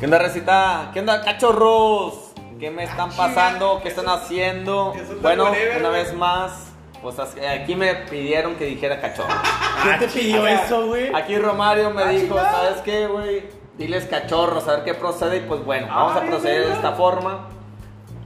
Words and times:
¿Qué 0.00 0.06
onda, 0.06 0.18
recita? 0.18 0.90
¿Qué 0.94 1.00
onda, 1.00 1.20
cachorros? 1.22 2.32
¿Qué 2.58 2.70
me 2.70 2.84
están 2.84 3.10
pasando? 3.12 3.80
¿Qué 3.82 3.88
están 3.90 4.08
haciendo? 4.08 4.94
Bueno, 5.20 5.52
una 5.78 5.88
vez 5.90 6.14
más, 6.14 6.68
pues 7.02 7.18
as- 7.18 7.36
aquí 7.60 7.74
me 7.74 7.94
pidieron 7.94 8.56
que 8.56 8.64
dijera 8.64 9.00
cachorro. 9.00 9.28
¿Quién 9.82 9.98
te 9.98 10.08
pidió 10.08 10.46
eso, 10.46 10.86
güey? 10.86 11.14
Aquí 11.14 11.36
Romario 11.38 11.90
me 11.90 12.02
Ah, 12.02 12.08
dijo. 12.08 12.34
¿sabes 12.36 12.80
qué, 12.82 13.06
güey? 13.06 13.44
Diles 13.76 14.06
cachorros, 14.06 14.66
a 14.68 14.76
ver 14.76 14.84
qué 14.84 14.94
procede. 14.94 15.38
Y 15.38 15.40
pues 15.40 15.64
bueno, 15.64 15.86
vamos 15.88 16.16
a 16.16 16.22
Ay, 16.22 16.28
proceder 16.28 16.66
de 16.66 16.72
esta 16.72 16.92
forma. 16.92 17.48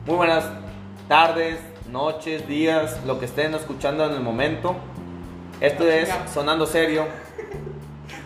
Muy 0.06 0.16
buenas 0.16 0.44
tardes, 1.08 1.58
noches, 1.90 2.46
días, 2.48 3.00
lo 3.04 3.18
que 3.18 3.24
estén 3.26 3.54
escuchando 3.54 4.04
en 4.06 4.12
el 4.12 4.20
momento. 4.20 4.76
Esto 5.60 5.84
Ah, 5.88 5.94
es. 5.94 6.08
Sonando 6.32 6.66
Serio. 6.66 7.06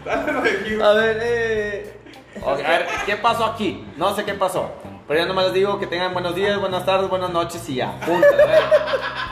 A 0.09 0.93
ver, 0.93 1.19
eh. 1.23 1.98
O- 2.45 2.51
a 2.51 2.55
ver, 2.57 2.87
¿qué 3.07 3.17
pasó 3.17 3.45
aquí? 3.47 3.85
No 3.97 4.15
sé 4.15 4.25
qué 4.25 4.35
pasó. 4.35 4.71
Pero 5.07 5.21
ya 5.21 5.27
nomás 5.27 5.47
les 5.47 5.55
digo 5.55 5.79
que 5.79 5.87
tengan 5.87 6.13
buenos 6.13 6.35
días, 6.35 6.59
buenas 6.61 6.85
tardes, 6.85 7.09
buenas 7.09 7.31
noches 7.31 7.67
y 7.69 7.77
ya. 7.77 7.99
Punto. 8.01 8.27
a 8.27 8.37
ver. 8.47 8.61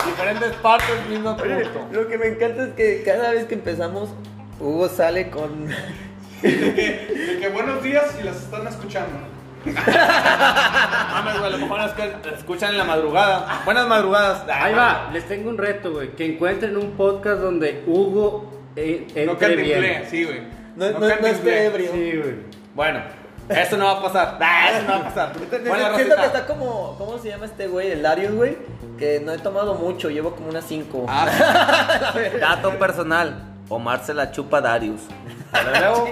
Diferentes 0.06 0.52
partes, 0.54 1.06
mismo 1.08 1.36
Oye, 1.42 1.66
punto. 1.66 1.86
lo 1.92 2.08
que 2.08 2.16
me 2.18 2.26
encanta 2.28 2.62
es 2.64 2.74
que 2.74 3.02
cada 3.04 3.32
vez 3.32 3.44
que 3.46 3.54
empezamos, 3.54 4.08
Hugo 4.60 4.88
sale 4.88 5.30
con. 5.30 5.68
De 6.42 6.52
que, 6.74 7.14
de 7.16 7.38
que 7.40 7.48
buenos 7.48 7.82
días 7.82 8.04
y 8.20 8.22
las 8.22 8.36
están 8.36 8.66
escuchando. 8.68 9.18
Mames, 9.64 11.38
güey, 11.38 11.44
a 11.46 11.48
lo 11.50 11.58
mejor 11.58 11.80
es 11.80 11.92
que 11.92 12.12
escuchan 12.34 12.72
en 12.72 12.78
la 12.78 12.84
madrugada. 12.84 13.62
Buenas 13.64 13.88
madrugadas. 13.88 14.44
Ahí 14.52 14.74
va, 14.74 15.08
les 15.12 15.26
tengo 15.26 15.48
un 15.50 15.58
reto, 15.58 15.92
güey. 15.92 16.10
Que 16.10 16.26
encuentren 16.26 16.76
un 16.76 16.92
podcast 16.92 17.40
donde 17.40 17.82
Hugo 17.86 18.50
eh, 18.76 19.06
No 19.26 19.32
entre 19.32 19.56
bien. 19.56 19.80
cantimplé, 19.80 20.10
sí, 20.10 20.24
güey. 20.24 20.40
No, 20.76 20.90
no, 20.90 20.98
no 21.00 21.08
cantimplé. 21.08 21.30
esté 21.30 21.64
ebrio. 21.66 21.90
Sí, 21.92 22.16
güey. 22.18 22.34
Bueno, 22.76 23.00
eso 23.48 23.78
no 23.78 23.86
va 23.86 23.92
a 23.92 24.02
pasar. 24.02 24.38
Ah, 24.40 24.70
Eso 24.70 24.82
no 24.82 24.88
va 24.92 24.96
a 24.98 25.04
pasar. 25.04 25.32
Siento 25.34 25.68
Buena 25.68 25.96
que 25.96 26.02
está 26.02 26.46
como. 26.46 26.94
¿Cómo 26.98 27.18
se 27.18 27.28
llama 27.28 27.46
este 27.46 27.68
güey? 27.68 27.90
El 27.90 28.02
Darius, 28.02 28.34
güey. 28.34 28.58
Que 28.98 29.20
no 29.20 29.32
he 29.32 29.38
tomado 29.38 29.74
mucho, 29.74 30.10
llevo 30.10 30.32
como 30.32 30.50
unas 30.50 30.64
5. 30.66 31.06
Ah, 31.08 32.12
Dato 32.40 32.78
personal. 32.78 33.42
Omar 33.70 34.04
se 34.04 34.12
la 34.12 34.30
chupa 34.30 34.60
Darius. 34.60 35.00
Luego, 35.80 36.08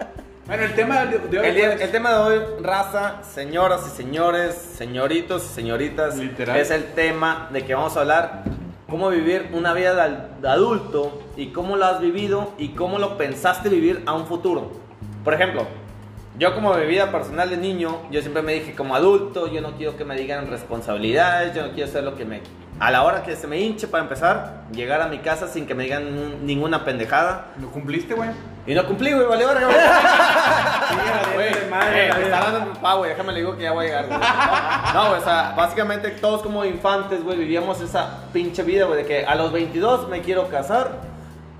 bueno, 0.46 0.62
el 0.64 0.74
tema 0.74 1.06
de, 1.06 1.16
hoy 1.38 1.46
el, 1.46 1.54
pues, 1.54 1.80
el 1.80 1.90
tema 1.90 2.10
de 2.10 2.16
hoy, 2.16 2.40
raza, 2.62 3.22
señoras 3.22 3.80
y 3.86 3.96
señores, 3.96 4.54
señoritos 4.54 5.44
y 5.44 5.48
señoritas, 5.48 6.16
Literal. 6.16 6.56
es 6.58 6.70
el 6.70 6.92
tema 6.92 7.48
de 7.50 7.64
que 7.64 7.74
vamos 7.74 7.96
a 7.96 8.00
hablar 8.00 8.44
cómo 8.88 9.08
vivir 9.08 9.50
una 9.52 9.72
vida 9.72 10.28
de 10.40 10.48
adulto 10.48 11.22
y 11.36 11.48
cómo 11.48 11.76
lo 11.76 11.86
has 11.86 12.00
vivido 12.00 12.52
y 12.58 12.68
cómo 12.70 12.98
lo 12.98 13.16
pensaste 13.16 13.68
vivir 13.68 14.02
a 14.06 14.12
un 14.12 14.26
futuro. 14.26 14.72
Por 15.24 15.34
ejemplo, 15.34 15.66
yo 16.38 16.54
como 16.54 16.74
mi 16.74 16.86
vida 16.86 17.12
personal 17.12 17.50
de 17.50 17.58
niño, 17.58 17.98
yo 18.10 18.20
siempre 18.22 18.42
me 18.42 18.54
dije 18.54 18.74
como 18.74 18.94
adulto, 18.94 19.48
yo 19.48 19.60
no 19.60 19.72
quiero 19.72 19.96
que 19.96 20.04
me 20.04 20.16
digan 20.16 20.48
responsabilidades, 20.48 21.54
yo 21.54 21.66
no 21.66 21.72
quiero 21.72 21.88
hacer 21.88 22.04
lo 22.04 22.16
que 22.16 22.24
me... 22.24 22.40
A 22.80 22.90
la 22.90 23.04
hora 23.04 23.22
que 23.22 23.36
se 23.36 23.46
me 23.46 23.60
hinche 23.60 23.86
para 23.86 24.02
empezar, 24.02 24.62
llegar 24.72 25.02
a 25.02 25.06
mi 25.06 25.18
casa 25.18 25.46
sin 25.46 25.66
que 25.66 25.74
me 25.74 25.84
digan 25.84 26.44
ninguna 26.44 26.84
pendejada. 26.84 27.52
¿Lo 27.60 27.70
cumpliste, 27.70 28.14
güey? 28.14 28.30
Y 28.66 28.74
no 28.74 28.84
cumplí, 28.86 29.12
güey, 29.12 29.26
vale, 29.26 29.44
verga, 29.44 29.66
güey. 29.66 29.76
Güey, 31.34 31.50
me 31.70 32.24
está 32.24 32.50
dando 32.50 32.72
papá, 32.72 33.06
déjame 33.06 33.32
le 33.32 33.40
digo 33.40 33.56
que 33.56 33.62
ya 33.64 33.72
voy 33.72 33.86
a 33.86 33.88
llegar, 33.88 34.06
güey. 34.06 34.18
No, 34.94 35.08
güey, 35.10 35.20
o 35.20 35.24
sea, 35.24 35.54
básicamente 35.56 36.10
todos 36.10 36.42
como 36.42 36.64
infantes, 36.64 37.22
güey, 37.22 37.38
vivíamos 37.38 37.80
esa 37.80 38.18
pinche 38.32 38.62
vida, 38.62 38.86
güey, 38.86 39.02
de 39.02 39.06
que 39.06 39.24
a 39.24 39.34
los 39.34 39.52
22 39.52 40.08
me 40.08 40.22
quiero 40.22 40.48
casar, 40.48 40.92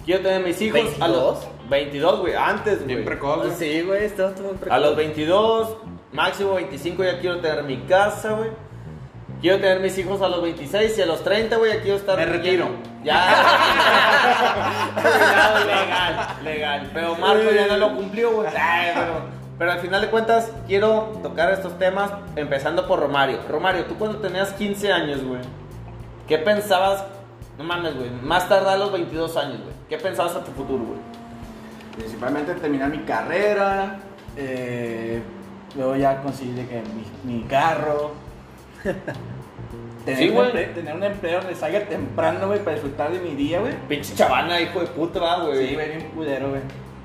quiero 0.04 0.22
tener 0.22 0.42
mis 0.42 0.60
hijos. 0.60 0.80
A 1.00 1.08
los 1.08 1.46
22, 1.68 2.20
güey, 2.20 2.34
antes, 2.34 2.76
güey. 2.84 2.94
Bien 2.94 3.04
precoz, 3.04 3.38
güey. 3.38 3.52
Sí, 3.52 3.82
güey, 3.82 4.04
estaba 4.04 4.30
muy 4.30 4.54
precoz. 4.54 4.70
A 4.70 4.78
los 4.78 4.96
22, 4.96 5.76
máximo 6.12 6.54
25 6.54 7.04
ya 7.04 7.20
quiero 7.20 7.40
tener 7.40 7.62
mi 7.64 7.78
casa, 7.82 8.32
güey. 8.32 8.50
Quiero 9.40 9.58
tener 9.58 9.80
mis 9.80 9.98
hijos 9.98 10.22
a 10.22 10.28
los 10.28 10.40
26 10.40 10.98
y 10.98 11.02
a 11.02 11.06
los 11.06 11.24
30, 11.24 11.56
güey, 11.56 11.74
ya 11.74 11.82
quiero 11.82 11.96
estar... 11.96 12.16
Me 12.16 12.26
retiro. 12.26 12.68
Ya. 13.02 13.26
Legal, 15.66 16.44
legal. 16.44 16.90
Pero 16.94 17.16
Marco 17.16 17.50
ya 17.50 17.66
no 17.66 17.76
lo 17.76 17.96
cumplió, 17.96 18.30
güey. 18.30 18.48
Ay, 18.56 18.92
Pero, 18.94 19.14
pero 19.58 19.72
al 19.72 19.80
final 19.80 20.00
de 20.00 20.08
cuentas, 20.10 20.52
quiero 20.68 21.18
tocar 21.24 21.52
estos 21.52 21.76
temas 21.78 22.12
empezando 22.36 22.86
por 22.86 23.00
Romario. 23.00 23.40
Romario, 23.48 23.84
tú 23.86 23.96
cuando 23.96 24.18
tenías 24.18 24.52
15 24.52 24.92
años, 24.92 25.24
güey, 25.24 25.40
¿qué 26.28 26.38
pensabas? 26.38 27.04
No 27.58 27.64
mames, 27.64 27.96
güey. 27.96 28.10
Más 28.10 28.48
tarde 28.48 28.70
a 28.70 28.76
los 28.76 28.92
22 28.92 29.36
años, 29.36 29.58
güey. 29.62 29.71
¿Qué 29.92 29.98
pensabas 29.98 30.34
a 30.36 30.42
tu 30.42 30.52
futuro, 30.52 30.84
güey? 30.84 30.98
Principalmente 31.94 32.54
terminar 32.54 32.88
mi 32.88 33.00
carrera, 33.00 33.98
eh, 34.38 35.20
luego 35.76 35.96
ya 35.96 36.22
conseguir 36.22 36.66
que 36.66 36.82
mi, 37.26 37.34
mi 37.40 37.42
carro. 37.42 38.12
tener, 40.06 40.18
Sí, 40.18 40.28
un 40.30 40.34
güey. 40.36 40.50
emple- 40.50 40.72
tener 40.74 40.94
un 40.96 41.02
empleo 41.02 41.40
donde 41.40 41.54
salga 41.54 41.80
temprano, 41.86 42.46
güey, 42.46 42.60
para 42.60 42.72
disfrutar 42.72 43.12
de 43.12 43.18
mi 43.18 43.34
día, 43.34 43.60
güey. 43.60 43.74
Pinche 43.86 44.14
chavana, 44.14 44.58
hijo 44.62 44.80
de 44.80 44.86
puta, 44.86 45.40
güey. 45.44 45.68
Sí, 45.68 45.74
güey, 45.74 45.88
bien 45.94 46.10
culero, 46.14 46.48
güey. 46.48 46.62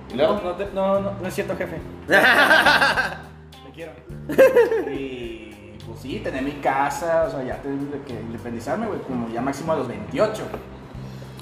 ¿Y 0.10 0.16
luego? 0.16 0.36
No, 0.36 0.42
no, 0.44 0.52
te- 0.54 0.70
no, 0.74 1.00
no, 1.02 1.12
no 1.22 1.28
es 1.28 1.34
cierto, 1.34 1.58
jefe. 1.58 1.82
Te 2.08 3.72
quiero. 3.76 3.92
Y 4.94 5.76
pues 5.86 6.00
sí, 6.00 6.20
tener 6.24 6.42
mi 6.42 6.54
casa, 6.54 7.26
o 7.28 7.32
sea, 7.32 7.44
ya 7.44 7.58
de 7.62 8.02
que 8.08 8.14
independizarme, 8.14 8.88
güey, 8.88 9.02
como 9.02 9.28
ya 9.28 9.42
máximo 9.42 9.74
a 9.74 9.76
los 9.76 9.90
28. 9.90 10.42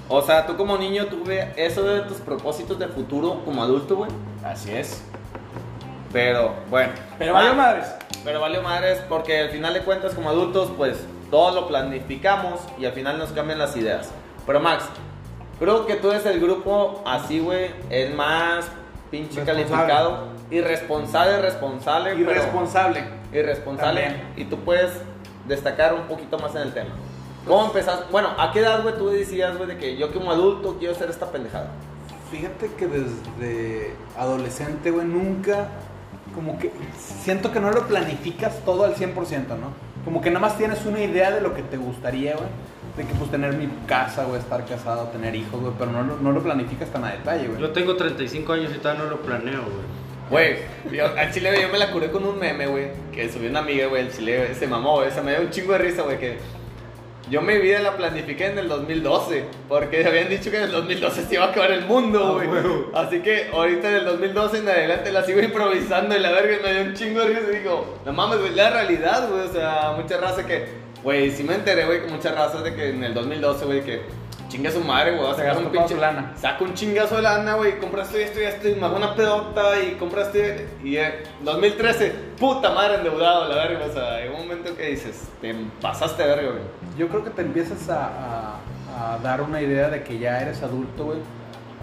O 0.08 0.22
sea, 0.22 0.46
tú 0.46 0.56
como 0.56 0.78
niño 0.78 1.08
tuve 1.08 1.52
eso 1.58 1.84
de 1.84 2.02
tus 2.02 2.18
propósitos 2.18 2.78
de 2.78 2.88
futuro 2.88 3.42
como 3.44 3.64
adulto, 3.64 3.96
güey. 3.96 4.12
Así 4.44 4.72
es. 4.72 5.02
Pero, 6.14 6.54
bueno. 6.70 6.94
Pero 7.18 7.32
Ah, 7.36 7.42
valió 7.42 7.56
madres. 7.56 7.88
Pero 8.24 8.40
valió 8.40 8.62
madres 8.62 9.02
porque 9.10 9.40
al 9.42 9.50
final 9.50 9.74
de 9.74 9.82
cuentas 9.82 10.14
como 10.14 10.30
adultos 10.30 10.72
pues 10.78 10.98
todo 11.30 11.54
lo 11.60 11.68
planificamos 11.68 12.60
y 12.80 12.86
al 12.86 12.94
final 12.94 13.18
nos 13.18 13.32
cambian 13.32 13.60
las 13.60 13.76
ideas. 13.76 14.10
Pero 14.46 14.60
Max, 14.60 14.86
creo 15.60 15.86
que 15.86 15.96
tú 15.96 16.12
eres 16.12 16.26
el 16.26 16.40
grupo 16.40 17.02
así, 17.06 17.40
güey, 17.40 17.72
el 17.90 18.14
más 18.14 18.68
pinche 19.12 19.44
calificado, 19.44 20.28
irresponsable, 20.50 21.42
responsable, 21.42 22.16
Irresponsable. 22.16 23.04
irresponsable 23.34 24.02
También. 24.02 24.34
y 24.38 24.46
tú 24.46 24.58
puedes 24.60 24.92
destacar 25.48 25.94
un 25.94 26.02
poquito 26.04 26.38
más 26.40 26.56
en 26.56 26.62
el 26.64 26.74
tema. 26.74 26.90
¿Cómo 27.46 27.66
empezaste? 27.68 28.06
Bueno, 28.12 28.30
¿a 28.38 28.52
qué 28.52 28.60
edad, 28.60 28.82
güey, 28.84 28.96
tú 28.98 29.10
decías, 29.10 29.56
güey, 29.58 29.68
de 29.70 29.78
que 29.78 29.98
yo 29.98 30.12
como 30.12 30.32
adulto 30.32 30.78
quiero 30.80 30.94
hacer 30.96 31.10
esta 31.10 31.32
pendejada? 31.32 31.70
Fíjate 32.32 32.72
que 32.78 32.88
desde 32.88 33.94
adolescente, 34.18 34.90
güey, 34.92 35.06
nunca, 35.06 35.68
como 36.34 36.58
que 36.58 36.72
siento 36.98 37.52
que 37.52 37.60
no 37.60 37.72
lo 37.72 37.88
planificas 37.88 38.60
todo 38.66 38.84
al 38.86 38.96
100%, 38.96 39.14
¿no? 39.60 39.74
Como 40.04 40.22
que 40.22 40.30
nada 40.30 40.40
más 40.40 40.58
tienes 40.58 40.86
una 40.86 41.00
idea 41.02 41.32
de 41.32 41.42
lo 41.42 41.54
que 41.54 41.62
te 41.62 41.78
gustaría, 41.78 42.36
güey. 42.36 42.48
De 42.98 43.04
que 43.04 43.14
pues 43.16 43.30
tener 43.30 43.54
mi 43.54 43.68
casa, 43.88 44.24
güey, 44.24 44.40
estar 44.40 44.66
casado, 44.66 45.06
tener 45.10 45.36
hijos, 45.36 45.60
güey, 45.60 45.74
pero 45.78 45.92
no, 45.92 46.02
lo- 46.04 46.18
no 46.18 46.32
lo 46.32 46.42
planificas 46.42 46.90
tan 46.90 47.04
a 47.04 47.12
detalle, 47.12 47.48
güey. 47.48 47.60
Yo 47.62 47.72
tengo 47.72 47.96
35 47.96 48.54
años 48.54 48.72
y 48.74 48.80
todavía 48.80 49.04
no 49.04 49.10
lo 49.10 49.18
planeo, 49.22 49.62
güey. 49.62 49.86
Güey, 50.30 50.96
yo- 50.98 51.08
al 51.18 51.32
chile 51.32 51.52
güey, 51.52 51.62
yo 51.64 51.70
me 51.70 51.78
la 51.78 51.92
curé 51.92 52.10
con 52.10 52.26
un 52.26 52.40
meme, 52.40 52.66
güey, 52.68 52.88
que 53.12 53.30
subió 53.32 53.50
una 53.50 53.60
amiga, 53.60 53.88
güey, 53.88 54.08
el 54.08 54.12
chile 54.14 54.38
güey, 54.38 54.56
se 54.56 54.66
mamó, 54.66 54.96
güey, 54.96 55.12
se 55.12 55.22
me 55.22 55.32
dio 55.32 55.42
un 55.42 55.50
chingo 55.52 55.74
de 55.74 55.78
risa, 55.80 56.02
güey, 56.04 56.18
que 56.20 56.38
yo 57.30 57.42
mi 57.42 57.58
vida 57.58 57.80
la 57.80 57.98
planifiqué 57.98 58.48
en 58.48 58.60
el 58.60 58.68
2012, 58.70 59.46
porque 59.68 60.06
habían 60.06 60.30
dicho 60.30 60.52
que 60.52 60.58
en 60.58 60.64
el 60.64 60.72
2012 60.72 61.26
se 61.26 61.34
iba 61.36 61.46
a 61.46 61.50
acabar 61.50 61.72
el 61.72 61.86
mundo, 61.86 62.36
güey. 62.36 62.48
Así 62.94 63.22
que 63.22 63.50
ahorita 63.52 63.90
en 63.90 63.96
el 63.96 64.06
2012 64.06 64.58
en 64.60 64.70
adelante 64.70 65.12
la 65.12 65.24
sigo 65.24 65.42
improvisando 65.42 66.16
y 66.16 66.20
la 66.20 66.32
verga 66.32 66.58
y 66.58 66.64
me 66.64 66.74
dio 66.74 66.84
un 66.84 66.94
chingo 66.94 67.22
de 67.22 67.28
risa 67.28 67.52
y 67.52 67.56
digo, 67.58 67.98
no 68.06 68.14
mames, 68.14 68.40
güey, 68.40 68.54
la 68.54 68.70
realidad, 68.70 69.28
güey, 69.30 69.42
o 69.42 69.52
sea, 69.52 69.94
mucha 70.00 70.18
raza 70.18 70.46
que, 70.46 70.66
güey, 71.04 71.32
sí 71.32 71.44
me 71.44 71.56
enteré, 71.56 71.86
güey, 71.86 72.02
con 72.02 72.12
muchas 72.12 72.36
razas 72.36 72.64
de 72.64 72.76
que 72.76 72.90
en 72.90 73.04
el 73.04 73.14
2012, 73.16 73.66
güey, 73.66 73.82
que 73.82 74.02
chinga 74.48 74.72
su 74.72 74.80
madre, 74.82 75.12
güey, 75.12 75.24
va 75.24 75.32
a 75.32 75.36
sacar 75.36 75.58
un 75.58 75.66
pinche 75.72 75.96
lana. 75.96 76.34
Saca 76.36 76.64
un 76.64 76.74
chingazo 76.74 77.16
de 77.18 77.22
lana, 77.24 77.56
güey, 77.56 77.80
compraste 77.80 78.24
esto 78.24 78.40
y 78.40 78.44
esto 78.44 78.68
y 78.70 78.76
me 78.76 78.86
hago 78.86 78.98
una 78.98 79.16
pedota 79.16 79.80
y 79.82 79.96
compraste 79.96 80.68
y 80.84 80.98
en 80.98 81.14
2013, 81.42 82.14
puta 82.40 82.70
madre 82.72 82.96
endeudado, 82.96 83.48
la 83.50 83.56
verga, 83.56 83.86
o 83.90 83.94
sea, 83.94 84.16
hay 84.16 84.28
un 84.30 84.38
momento 84.40 84.76
que 84.76 84.88
dices, 84.88 85.24
te 85.42 85.56
pasaste 85.82 86.24
de 86.24 86.30
verga, 86.30 86.52
güey. 86.52 86.64
Yo 86.98 87.08
creo 87.08 87.24
que 87.24 87.30
te 87.32 87.42
empiezas 87.42 87.90
a, 87.90 88.06
a- 88.06 89.14
a 89.14 89.18
dar 89.20 89.42
una 89.42 89.62
idea 89.62 89.90
de 89.90 90.04
que 90.04 90.18
ya 90.20 90.40
eres 90.40 90.62
adulto, 90.64 91.06
güey. 91.06 91.18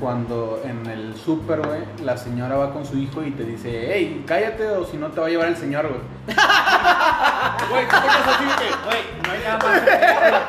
Cuando 0.01 0.61
en 0.65 0.85
el 0.87 1.15
súper, 1.15 1.61
güey, 1.61 1.81
la 2.03 2.17
señora 2.17 2.57
va 2.57 2.73
con 2.73 2.85
su 2.85 2.99
hijo 2.99 3.23
y 3.23 3.31
te 3.31 3.45
dice, 3.45 3.91
hey, 3.93 4.25
cállate 4.27 4.67
o 4.71 4.85
si 4.85 4.97
no 4.97 5.09
te 5.09 5.21
va 5.21 5.27
a 5.27 5.31
llevar 5.31 5.47
el 5.47 5.57
señor, 5.57 5.87
güey. 5.89 6.01
Güey, 7.71 7.85
¿tú 7.89 7.97
te 7.97 8.03
quedas 8.03 8.29
así 8.29 8.45
de 8.45 8.55
que, 8.57 8.69
Güey, 8.85 9.03
no 9.23 9.31
hay 9.33 9.41
nada 9.45 9.59
más. 9.59 9.85
deja, 9.85 10.47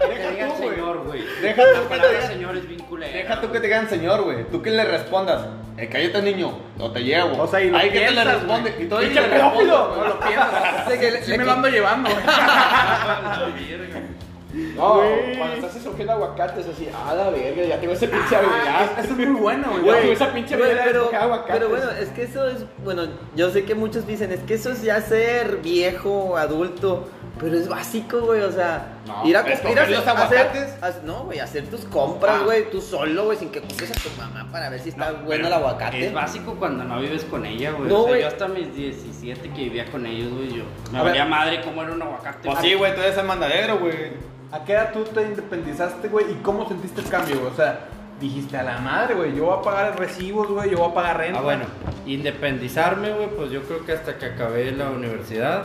Que 0.00 0.06
deja 0.14 0.30
digan 0.30 0.48
tú, 0.48 0.54
güey. 0.56 0.70
señor, 0.74 0.96
güey. 1.04 1.20
Deja 1.42 1.62
tú 1.62 1.68
que 1.68 1.74
te 1.80 1.88
palabra 1.88 2.10
digan- 2.18 2.28
señor 2.28 2.56
es 2.56 2.68
bien 2.68 2.80
culera. 2.80 3.12
Deja 3.12 3.40
tú 3.40 3.52
que 3.52 3.60
te 3.60 3.66
digan 3.66 3.88
señor, 3.88 4.22
güey. 4.22 4.44
Tú 4.50 4.62
que 4.62 4.70
le 4.70 4.84
respondas, 4.84 5.46
eh, 5.76 5.88
cállate 5.90 6.22
niño, 6.22 6.58
o 6.78 6.90
te 6.90 7.00
llevo. 7.02 7.42
O 7.42 7.46
sea, 7.46 7.60
y 7.60 7.70
lo 7.70 7.78
Ahí 7.78 7.90
que 7.90 7.98
te 8.00 8.04
le 8.06 8.12
piensas, 8.12 8.34
responde. 8.34 8.74
Y 8.78 8.84
todavía 8.86 9.10
¡Pinche 9.10 9.28
pedófilo! 9.28 9.94
No 9.96 10.04
lo 10.04 10.20
piensas. 10.20 10.50
Sí, 10.90 10.98
que 10.98 11.10
le- 11.10 11.22
Sí 11.24 11.30
le 11.30 11.38
me 11.38 11.44
lo 11.44 11.52
ando 11.52 11.68
llevando, 11.68 12.10
güey. 12.10 12.24
No, 14.52 14.94
Güey. 14.96 15.36
cuando 15.38 15.56
estás 15.56 15.76
escogiendo 15.76 16.12
aguacates 16.14 16.66
así, 16.66 16.88
a 16.92 17.14
la 17.14 17.30
verga, 17.30 17.62
ya 17.64 17.78
tengo 17.80 17.92
ese 17.92 18.08
pinche 18.08 18.34
habilidad. 18.36 18.98
Eso 18.98 19.10
es 19.12 19.16
muy 19.16 19.40
bueno, 19.40 19.68
güey. 19.70 19.82
Güey, 19.82 20.00
Güey, 20.00 20.12
esa 20.12 20.32
pinche 20.32 20.54
habilidad 20.54 20.76
de 20.76 20.84
pero, 20.90 21.00
escoger 21.02 21.20
aguacates. 21.20 21.54
pero 21.56 21.68
bueno, 21.68 21.90
es 21.92 22.08
que 22.10 22.22
eso 22.24 22.48
es, 22.48 22.64
bueno, 22.84 23.04
yo 23.36 23.50
sé 23.50 23.64
que 23.64 23.74
muchos 23.74 24.06
dicen, 24.06 24.32
es 24.32 24.40
que 24.40 24.54
eso 24.54 24.72
es 24.72 24.82
ya 24.82 25.00
ser 25.00 25.58
viejo, 25.58 26.36
adulto, 26.36 27.08
pero 27.38 27.56
es 27.56 27.68
básico, 27.68 28.20
güey, 28.20 28.42
o 28.42 28.50
sea, 28.52 28.96
No, 29.06 29.24
ir 29.26 29.36
a 29.36 29.40
¿escoger 29.40 29.62
comprar 29.62 29.90
los 29.90 30.06
aguacates? 30.06 30.74
no, 31.04 31.24
güey, 31.24 31.38
hacer 31.38 31.64
tus 31.68 31.84
compras, 31.86 32.38
Ah. 32.40 32.44
güey, 32.44 32.68
tú 32.70 32.80
solo, 32.82 33.24
güey, 33.26 33.38
sin 33.38 33.50
que 33.50 33.60
compres 33.60 33.90
a 33.90 33.94
tu 33.94 34.10
mamá 34.20 34.48
para 34.50 34.68
ver 34.68 34.80
si 34.80 34.88
está 34.90 35.12
bueno 35.12 35.46
el 35.46 35.52
aguacate. 35.52 36.06
Es 36.08 36.12
básico 36.12 36.56
cuando 36.56 36.84
no 36.84 37.00
vives 37.00 37.24
con 37.24 37.46
ella, 37.46 37.70
güey. 37.70 37.88
No, 37.88 38.00
o 38.00 38.02
sea, 38.02 38.08
güey. 38.10 38.20
yo 38.22 38.26
hasta 38.28 38.48
mis 38.48 38.74
17 38.74 39.48
que 39.50 39.62
vivía 39.62 39.86
con 39.90 40.04
ellos, 40.04 40.32
güey, 40.32 40.48
yo 40.48 40.64
me 40.92 40.98
A 40.98 41.02
ver. 41.02 41.12
valía 41.12 41.24
madre 41.24 41.60
cómo 41.62 41.82
era 41.82 41.92
un 41.92 42.02
aguacate. 42.02 42.46
Pues 42.48 42.58
sí, 42.60 42.74
güey, 42.74 42.94
tú 42.94 43.00
eres 43.00 43.16
el 43.16 43.24
mandadero, 43.26 43.78
güey. 43.78 44.30
¿A 44.52 44.64
qué 44.64 44.72
edad 44.72 44.92
tú 44.92 45.04
te 45.04 45.22
independizaste, 45.22 46.08
güey? 46.08 46.32
¿Y 46.32 46.34
cómo 46.42 46.66
sentiste 46.66 47.00
el 47.00 47.08
cambio, 47.08 47.38
güey? 47.38 47.52
O 47.52 47.56
sea, 47.56 47.86
dijiste 48.20 48.56
a 48.56 48.64
la 48.64 48.78
madre, 48.78 49.14
güey, 49.14 49.34
yo 49.34 49.46
voy 49.46 49.58
a 49.58 49.62
pagar 49.62 49.98
recibos, 49.98 50.48
güey, 50.48 50.70
yo 50.70 50.78
voy 50.78 50.90
a 50.90 50.94
pagar 50.94 51.18
renta. 51.18 51.38
Ah, 51.38 51.42
bueno, 51.42 51.64
independizarme, 52.06 53.12
güey, 53.12 53.28
pues 53.28 53.50
yo 53.52 53.62
creo 53.62 53.84
que 53.84 53.92
hasta 53.92 54.18
que 54.18 54.26
acabé 54.26 54.72
la 54.72 54.90
universidad. 54.90 55.64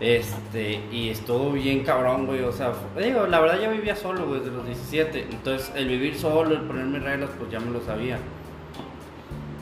Este, 0.00 0.80
y 0.90 1.10
estuvo 1.10 1.52
bien 1.52 1.84
cabrón, 1.84 2.24
güey. 2.24 2.42
O 2.42 2.52
sea, 2.52 2.72
digo, 2.98 3.26
la 3.26 3.40
verdad 3.40 3.60
ya 3.60 3.68
vivía 3.68 3.94
solo, 3.94 4.26
güey, 4.26 4.40
desde 4.40 4.52
los 4.52 4.64
17. 4.64 5.26
Entonces, 5.30 5.70
el 5.74 5.86
vivir 5.86 6.16
solo, 6.18 6.54
el 6.54 6.62
ponerme 6.62 6.98
reglas, 6.98 7.28
pues 7.38 7.50
ya 7.50 7.60
me 7.60 7.70
lo 7.70 7.82
sabía. 7.82 8.18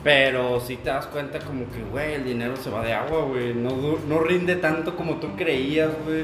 Pero 0.01 0.61
si 0.61 0.77
te 0.77 0.89
das 0.89 1.07
cuenta, 1.07 1.39
como 1.39 1.69
que, 1.69 1.81
güey, 1.91 2.13
el 2.13 2.23
dinero 2.23 2.55
se 2.55 2.69
va 2.69 2.81
de 2.81 2.93
agua, 2.93 3.23
güey. 3.25 3.53
No, 3.53 3.97
no 4.07 4.19
rinde 4.19 4.55
tanto 4.55 4.95
como 4.95 5.15
tú 5.15 5.35
creías, 5.35 5.89
güey. 6.05 6.23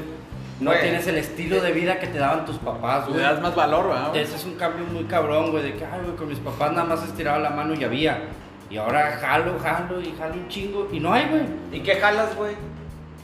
No 0.60 0.70
Güey. 0.70 0.82
tienes 0.82 1.06
el 1.06 1.16
estilo 1.18 1.60
de 1.60 1.72
vida 1.72 1.98
que 1.98 2.06
te 2.06 2.18
daban 2.18 2.46
tus 2.46 2.56
papás, 2.56 3.06
Le 3.06 3.12
güey. 3.12 3.22
das 3.24 3.40
más 3.42 3.54
valor, 3.54 3.88
¿verdad? 3.88 4.08
güey? 4.10 4.22
Ese 4.22 4.36
es 4.36 4.44
un 4.46 4.54
cambio 4.54 4.86
muy 4.86 5.04
cabrón, 5.04 5.50
güey, 5.50 5.62
de 5.64 5.74
que, 5.74 5.84
ay, 5.84 6.00
güey, 6.02 6.16
con 6.16 6.28
mis 6.28 6.38
papás 6.38 6.72
nada 6.72 6.84
más 6.84 7.02
estiraba 7.04 7.38
la 7.38 7.50
mano 7.50 7.74
y 7.74 7.84
había. 7.84 8.22
Y 8.70 8.78
ahora 8.78 9.18
jalo, 9.20 9.58
jalo 9.62 10.00
y 10.00 10.14
jalo 10.18 10.34
un 10.34 10.48
chingo 10.48 10.88
y 10.90 10.98
no 10.98 11.12
hay, 11.12 11.26
güey. 11.28 11.42
¿Y 11.72 11.80
qué 11.82 11.96
jalas, 11.96 12.34
güey? 12.34 12.54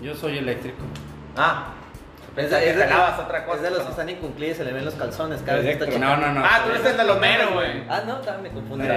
Yo 0.03 0.15
soy 0.15 0.39
eléctrico. 0.39 0.85
Ah, 1.37 1.69
pensé 2.35 2.55
de, 2.57 2.61
que 2.63 2.71
es 2.71 2.77
de- 2.77 2.83
jalabas 2.85 3.19
otra 3.21 3.45
cosa. 3.45 3.57
es 3.59 3.63
de 3.65 3.71
los 3.71 3.81
que 3.81 3.91
están 3.91 4.09
incumplidos 4.09 4.55
y 4.55 4.59
se 4.59 4.65
le 4.65 4.73
ven 4.73 4.85
los 4.85 4.95
calzones 4.95 5.43
cada 5.43 5.59
vez 5.59 5.77
que 5.79 5.85
está 5.85 5.99
No, 5.99 6.17
no, 6.17 6.33
no. 6.33 6.43
Ah, 6.45 6.61
tú 6.65 6.71
eres 6.71 6.85
el 6.87 6.97
de 6.97 7.05
los 7.05 7.21
meros, 7.21 7.53
güey. 7.53 7.85
Ah, 7.89 8.03
no, 8.07 8.17
también 8.17 8.55
me 8.55 8.61
confundí. 8.61 8.89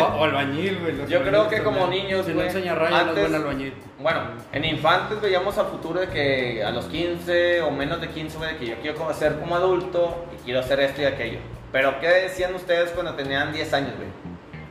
O, 0.00 0.04
o 0.20 0.24
albañil, 0.24 0.78
güey. 0.80 1.06
Yo 1.08 1.22
creo 1.22 1.48
que 1.48 1.62
como 1.62 1.86
niños, 1.88 2.26
Si 2.26 2.32
no 2.32 2.42
enseña 2.42 2.74
rayas, 2.74 3.06
no 3.06 3.12
es 3.12 3.18
buen 3.20 3.34
albañil. 3.34 3.74
Bueno, 3.98 4.20
en 4.52 4.64
infantes 4.64 5.20
veíamos 5.20 5.58
al 5.58 5.66
futuro 5.66 6.00
de 6.00 6.08
que 6.08 6.62
a 6.64 6.70
los 6.70 6.86
15 6.86 7.62
o 7.62 7.70
menos 7.70 8.00
de 8.00 8.08
15, 8.08 8.38
güey, 8.38 8.52
de 8.52 8.56
que 8.58 8.66
yo 8.66 8.74
quiero 8.80 9.12
ser 9.14 9.38
como 9.38 9.56
adulto 9.56 10.26
y 10.34 10.44
quiero 10.44 10.60
hacer 10.60 10.80
esto 10.80 11.02
y 11.02 11.04
aquello. 11.04 11.38
Pero, 11.72 12.00
¿qué 12.00 12.08
decían 12.08 12.54
ustedes 12.54 12.90
cuando 12.92 13.14
tenían 13.14 13.52
10 13.52 13.72
años, 13.74 13.92
güey? 13.96 14.08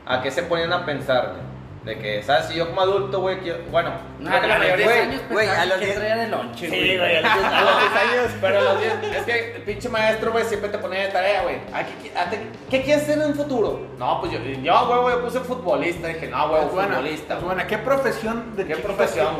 ¿A 0.06 0.20
qué 0.22 0.30
se 0.30 0.42
ponían 0.42 0.72
a 0.72 0.84
pensar, 0.86 1.28
güey? 1.32 1.57
De 1.84 1.96
que, 1.98 2.22
¿sabes? 2.22 2.46
Si 2.46 2.54
yo 2.56 2.68
como 2.68 2.80
adulto, 2.82 3.20
güey, 3.20 3.38
quiero... 3.38 3.60
Bueno, 3.70 3.92
No, 4.18 4.28
creo 4.28 4.40
que 4.42 4.46
la 4.48 4.54
a 4.54 4.58
los 4.58 4.66
mayoría... 4.66 4.86
10 4.86 4.88
güey, 4.98 5.08
años 5.08 5.22
güey, 5.30 5.46
pensaba 5.46 5.62
a 5.62 5.66
los 5.66 5.78
que 5.78 5.84
10 5.86 5.96
traía 5.98 6.16
de 6.16 6.28
lonche, 6.28 6.68
Sí, 6.70 6.96
güey, 6.98 7.16
a 7.16 7.20
los 7.22 7.34
10 7.34 7.44
a 7.46 7.60
los 7.62 7.80
10 7.80 7.92
años, 8.02 8.32
pero 8.40 8.58
a 8.58 8.62
los 8.62 8.80
10, 8.80 8.92
es 9.14 9.22
que 9.24 9.56
el 9.56 9.62
pinche 9.62 9.88
maestro, 9.88 10.32
güey, 10.32 10.44
siempre 10.44 10.68
te 10.70 10.78
ponía 10.78 11.00
de 11.00 11.08
tarea, 11.08 11.42
güey. 11.44 11.56
¿A 11.72 11.84
¿Qué, 11.86 12.18
a 12.18 12.28
te- 12.28 12.46
¿Qué 12.68 12.82
quieres 12.82 13.04
ser 13.06 13.18
en 13.18 13.24
un 13.26 13.34
futuro? 13.34 13.86
No, 13.98 14.20
pues 14.20 14.32
yo, 14.32 14.38
yo, 14.40 14.86
güey, 14.86 15.00
güey, 15.14 15.24
puse 15.24 15.40
futbolista. 15.40 16.08
Dije, 16.08 16.26
no, 16.26 16.48
güey, 16.50 16.64
Es 16.66 16.72
buena, 16.72 16.96
futbolista. 16.96 17.34
es 17.34 17.40
güey. 17.40 17.54
buena. 17.54 17.66
¿Qué 17.66 17.78
profesión 17.78 18.56
de 18.56 18.64
¿Qué 18.66 18.74
chiquitos 18.74 18.94
profesión, 18.96 19.36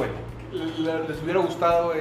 que 0.51 0.57
le- 0.57 1.09
les 1.09 1.23
hubiera 1.23 1.41
gustado, 1.41 1.87
güey, 1.89 2.01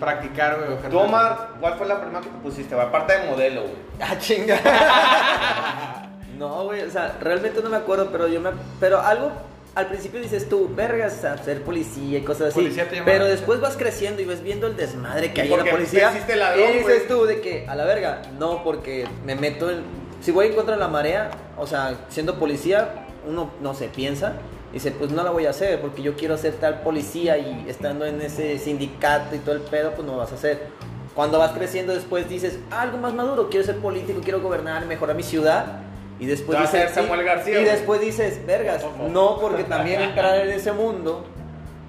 practicar, 0.00 0.56
güey? 0.56 0.68
o 0.68 0.72
ejercer? 0.72 0.90
Tú, 0.90 0.98
Omar, 1.00 1.48
¿cuál 1.60 1.74
fue 1.74 1.86
la 1.86 2.00
primera 2.00 2.20
que 2.20 2.28
te 2.30 2.38
pusiste, 2.38 2.74
güey? 2.74 2.86
Aparte 2.86 3.18
de 3.18 3.28
modelo, 3.28 3.62
güey. 3.62 3.74
Ah, 4.00 4.16
chinga. 4.18 4.58
no, 6.38 6.64
güey, 6.64 6.82
o 6.82 6.90
sea, 6.90 7.16
realmente 7.20 7.60
no 7.62 7.68
me 7.70 7.76
acuerdo, 7.76 8.08
pero 8.12 8.28
yo 8.28 8.40
me. 8.40 8.50
Pero 8.80 9.00
algo. 9.00 9.30
Al 9.74 9.86
principio 9.86 10.20
dices 10.20 10.48
tú, 10.48 10.68
vergas, 10.74 11.24
a 11.24 11.38
ser 11.38 11.62
policía 11.62 12.18
y 12.18 12.22
cosas 12.22 12.48
así. 12.48 12.54
Policía 12.62 12.88
te 12.88 12.96
llama 12.96 13.04
pero 13.06 13.24
la 13.24 13.30
después 13.30 13.60
vas 13.60 13.76
creciendo 13.76 14.20
y 14.20 14.24
ves 14.24 14.42
viendo 14.42 14.66
el 14.66 14.76
desmadre 14.76 15.32
que 15.32 15.42
¿Y 15.42 15.44
hay 15.44 15.52
en 15.52 15.64
la 15.66 15.70
policía. 15.70 16.08
te 16.10 16.16
hiciste 16.16 16.36
ladrón, 16.36 16.70
y 16.70 16.78
dices 16.78 17.06
tú 17.06 17.26
de 17.26 17.40
que, 17.40 17.64
a 17.68 17.76
la 17.76 17.84
verga, 17.84 18.22
no, 18.38 18.64
porque 18.64 19.06
me 19.24 19.36
meto 19.36 19.70
en. 19.70 19.82
Si 20.20 20.32
voy 20.32 20.46
en 20.46 20.54
contra 20.54 20.74
de 20.74 20.80
la 20.80 20.88
marea, 20.88 21.30
o 21.56 21.66
sea, 21.66 21.94
siendo 22.08 22.40
policía, 22.40 23.06
uno 23.28 23.50
no 23.60 23.74
se 23.74 23.86
piensa. 23.88 24.32
Dice, 24.72 24.90
pues 24.90 25.12
no 25.12 25.22
la 25.22 25.30
voy 25.30 25.46
a 25.46 25.50
hacer 25.50 25.80
porque 25.80 26.02
yo 26.02 26.14
quiero 26.16 26.36
ser 26.36 26.54
tal 26.54 26.80
policía 26.82 27.38
y 27.38 27.66
estando 27.68 28.04
en 28.04 28.20
ese 28.20 28.58
sindicato 28.58 29.34
y 29.36 29.38
todo 29.38 29.54
el 29.54 29.60
pedo, 29.62 29.92
pues 29.92 30.04
no 30.06 30.12
lo 30.14 30.18
vas 30.18 30.32
a 30.32 30.34
hacer. 30.34 30.66
Cuando 31.14 31.38
vas 31.38 31.52
creciendo 31.52 31.94
después 31.94 32.28
dices, 32.28 32.58
"Ah, 32.70 32.82
algo 32.82 32.98
más 32.98 33.14
maduro, 33.14 33.48
quiero 33.48 33.64
ser 33.64 33.76
político, 33.76 34.20
quiero 34.22 34.40
gobernar, 34.40 34.84
mejorar 34.86 35.14
mi 35.16 35.22
ciudad. 35.22 35.82
Y 36.20 36.26
después 36.26 36.58
dices, 36.60 36.90
Samuel 36.92 37.22
García, 37.24 37.60
y 37.60 37.64
después 37.64 38.00
dices, 38.00 38.44
vergas, 38.46 38.84
no, 39.10 39.38
porque 39.40 39.64
también 39.64 40.00
entrar 40.08 40.40
en 40.46 40.50
ese 40.50 40.72
mundo 40.72 41.24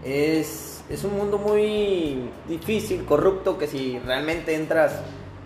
es, 0.03 0.81
es 0.89 1.03
un 1.03 1.17
mundo 1.17 1.37
muy 1.37 2.29
difícil, 2.47 3.05
corrupto, 3.05 3.57
que 3.57 3.67
si 3.67 3.99
realmente 3.99 4.53
entras 4.55 4.93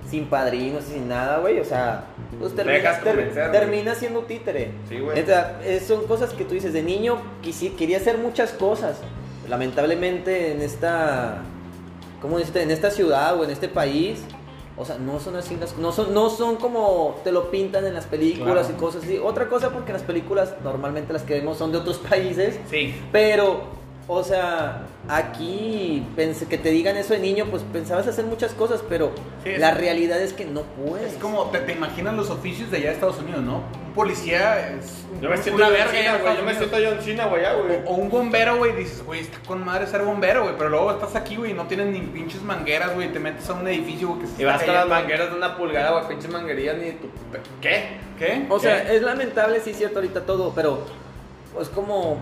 sin 0.09 0.25
padrinos, 0.25 0.83
sin 0.83 1.07
nada, 1.07 1.39
güey, 1.39 1.59
o 1.59 1.65
sea, 1.65 2.03
pues 2.39 2.53
terminas, 2.55 3.01
ter- 3.01 3.15
convencer, 3.15 3.49
güey. 3.49 3.59
terminas 3.59 3.97
siendo 3.97 4.19
títere. 4.23 4.71
Sí, 4.89 4.99
güey. 4.99 5.23
Son 5.87 6.05
cosas 6.05 6.31
que 6.33 6.43
tú 6.43 6.53
dices, 6.53 6.73
de 6.73 6.83
niño 6.83 7.21
quisi- 7.41 7.75
quería 7.75 7.97
hacer 7.97 8.17
muchas 8.17 8.51
cosas. 8.51 8.97
Lamentablemente 9.49 10.51
en 10.51 10.61
esta, 10.61 11.37
¿cómo? 12.21 12.37
En 12.39 12.71
esta 12.71 12.91
ciudad 12.91 13.39
o 13.39 13.43
en 13.43 13.49
este 13.49 13.67
país, 13.69 14.21
o 14.77 14.85
sea, 14.85 14.97
no 14.97 15.19
son 15.19 15.35
así 15.35 15.55
las 15.55 15.77
no 15.77 15.91
son 15.91 16.13
no 16.13 16.29
son 16.29 16.55
como 16.55 17.15
te 17.23 17.31
lo 17.31 17.51
pintan 17.51 17.85
en 17.85 17.93
las 17.93 18.05
películas 18.05 18.67
Claro. 18.67 18.77
y 18.77 18.79
cosas 18.79 19.03
así. 19.03 19.17
Otra 19.17 19.47
cosa 19.47 19.69
porque 19.71 19.93
las 19.93 20.01
películas 20.03 20.55
normalmente 20.63 21.13
las 21.13 21.21
que 21.23 21.35
vemos 21.35 21.57
son 21.57 21.71
de 21.71 21.77
otros 21.77 21.97
países, 22.09 22.59
Sí. 22.69 22.93
pero 23.11 23.81
o 24.07 24.21
sea, 24.21 24.81
aquí 25.07 26.05
pensé 26.15 26.45
que 26.47 26.57
te 26.57 26.71
digan 26.71 26.97
eso 26.97 27.13
de 27.13 27.19
niño, 27.19 27.45
pues 27.49 27.63
pensabas 27.71 28.05
hacer 28.07 28.25
muchas 28.25 28.53
cosas, 28.53 28.83
pero 28.89 29.11
Sí, 29.45 29.51
la 29.57 29.71
realidad 29.71 30.21
es 30.21 30.33
que 30.33 30.43
no 30.43 30.61
puedes. 30.63 31.13
Es 31.13 31.19
como, 31.19 31.43
te, 31.51 31.59
te 31.59 31.71
imaginas 31.71 32.13
los 32.13 32.29
oficios 32.29 32.69
de 32.69 32.77
allá 32.77 32.87
de 32.89 32.93
Estados 32.95 33.19
Unidos, 33.19 33.41
¿no? 33.43 33.61
Policía 33.93 34.69
es 34.69 35.05
un- 35.13 35.21
Yo 35.21 35.29
me 35.29 35.37
siento 35.37 35.61
una 35.61 35.69
verga 35.69 35.99
en 35.99 36.21
güey. 36.21 36.37
Yo 36.37 36.43
me 36.43 36.55
siento 36.55 36.77
John 36.83 37.01
Cena, 37.01 37.25
güey, 37.27 37.41
ya, 37.43 37.53
güey. 37.53 37.79
O 37.85 37.93
un 37.93 38.09
bombero, 38.09 38.57
güey, 38.57 38.75
dices, 38.75 39.03
güey, 39.05 39.19
está 39.21 39.37
con 39.47 39.63
madre 39.63 39.85
ser 39.87 40.01
bombero, 40.01 40.43
güey, 40.43 40.55
pero 40.57 40.69
luego 40.69 40.91
estás 40.91 41.15
aquí, 41.15 41.35
güey, 41.35 41.51
y 41.51 41.53
no 41.53 41.67
tienes 41.67 41.87
ni 41.87 41.99
pinches 41.99 42.41
mangueras, 42.41 42.93
güey, 42.95 43.11
te 43.13 43.19
metes 43.19 43.47
a 43.49 43.53
un 43.53 43.67
edificio, 43.67 44.07
güey, 44.09 44.21
que 44.21 44.27
se 44.27 44.41
Y 44.41 44.45
vas 44.45 44.63
con 44.63 44.73
las 44.73 44.87
mangueras 44.87 45.29
de 45.29 45.35
una 45.37 45.55
pulgada, 45.55 45.91
güey, 45.91 46.07
pinches 46.07 46.31
manguerías 46.31 46.77
ni 46.77 46.91
tu... 46.93 47.07
¿Qué? 47.61 47.97
¿Qué? 48.17 48.45
O 48.49 48.59
sea, 48.59 48.91
es 48.91 49.01
lamentable, 49.01 49.59
sí, 49.59 49.73
cierto, 49.73 49.99
ahorita 49.99 50.21
todo, 50.25 50.53
pero 50.55 50.85
pues 51.53 51.69
como, 51.69 52.17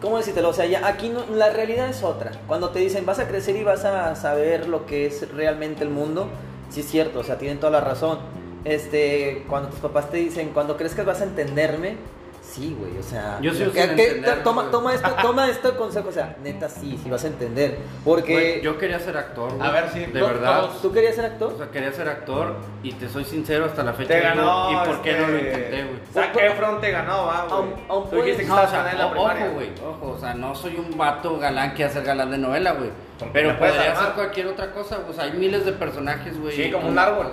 ¿cómo 0.00 0.16
decírtelo? 0.18 0.48
O 0.48 0.52
sea, 0.52 0.64
ya 0.66 0.86
aquí 0.86 1.08
no, 1.10 1.24
la 1.34 1.50
realidad 1.50 1.88
es 1.88 2.02
otra. 2.02 2.32
Cuando 2.48 2.70
te 2.70 2.80
dicen 2.80 3.06
vas 3.06 3.20
a 3.20 3.28
crecer 3.28 3.54
y 3.56 3.62
vas 3.62 3.84
a 3.84 4.16
saber 4.16 4.68
lo 4.68 4.84
que 4.86 5.06
es 5.06 5.30
realmente 5.32 5.84
el 5.84 5.90
mundo, 5.90 6.28
sí 6.70 6.80
es 6.80 6.88
cierto, 6.90 7.20
o 7.20 7.22
sea, 7.24 7.38
tienen 7.38 7.58
toda 7.60 7.70
la 7.70 7.80
razón. 7.80 8.18
Este, 8.64 9.44
cuando 9.48 9.68
tus 9.70 9.80
papás 9.80 10.10
te 10.10 10.18
dicen, 10.18 10.50
cuando 10.54 10.76
crezcas 10.76 11.04
vas 11.04 11.20
a 11.20 11.24
entenderme, 11.24 11.96
sí, 12.42 12.76
güey, 12.78 12.98
o 12.98 13.02
sea, 13.02 13.38
Yo 13.40 13.52
que- 13.52 13.72
que- 13.96 14.22
toma, 14.44 14.70
toma 14.70 14.92
esto, 14.94 15.08
toma 15.22 15.48
este 15.48 15.70
consejo, 15.70 16.10
o 16.10 16.12
sea, 16.12 16.36
neta 16.44 16.68
sí, 16.68 17.00
sí 17.02 17.08
vas 17.08 17.24
a 17.24 17.28
entender, 17.28 17.78
porque 18.04 18.32
Güey, 18.34 18.60
yo 18.60 18.78
quería 18.78 18.98
ser 19.00 19.16
actor, 19.16 19.54
güey. 19.54 19.66
A 19.66 19.72
ver, 19.72 19.88
sí, 19.92 20.00
De 20.00 20.20
to- 20.20 20.26
verdad. 20.26 20.68
tú 20.82 20.92
querías 20.92 21.14
ser 21.16 21.24
actor. 21.24 21.54
O 21.54 21.56
sea, 21.56 21.70
quería 21.70 21.92
ser 21.92 22.08
actor 22.08 22.56
y 22.82 22.92
te 22.92 23.08
soy 23.08 23.24
sincero 23.24 23.64
hasta 23.64 23.82
la 23.82 23.94
fecha. 23.94 24.08
Te 24.08 24.14
digo, 24.16 24.28
ganó. 24.28 24.70
¿Y 24.70 24.86
por 24.86 25.02
qué 25.02 25.12
no 25.14 25.26
lo 25.28 25.36
este, 25.36 25.48
intenté, 25.48 25.84
güey? 25.84 25.96
Zac 26.12 26.36
Efron 26.36 26.80
te 26.80 26.90
ganó, 26.90 27.26
va, 27.26 27.46
güey. 27.48 28.10
Tú 28.10 28.16
dijiste 28.16 28.42
que 28.42 28.48
No, 28.48 28.62
o 28.62 28.68
sea, 28.68 28.90
en 28.92 28.98
la 28.98 29.06
o- 29.06 29.10
ojo, 29.24 29.50
güey, 29.54 29.70
ojo, 29.84 30.10
o 30.10 30.18
sea, 30.20 30.34
no 30.34 30.54
soy 30.54 30.76
un 30.76 30.96
vato 30.98 31.38
galán 31.38 31.72
que 31.74 31.84
hace 31.84 32.02
galán 32.02 32.30
de 32.30 32.38
novela, 32.38 32.72
güey. 32.72 32.90
Pero 33.32 33.56
podría 33.56 33.92
hacer 33.92 34.12
cualquier 34.14 34.48
otra 34.48 34.72
cosa, 34.72 34.98
pues 35.06 35.16
hay 35.18 35.32
miles 35.32 35.64
de 35.64 35.72
personajes, 35.72 36.38
güey. 36.40 36.54
Sí, 36.56 36.70
como 36.72 36.88
un 36.88 36.98
árbol. 36.98 37.28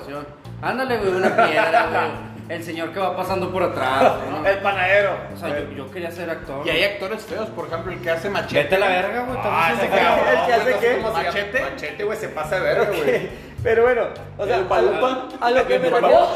Ándale, 0.62 0.98
güey, 0.98 1.12
una 1.13 1.36
piedra, 1.36 1.88
güey. 1.92 2.30
El 2.50 2.63
señor 2.63 2.92
que 2.92 3.00
va 3.00 3.16
pasando 3.16 3.51
por 3.51 3.62
atrás, 3.62 4.13
¿no? 4.32 4.44
El 4.46 4.58
panadero. 4.58 5.12
O 5.36 5.38
sea, 5.38 5.50
yo, 5.50 5.70
yo 5.75 5.92
quería 5.92 6.10
ser 6.12 6.32
actor. 6.32 6.66
Y 6.66 6.70
hay 6.72 6.84
actores 6.84 7.22
feos, 7.22 7.48
por 7.50 7.68
ejemplo, 7.68 7.92
el 7.92 8.01
que 8.01 8.10
hace 8.10 8.28
machete. 8.28 8.63
Vete 8.63 8.75
a 8.75 8.80
la 8.80 8.88
verga, 8.88 9.22
güey. 9.25 9.38
Ah, 9.44 9.72
ese 9.78 9.88
cabrón, 9.88 10.28
¿El 10.28 10.46
que 10.48 10.54
hace 10.54 10.80
qué? 10.80 10.98
¿Machete? 11.01 11.62
Machete, 11.62 12.04
güey, 12.04 12.18
se 12.18 12.30
pasa 12.30 12.56
de 12.56 12.62
verga, 12.62 12.86
güey. 12.88 13.30
Pero 13.62 13.84
bueno, 13.84 14.01
o 14.38 14.46
sea, 14.48 14.56
El 14.56 14.63
a, 14.63 14.68
Palupa. 14.70 15.28
a 15.39 15.51
lo 15.51 15.68
que 15.68 15.80
me 15.80 15.89
refiero. 15.92 16.28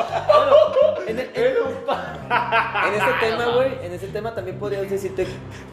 en, 1.08 1.20
el- 1.20 1.30
en- 1.34 1.54
en 2.88 2.94
este 2.94 3.28
tema, 3.28 3.46
güey, 3.56 3.72
en 3.86 3.94
ese 3.94 4.08
tema 4.08 4.36
también 4.36 4.60
podrías 4.60 4.88
decirte, 4.90 5.26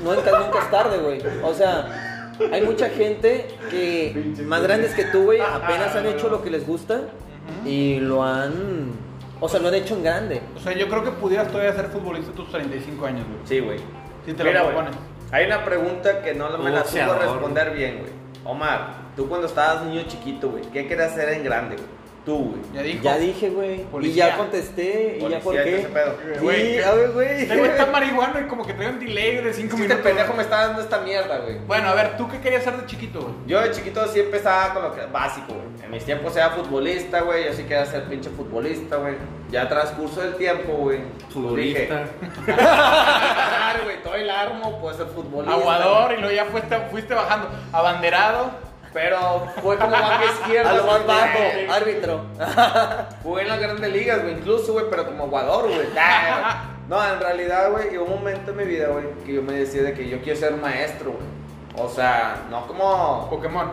no 0.03 0.15
nunca, 0.15 0.31
nunca 0.39 0.59
es 0.61 0.71
tarde, 0.71 0.99
güey. 0.99 1.21
O 1.43 1.53
sea, 1.53 2.33
hay 2.51 2.63
mucha 2.63 2.89
gente 2.89 3.47
que 3.71 4.33
más 4.47 4.63
grandes 4.63 4.95
que 4.95 5.05
tú, 5.05 5.25
güey, 5.25 5.41
apenas 5.41 5.95
han 5.97 6.07
hecho 6.07 6.31
lo 6.31 6.41
que 6.43 6.49
les 6.51 6.67
gusta 6.67 7.01
y 7.65 8.01
lo 8.01 8.23
han, 8.23 8.93
o 9.41 9.49
sea, 9.49 9.61
lo 9.61 9.69
han 9.69 9.75
hecho 9.75 9.97
en 9.97 10.03
grande. 10.03 10.43
O 10.57 10.61
sea, 10.61 10.73
yo 10.73 10.89
creo 10.89 11.05
que 11.05 11.11
pudieras 11.13 11.49
todavía 11.49 11.73
ser 11.73 11.87
futbolista 11.87 12.33
a 12.33 12.35
tus 12.35 12.51
35 12.51 13.07
años, 13.07 13.27
güey. 13.27 13.41
Sí, 13.45 13.61
güey. 13.61 13.79
Si 14.25 14.33
te 14.33 14.45
Mira, 14.45 14.63
lo 14.63 14.69
propones. 14.69 14.95
Hay 15.33 15.47
una 15.47 15.65
pregunta 15.65 16.23
que 16.23 16.35
no 16.35 16.57
me 16.59 16.71
la 16.71 16.85
supo 16.85 17.15
responder 17.15 17.73
bien, 17.75 17.99
güey. 18.01 18.13
Omar, 18.45 18.95
tú 19.17 19.29
cuando 19.29 19.47
estabas 19.47 19.85
niño 19.85 20.03
chiquito, 20.07 20.51
güey, 20.51 20.65
¿qué 20.73 20.87
querías 20.87 21.13
hacer 21.13 21.29
en 21.31 21.45
grande, 21.45 21.77
güey? 21.77 21.89
Tú, 22.31 22.39
güey. 22.51 22.61
Ya 22.75 22.83
dijo. 22.83 23.03
Ya 23.03 23.19
dije, 23.19 23.51
güey. 23.51 23.75
Y 23.81 23.85
Policía. 23.85 24.29
ya 24.29 24.37
contesté. 24.37 25.19
¿Y 25.19 25.21
ya 25.29 25.41
por 25.41 25.55
Policía, 25.55 25.65
qué? 25.65 25.79
ese 25.81 25.89
pedo. 25.89 26.17
Güey, 26.41 26.77
Sí, 26.77 26.83
a 26.83 26.93
ver, 26.93 27.11
güey. 27.11 27.43
Este 27.43 27.57
güey 27.57 27.71
está 27.71 27.87
marihuano 27.87 28.41
y 28.41 28.45
como 28.45 28.65
que 28.65 28.73
trae 28.75 28.89
un 28.89 29.01
delay 29.01 29.37
de 29.39 29.53
5 29.53 29.67
Este 29.69 29.77
minutos. 29.83 30.03
pendejo 30.05 30.35
me 30.35 30.43
está 30.43 30.67
dando 30.69 30.83
esta 30.83 31.01
mierda, 31.01 31.39
güey. 31.39 31.59
Bueno, 31.67 31.89
a 31.89 31.95
ver, 31.95 32.17
¿tú 32.17 32.29
qué 32.29 32.39
querías 32.41 32.63
ser 32.63 32.77
de 32.77 32.87
chiquito, 32.87 33.21
güey? 33.21 33.35
Yo 33.47 33.61
de 33.61 33.73
chiquito 33.73 34.07
sí 34.07 34.21
empezaba 34.21 34.73
con 34.75 34.83
lo 34.85 34.95
que 34.95 35.07
básico, 35.07 35.49
güey. 35.55 35.85
En 35.85 35.91
mis 35.91 36.05
tiempos 36.05 36.37
era 36.37 36.51
futbolista, 36.51 37.21
güey. 37.23 37.47
Yo 37.47 37.53
sí 37.53 37.63
quería 37.65 37.85
ser 37.87 38.05
pinche 38.05 38.31
futbolista, 38.31 38.97
güey. 38.97 39.15
Ya 39.51 39.69
transcurso 39.69 40.21
del 40.21 40.37
tiempo, 40.37 40.73
güey. 40.75 41.01
Futbolista. 41.31 42.05
Güey, 43.85 44.03
todo 44.03 44.15
el 44.15 44.29
armo 44.29 44.81
puede 44.81 44.97
ser 44.97 45.07
futbolista. 45.07 45.55
Aguador 45.55 46.13
y 46.13 46.21
luego 46.21 46.35
ya 46.35 46.45
fuiste, 46.47 46.77
fuiste 46.91 47.15
bajando. 47.15 47.49
Abanderado. 47.73 48.51
Pero 48.93 49.47
fue 49.63 49.77
como 49.77 49.91
banca 49.93 50.25
izquierda. 50.25 50.71
A 50.71 50.75
lo 50.75 50.85
más 50.85 51.07
bajo, 51.07 51.39
árbitro. 51.73 52.25
Jugué 53.23 53.43
en 53.43 53.49
las 53.49 53.61
grandes 53.61 53.93
ligas, 53.93 54.23
güey, 54.23 54.35
incluso, 54.35 54.73
güey, 54.73 54.87
pero 54.91 55.07
como 55.07 55.25
aguador, 55.25 55.69
güey. 55.69 55.89
No, 56.89 57.01
en 57.07 57.21
realidad, 57.21 57.71
güey, 57.71 57.91
llegó 57.91 58.03
un 58.03 58.15
momento 58.15 58.51
en 58.51 58.57
mi 58.57 58.65
vida, 58.65 58.89
güey, 58.89 59.05
que 59.25 59.35
yo 59.35 59.43
me 59.43 59.53
decía 59.53 59.85
de 59.85 59.93
que 59.93 60.09
yo 60.09 60.21
quiero 60.23 60.41
ser 60.41 60.57
maestro, 60.57 61.13
güey. 61.13 61.87
O 61.87 61.89
sea, 61.89 62.47
no 62.51 62.67
como... 62.67 63.29
Pokémon. 63.31 63.73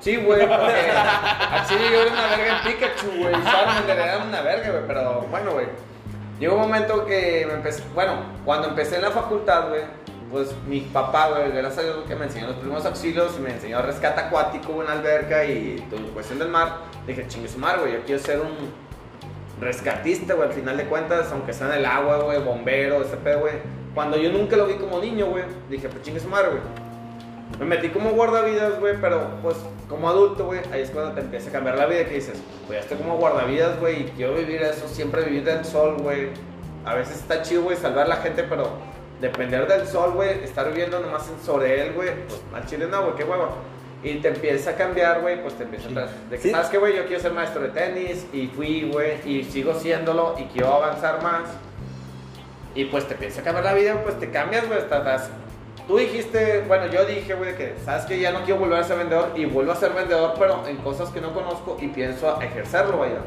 Sí, 0.00 0.16
güey, 0.18 0.46
porque 0.46 0.92
así 1.50 1.74
yo 1.74 2.02
era 2.02 2.12
una 2.12 2.26
verga 2.28 2.58
en 2.58 2.72
Pikachu, 2.72 3.10
güey. 3.18 3.44
Charmander 3.44 3.98
era 3.98 4.18
una 4.18 4.42
verga, 4.42 4.70
güey, 4.70 4.82
pero 4.86 5.22
bueno, 5.22 5.52
güey. 5.54 5.66
Llegó 6.38 6.54
un 6.54 6.60
momento 6.60 7.04
que 7.04 7.44
me 7.48 7.54
empecé... 7.54 7.82
Bueno, 7.94 8.14
cuando 8.44 8.68
empecé 8.68 8.94
en 8.94 9.02
la 9.02 9.10
facultad, 9.10 9.68
güey, 9.68 9.82
pues 10.32 10.48
mi 10.66 10.80
papá, 10.80 11.28
güey, 11.28 11.52
gracias 11.52 11.78
a 11.78 11.82
Dios 11.82 12.04
que 12.08 12.16
me 12.16 12.24
enseñó 12.24 12.46
los 12.46 12.56
primeros 12.56 12.86
auxilios 12.86 13.34
y 13.38 13.42
me 13.42 13.50
enseñó 13.50 13.82
rescate 13.82 14.18
acuático, 14.18 14.82
en 14.82 14.88
alberca 14.88 15.44
y 15.44 15.84
todo, 15.90 16.00
cuestión 16.14 16.38
del 16.38 16.48
mar. 16.48 16.78
Dije, 17.06 17.26
chingue 17.28 17.48
su 17.48 17.58
mar, 17.58 17.78
güey, 17.80 17.92
yo 17.92 17.98
quiero 18.06 18.20
ser 18.20 18.40
un 18.40 18.72
rescatista, 19.60 20.32
güey, 20.32 20.48
al 20.48 20.54
final 20.54 20.78
de 20.78 20.86
cuentas, 20.86 21.30
aunque 21.32 21.52
sea 21.52 21.68
en 21.68 21.74
el 21.80 21.86
agua, 21.86 22.16
güey, 22.16 22.42
bombero, 22.42 23.02
ese 23.02 23.18
pedo, 23.18 23.40
güey. 23.40 23.54
Cuando 23.94 24.16
yo 24.16 24.32
nunca 24.32 24.56
lo 24.56 24.66
vi 24.66 24.74
como 24.74 25.00
niño, 25.00 25.26
güey, 25.26 25.44
dije, 25.68 25.90
pues 25.90 26.02
chingue 26.02 26.18
su 26.18 26.28
madre, 26.28 26.48
güey. 26.48 26.62
Me 27.58 27.66
metí 27.66 27.90
como 27.90 28.12
guardavidas, 28.12 28.80
güey, 28.80 28.96
pero 29.02 29.28
pues 29.42 29.56
como 29.86 30.08
adulto, 30.08 30.46
güey, 30.46 30.60
ahí 30.72 30.80
es 30.80 30.90
cuando 30.90 31.12
te 31.12 31.20
empieza 31.20 31.50
a 31.50 31.52
cambiar 31.52 31.76
la 31.76 31.84
vida, 31.84 32.06
que 32.06 32.14
dices, 32.14 32.40
pues 32.66 32.78
ya 32.78 32.80
estoy 32.80 32.96
como 32.96 33.18
guardavidas, 33.18 33.78
güey, 33.78 34.04
y 34.04 34.04
quiero 34.16 34.32
vivir 34.32 34.62
eso, 34.62 34.88
siempre 34.88 35.24
vivir 35.24 35.44
del 35.44 35.62
sol, 35.66 35.96
güey. 36.00 36.30
A 36.86 36.94
veces 36.94 37.16
está 37.16 37.42
chido, 37.42 37.64
güey, 37.64 37.76
salvar 37.76 38.06
a 38.06 38.08
la 38.08 38.16
gente, 38.16 38.44
pero 38.44 38.70
depender 39.22 39.66
del 39.66 39.86
sol, 39.86 40.12
güey, 40.12 40.44
estar 40.44 40.68
viviendo 40.68 41.00
nomás 41.00 41.26
en 41.30 41.42
sobre 41.42 41.80
él, 41.86 41.92
güey, 41.94 42.10
pues 42.28 42.42
al 42.52 42.66
chile 42.66 42.86
no, 42.90 43.02
güey, 43.04 43.14
qué 43.14 43.24
huevo. 43.24 43.48
Y 44.04 44.16
te 44.16 44.28
empieza 44.28 44.70
a 44.70 44.74
cambiar, 44.74 45.20
güey, 45.22 45.40
pues 45.40 45.54
te 45.54 45.62
empieza 45.62 45.88
a. 45.88 45.92
De 46.28 46.36
que, 46.36 46.38
Sí. 46.42 46.50
¿sabes 46.50 46.68
qué, 46.68 46.76
güey? 46.78 46.96
Yo 46.96 47.06
quiero 47.06 47.22
ser 47.22 47.32
maestro 47.32 47.62
de 47.62 47.68
tenis, 47.68 48.26
y 48.32 48.48
fui, 48.48 48.90
güey, 48.92 49.12
y 49.24 49.44
sigo 49.44 49.72
siéndolo, 49.74 50.34
y 50.38 50.42
quiero 50.46 50.74
avanzar 50.74 51.22
más. 51.22 51.42
Y 52.74 52.86
pues 52.86 53.06
te 53.06 53.14
empieza 53.14 53.40
a 53.40 53.44
cambiar 53.44 53.64
la 53.64 53.74
vida, 53.74 54.00
pues 54.02 54.18
te 54.18 54.30
cambias, 54.30 54.66
güey, 54.66 54.80
das- 54.88 55.30
Tú 55.86 55.96
dijiste, 55.98 56.62
bueno, 56.68 56.86
yo 56.86 57.04
dije, 57.04 57.34
güey, 57.34 57.56
que 57.56 57.74
sabes 57.84 58.04
que 58.04 58.18
ya 58.18 58.30
no 58.30 58.44
quiero 58.44 58.60
volver 58.60 58.78
a 58.78 58.84
ser 58.84 58.98
vendedor 58.98 59.30
y 59.34 59.46
vuelvo 59.46 59.72
a 59.72 59.76
ser 59.76 59.92
vendedor, 59.92 60.34
pero 60.38 60.64
en 60.68 60.76
cosas 60.76 61.08
que 61.10 61.20
no 61.20 61.34
conozco 61.34 61.76
y 61.80 61.88
pienso 61.88 62.36
a 62.38 62.44
ejercerlo, 62.44 62.98
vaya. 62.98 63.18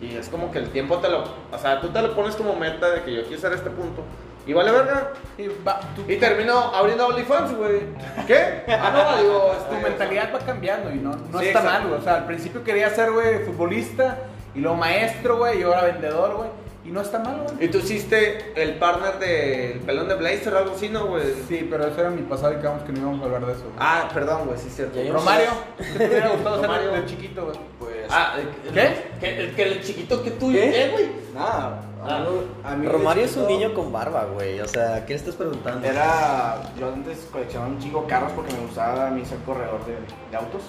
Y 0.00 0.14
es 0.16 0.28
como 0.28 0.52
que 0.52 0.58
el 0.60 0.70
tiempo 0.70 0.98
te 0.98 1.08
lo, 1.08 1.24
o 1.24 1.58
sea, 1.60 1.80
tú 1.80 1.88
te 1.88 2.00
lo 2.00 2.14
pones 2.14 2.36
como 2.36 2.54
meta 2.54 2.88
de 2.90 3.02
que 3.02 3.12
yo 3.14 3.22
quiero 3.24 3.40
ser 3.42 3.52
este 3.52 3.68
punto. 3.68 4.02
Y 4.46 4.52
vale 4.52 4.70
verga. 4.72 5.12
Y, 5.38 5.48
va, 5.66 5.80
tu, 5.96 6.10
Y 6.10 6.16
termino 6.16 6.58
abriendo 6.74 7.06
OnlyFans, 7.06 7.56
güey. 7.56 7.80
¿Qué? 8.26 8.62
Ah, 8.68 8.90
no, 9.16 9.22
digo, 9.22 9.52
tu 9.68 9.74
este, 9.74 9.88
mentalidad 9.88 10.34
va 10.34 10.38
cambiando 10.40 10.90
y 10.92 10.96
no, 10.96 11.16
no 11.32 11.40
Sí, 11.40 11.46
está 11.46 11.62
mal, 11.62 11.86
güey. 11.88 11.98
O 12.00 12.02
sea, 12.02 12.16
al 12.16 12.26
principio 12.26 12.62
quería 12.62 12.90
ser, 12.90 13.12
güey, 13.12 13.44
futbolista 13.44 14.18
y 14.54 14.60
luego 14.60 14.76
maestro, 14.76 15.38
güey, 15.38 15.60
y 15.60 15.62
ahora 15.62 15.84
vendedor, 15.84 16.36
güey. 16.36 16.50
Y 16.84 16.90
no 16.90 17.00
está 17.00 17.18
mal, 17.18 17.44
güey. 17.44 17.64
Y 17.64 17.68
tú 17.68 17.78
hiciste 17.78 18.52
el 18.62 18.74
partner 18.74 19.18
del 19.18 19.80
pelón 19.80 20.06
de 20.06 20.16
Blazer 20.16 20.52
o 20.52 20.58
algo 20.58 20.74
así, 20.74 20.90
¿no, 20.90 21.06
güey? 21.06 21.24
Sí, 21.48 21.66
pero 21.70 21.86
eso 21.86 21.98
era 21.98 22.10
mi 22.10 22.20
pasado 22.20 22.52
y 22.52 22.56
quedamos 22.56 22.82
que 22.82 22.92
no 22.92 22.98
íbamos 23.00 23.22
a 23.22 23.24
hablar 23.24 23.46
de 23.46 23.52
eso. 23.52 23.62
güey. 23.62 23.76
Ah, 23.78 24.10
perdón, 24.12 24.44
güey, 24.44 24.58
sí 24.58 24.68
es 24.68 24.76
cierto. 24.76 25.00
Romario, 25.10 25.48
¿qué 25.78 25.98
te 25.98 26.06
hubiera 26.06 26.28
gustado 26.32 26.56
ser 26.60 26.66
Romario. 26.66 26.92
de, 26.92 27.06
chiquito, 27.06 27.44
güey? 27.46 27.56
Pues. 27.78 28.06
Ah, 28.10 28.36
¿Qué? 28.74 28.96
Que, 29.18 29.52
que 29.56 29.62
el 29.62 29.82
chiquito 29.82 30.22
que 30.22 30.32
tú, 30.32 30.52
¿Qué? 30.52 30.70
¿qué, 30.70 30.88
güey? 30.92 31.10
Nada. 31.34 31.80
Ah. 32.06 32.70
A 32.72 32.76
mí, 32.76 32.86
Romario 32.86 33.24
es 33.24 33.36
un 33.36 33.46
niño 33.46 33.72
con 33.74 33.92
barba, 33.92 34.24
güey. 34.26 34.60
O 34.60 34.68
sea, 34.68 35.04
¿qué 35.06 35.14
le 35.14 35.18
estás 35.18 35.34
preguntando? 35.34 35.86
Era. 35.86 36.60
Yo 36.78 36.88
antes 36.92 37.28
coleccionaba 37.32 37.70
un 37.70 37.78
chingo 37.78 38.06
carros 38.06 38.32
porque 38.32 38.52
me 38.52 38.60
gustaba 38.60 39.08
a 39.08 39.10
mí 39.10 39.24
ser 39.24 39.38
corredor 39.38 39.84
de, 39.86 39.94
de 40.30 40.36
autos. 40.36 40.62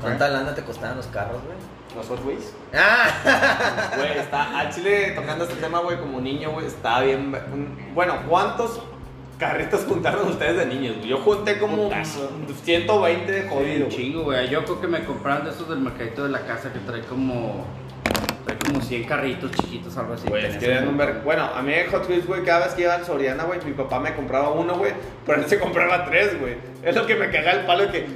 ¿Cuánta 0.00 0.28
lana 0.28 0.54
te 0.54 0.62
costaban 0.62 0.96
los 0.96 1.06
carros, 1.08 1.38
güey? 1.44 1.56
Los 1.96 2.06
Hot 2.06 2.24
Wheels. 2.24 2.52
Ah, 2.72 3.92
Güey, 3.96 4.18
está 4.18 4.58
al 4.58 4.72
chile 4.72 5.12
tocando 5.16 5.44
este 5.44 5.56
tema, 5.56 5.80
güey, 5.80 5.98
como 5.98 6.20
niño, 6.20 6.52
güey, 6.52 6.66
está 6.66 7.00
bien. 7.00 7.34
Bueno, 7.94 8.14
¿cuántos 8.28 8.80
carritos 9.38 9.84
juntaron 9.88 10.28
ustedes 10.28 10.56
de 10.56 10.66
niños? 10.66 10.96
güey? 10.98 11.08
Yo 11.08 11.18
junté 11.18 11.58
como 11.58 11.84
Putazo. 11.88 12.30
120 12.62 13.32
de 13.32 13.48
jodido. 13.48 13.86
Un 13.86 13.90
chingo, 13.90 14.22
güey. 14.22 14.48
Yo 14.48 14.64
creo 14.64 14.80
que 14.80 14.86
me 14.86 15.04
compraron 15.04 15.44
de 15.44 15.50
esos 15.50 15.68
del 15.68 15.80
mercadito 15.80 16.22
de 16.22 16.28
la 16.30 16.40
casa 16.46 16.72
que 16.72 16.78
trae 16.78 17.02
como. 17.02 17.64
Como 18.70 18.84
100 18.84 19.04
carritos 19.04 19.50
chiquitos, 19.52 19.96
algo 19.96 20.14
así. 20.14 20.28
Güey, 20.28 20.46
es 20.46 20.56
que 20.58 20.66
eran 20.66 20.88
un 20.88 20.96
ver- 20.96 21.22
Bueno, 21.24 21.44
a 21.54 21.60
mí 21.62 21.72
Hot 21.90 22.08
Wheels, 22.08 22.26
güey, 22.26 22.42
cada 22.44 22.66
vez 22.66 22.74
que 22.74 22.82
iba 22.82 22.94
en 22.94 23.04
Soriana, 23.04 23.44
güey, 23.44 23.58
mi 23.64 23.72
papá 23.72 23.98
me 23.98 24.14
compraba 24.14 24.50
uno, 24.50 24.74
güey, 24.76 24.92
pero 25.26 25.40
él 25.40 25.46
se 25.48 25.58
compraba 25.58 26.04
tres, 26.04 26.38
güey. 26.38 26.54
Es 26.82 26.94
lo 26.94 27.06
que 27.06 27.16
me 27.16 27.30
caga 27.30 27.52
el 27.52 27.66
palo 27.66 27.90
que, 27.90 28.06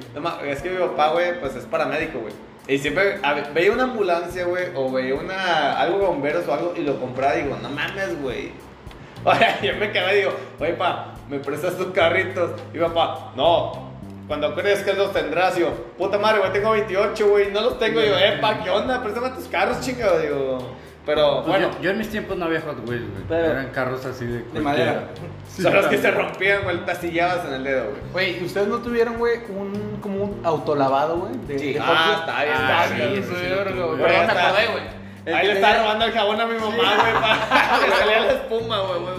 es 0.49 0.63
que 0.63 0.71
mi 0.71 0.79
papá, 0.79 1.11
güey, 1.13 1.41
pues 1.41 1.57
es 1.57 1.65
paramédico, 1.65 2.21
güey. 2.21 2.33
Y 2.69 2.79
siempre 2.79 3.19
ver, 3.19 3.53
veía 3.53 3.73
una 3.73 3.85
ambulancia, 3.85 4.45
güey, 4.45 4.67
o 4.75 4.91
veía 4.93 5.15
una, 5.17 5.79
algo 5.79 5.99
bomberos 5.99 6.47
o 6.49 6.55
algo, 6.55 6.75
y 6.77 6.83
lo 6.83 6.99
compraba, 7.01 7.37
y 7.37 7.43
digo, 7.43 7.59
no 7.61 7.69
mames, 7.71 8.21
güey. 8.23 8.53
Oye, 9.25 9.47
yo 9.63 9.77
me 9.79 9.91
quedé 9.91 10.13
y 10.15 10.19
digo, 10.21 10.33
oye, 10.61 10.75
pa, 10.75 11.15
¿me 11.31 11.39
prestas 11.39 11.77
tus 11.77 11.87
carritos? 11.89 12.53
Y 12.73 12.79
mi 12.79 12.85
papá, 12.85 13.33
no, 13.37 13.94
cuando 14.29 14.55
crezcas 14.55 14.97
los 14.97 15.13
tendrás. 15.13 15.57
Yo, 15.57 15.71
puta 15.99 16.19
madre, 16.19 16.41
güey, 16.41 16.53
tengo 16.53 16.71
28, 16.73 17.29
güey, 17.29 17.51
no 17.51 17.61
los 17.61 17.79
tengo. 17.79 18.01
Yo, 18.01 18.17
eh, 18.19 18.39
pa, 18.41 18.63
¿qué 18.63 18.71
onda? 18.71 19.03
Préstame 19.03 19.31
tus 19.31 19.47
carros, 19.49 19.81
chingado, 19.81 20.19
digo. 20.19 20.59
Pero, 21.07 21.43
Pues 21.45 21.49
bueno. 21.59 21.71
yo, 21.77 21.83
yo 21.83 21.91
en 21.91 21.99
mis 21.99 22.09
tiempos 22.09 22.35
no 22.39 22.47
había 22.47 22.63
Hot 22.63 22.79
Wheels, 22.89 23.11
güey. 23.11 23.23
Pero- 23.29 23.47
Eran 23.47 23.69
carros 23.73 24.07
así 24.07 24.25
de. 24.25 24.39
De 24.43 24.61
madera. 24.61 25.09
Son 25.61 25.75
los 25.75 25.87
que 25.87 25.99
se 25.99 26.11
rompían, 26.11 26.63
güey, 26.65 26.79
te 26.85 26.91
astillabas 26.93 27.45
en 27.47 27.55
el 27.55 27.65
dedo, 27.65 27.85
güey. 27.91 28.01
Güey, 28.33 28.43
¿y 28.43 28.47
¿ustedes 28.47 28.69
no 28.69 28.79
tuvieron, 28.79 29.19
güey, 29.19 29.41
un, 29.51 29.99
como 30.01 30.25
un 30.25 30.41
autolavado, 30.47 31.19
güey? 31.19 31.33
De, 31.47 31.59
Sí. 31.59 31.73
de 31.75 31.81
Ah, 31.81 32.17
está 32.21 32.43
bien, 32.43 32.55
Está 32.57 32.85
está 32.85 32.95
bien, 32.97 33.23
sí, 33.23 33.29
sí. 33.29 33.55
Perdón, 33.65 34.01
Está- 34.01 34.49
acordé, 34.49 34.67
güey. 34.73 35.35
Ahí 35.37 35.47
le 35.47 35.53
estaba 35.55 35.79
robando 35.79 36.05
el 36.07 36.13
jabón 36.13 36.41
a 36.41 36.47
mi 36.47 36.55
mamá, 36.55 36.75
güey, 36.77 37.13
para 37.21 37.85
que 37.85 37.91
salía 37.93 38.21
la 38.21 38.33
espuma, 38.33 38.81
güey, 38.81 39.01
güey. 39.01 39.15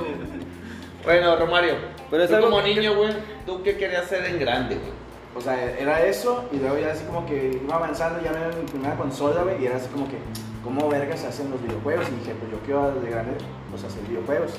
Bueno, 1.04 1.36
Romario, 1.36 1.76
Pero 2.16 2.24
es 2.24 2.30
tú 2.30 2.36
algo 2.36 2.50
como 2.50 2.64
que- 2.64 2.76
niño, 2.76 2.96
güey, 2.96 3.14
¿tú 3.46 3.62
qué 3.64 3.78
querías 3.78 4.06
ser 4.08 4.26
en 4.26 4.40
grande, 4.40 4.76
güey? 4.76 4.92
O 5.36 5.42
sea, 5.42 5.62
era 5.78 6.02
eso, 6.06 6.46
y 6.54 6.58
luego 6.58 6.78
ya 6.78 6.92
así 6.94 7.04
como 7.06 7.26
que 7.26 7.60
iba 7.62 7.76
avanzando, 7.76 8.22
ya 8.24 8.32
me 8.32 8.38
dieron 8.38 8.58
mi 8.64 8.70
primera 8.72 8.96
consola, 8.96 9.44
güey, 9.44 9.62
y 9.62 9.66
era 9.66 9.76
así 9.78 9.88
como 9.90 10.08
que, 10.08 10.16
¿cómo 10.64 10.88
vergas 10.88 11.20
se 11.20 11.28
hacen 11.28 11.52
los 11.52 11.62
videojuegos? 11.62 12.08
Y 12.08 12.20
dije, 12.20 12.34
pues 12.40 12.52
yo 12.52 12.58
quiero 12.66 12.92
de 13.02 13.10
grande, 13.10 13.34
pues 13.70 13.84
hacer 13.84 14.02
videojuegos. 14.04 14.52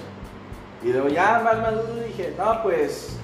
Y 0.82 0.88
luego 0.92 1.08
ya 1.08 1.40
más 1.42 1.56
maduro 1.58 1.94
dije, 2.06 2.34
no, 2.36 2.62
pues, 2.62 3.16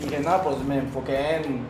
dije, 0.00 0.20
no, 0.20 0.42
pues 0.42 0.58
me 0.58 0.78
enfoqué 0.78 1.36
en, 1.36 1.66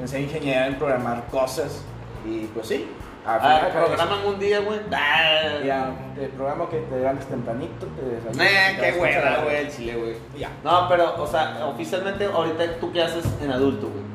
en 0.00 0.06
ser 0.08 0.20
ingeniero, 0.20 0.66
en 0.66 0.78
programar 0.78 1.26
cosas, 1.32 1.82
y 2.24 2.46
pues 2.54 2.68
sí. 2.68 2.86
Ah, 3.30 3.66
acabé 3.66 3.86
programan 3.86 4.26
un 4.26 4.38
día, 4.38 4.60
güey. 4.60 4.80
Ah, 4.92 5.60
Ya, 5.64 5.90
te 6.14 6.28
programo 6.28 6.68
que 6.70 6.78
te 6.78 6.96
levantes 6.96 7.26
tempranito, 7.26 7.86
te 7.86 8.02
desayunas, 8.02 8.46
Eh, 8.46 8.76
te 8.80 8.92
qué 8.92 8.98
hueva, 8.98 9.38
güey, 9.44 9.56
el 9.56 9.70
chile, 9.70 9.96
güey. 9.96 10.14
Ya, 10.38 10.50
No, 10.64 10.88
pero, 10.88 11.14
o 11.22 11.26
sea, 11.26 11.66
oficialmente, 11.66 12.24
ahorita, 12.24 12.78
¿tú 12.80 12.90
qué 12.92 13.02
haces 13.02 13.24
en 13.42 13.50
adulto, 13.50 13.88
güey? 13.88 14.08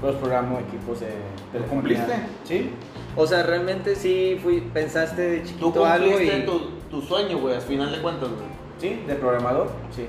pues 0.00 0.16
programo 0.16 0.58
equipos 0.58 1.00
de 1.00 1.08
¿Lo 1.58 1.64
cumpliste? 1.66 2.12
Sí. 2.44 2.70
o 3.16 3.26
sea, 3.26 3.42
realmente 3.42 3.94
sí 3.96 4.38
fui, 4.42 4.60
pensaste 4.60 5.22
de 5.22 5.38
Tú 5.40 5.48
chiquito 5.48 5.86
algo 5.86 6.08
cumpliste 6.10 6.38
y. 6.40 6.42
tu, 6.42 6.58
tu 6.90 7.00
sueño, 7.00 7.38
güey, 7.38 7.54
al 7.54 7.62
final 7.62 7.90
de 7.90 8.02
cuentas, 8.02 8.28
güey. 8.28 8.42
Sí, 8.78 9.02
de 9.06 9.14
programador, 9.14 9.70
sí. 9.94 10.06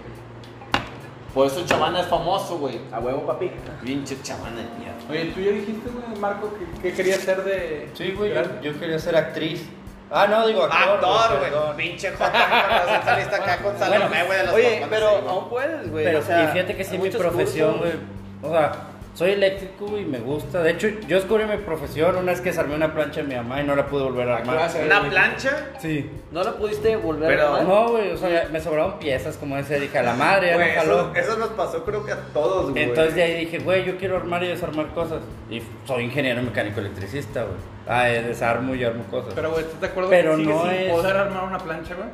Por 1.36 1.48
eso 1.48 1.65
Chavana 1.65 2.00
es 2.00 2.06
famoso, 2.08 2.58
güey. 2.58 2.80
A 2.94 3.00
huevo, 3.00 3.27
papi. 3.27 3.51
Pinche 3.84 4.18
Chavana 4.24 4.56
de 4.56 4.70
mierda. 4.80 4.96
Oye, 5.10 5.34
tú 5.34 5.42
ya 5.42 5.51
dijiste, 5.51 5.89
güey, 5.89 6.18
Marco, 6.18 6.50
que, 6.58 6.82
que 6.82 6.96
querías 6.96 7.20
ser 7.20 7.44
de. 7.44 7.89
Sí, 7.94 8.13
güey, 8.13 8.34
yo, 8.34 8.42
yo 8.62 8.80
quería 8.80 8.98
ser 8.98 9.18
actriz. 9.18 9.68
Ah, 10.10 10.27
no, 10.27 10.48
digo 10.48 10.63
actor. 10.63 11.04
Actor, 11.04 11.39
güey. 11.75 11.89
Pinche 11.89 12.12
Jota, 12.12 13.01
saliste 13.04 13.36
acá 13.36 13.58
con 13.58 13.77
Salomé, 13.77 14.24
güey, 14.24 14.38
de 14.38 14.46
los 14.46 14.54
Oye, 14.56 14.88
pero 14.89 15.10
aún 15.27 15.50
puedes, 15.50 15.92
güey. 15.92 16.06
Pero 16.06 16.20
o 16.20 16.22
sea, 16.22 16.46
y 16.46 16.48
fíjate 16.48 16.77
que 16.77 16.84
sí, 16.86 16.98
mi 16.98 17.10
profesión, 17.10 17.80
güey. 17.80 17.94
O 18.42 18.50
sea, 18.50 18.72
soy 19.16 19.32
eléctrico 19.32 19.98
y 19.98 20.06
me 20.06 20.20
gusta. 20.20 20.62
De 20.62 20.72
hecho, 20.72 20.88
yo 21.08 21.16
descubrí 21.16 21.46
mi 21.46 21.58
profesión 21.58 22.16
una 22.18 22.34
vez 22.34 22.42
que 22.42 22.50
desarmé 22.50 22.76
una 22.76 22.94
plancha 22.94 23.22
de 23.22 23.28
mi 23.28 23.36
mamá 23.36 23.62
y 23.62 23.66
no 23.66 23.76
la 23.76 23.88
pude 23.88 24.04
volver 24.04 24.30
a 24.30 24.38
¿A 24.38 24.44
qué 24.44 24.50
vas 24.50 24.76
a 24.76 24.80
armar. 24.84 25.02
¿Una 25.02 25.10
plancha? 25.10 25.70
Sí. 25.80 26.10
¿No 26.32 26.44
la 26.44 26.52
pudiste 26.58 26.96
volver 26.98 27.30
Pero- 27.30 27.48
a 27.48 27.58
armar? 27.60 27.64
No, 27.64 27.90
güey, 27.92 28.12
o 28.12 28.18
sea, 28.18 28.48
me 28.52 28.60
sobraron 28.60 29.00
piezas, 29.00 29.38
como 29.38 29.58
ese. 29.58 29.80
Dije, 29.80 29.98
a 29.98 30.04
la 30.04 30.14
madre, 30.14 30.50
ya 30.50 30.56
Güey, 30.56 30.68
no 30.76 30.80
jaló. 30.82 31.00
eso, 31.00 31.16
eso 31.16 31.38
nos 31.40 31.50
pasó 31.50 31.84
creo 31.86 32.06
que 32.06 32.12
a 32.12 32.18
todos, 32.34 32.72
güey. 32.72 32.84
Entonces 32.84 33.16
de 33.16 33.24
ahí 33.24 33.46
dije, 33.46 33.60
güey, 33.60 33.86
yo 33.86 33.98
quiero 33.98 34.18
armar 34.18 34.44
y 34.44 34.48
desarmar 34.50 34.88
cosas. 34.94 35.22
Y 35.50 35.62
soy 35.88 36.04
ingeniero 36.04 36.44
mecánico 36.44 36.82
electricista, 36.82 37.44
güey. 37.44 37.56
Ah, 37.88 38.10
eh, 38.10 38.22
desarmo 38.22 38.76
y 38.76 38.84
armo 38.84 39.04
cosas. 39.06 39.34
Pero, 39.34 39.52
güey, 39.52 39.64
¿estás 39.64 39.80
de 39.80 39.88
acuerdo 39.88 40.10
Pero 40.10 40.36
que 40.36 40.44
no 40.44 40.62
sin 40.64 40.72
es- 40.72 40.92
poder 40.92 41.16
armar 41.18 41.44
una 41.46 41.58
plancha, 41.60 41.96
güey? 41.96 42.10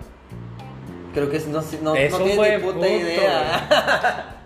Creo 1.13 1.29
que 1.29 1.39
no, 1.39 1.61
no, 1.81 1.95
Es 1.95 2.11
no 2.11 2.17
tienes 2.19 2.37
ni 2.59 2.63
puta 2.63 2.73
punto, 2.73 2.87
idea. 2.87 4.35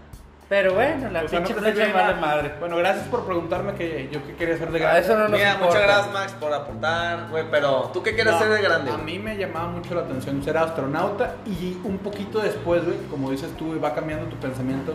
Pero 0.48 0.76
bueno, 0.76 1.10
la 1.10 1.24
O 1.24 1.28
sea, 1.28 1.40
no 1.40 1.48
pinche 1.48 1.64
sirve 1.72 1.88
me 1.88 1.94
vale 1.94 2.16
madre. 2.22 2.52
Bueno, 2.60 2.78
gracias 2.78 3.08
por 3.08 3.26
preguntarme 3.26 3.74
que 3.74 4.10
yo 4.12 4.24
qué 4.28 4.36
quería 4.36 4.54
hacer 4.56 4.70
de 4.72 4.78
Ah, 4.78 4.82
grande. 4.84 5.00
eso 5.02 5.16
no 5.18 5.22
nos 5.28 5.32
Mira, 5.32 5.54
importa. 5.54 5.66
muchas 5.74 5.82
gracias, 5.84 6.14
Max, 6.14 6.32
por 6.40 6.54
aportar, 6.54 7.28
güey. 7.32 7.46
Pero, 7.50 7.90
¿tú 7.92 8.04
qué 8.04 8.14
quieres 8.14 8.32
No, 8.34 8.38
hacer 8.38 8.50
de 8.52 8.62
grande? 8.62 8.92
A 8.92 8.98
mí 8.98 9.18
me 9.18 9.38
llamaba 9.38 9.70
mucho 9.70 9.96
la 9.96 10.02
atención 10.02 10.44
ser 10.44 10.56
astronauta 10.58 11.34
y 11.48 11.80
un 11.84 11.98
poquito 11.98 12.40
después, 12.40 12.86
güey, 12.86 12.98
como 13.10 13.32
dices 13.32 13.50
tú, 13.58 13.80
va 13.84 13.96
cambiando 13.96 14.28
tu 14.28 14.36
pensamiento. 14.36 14.94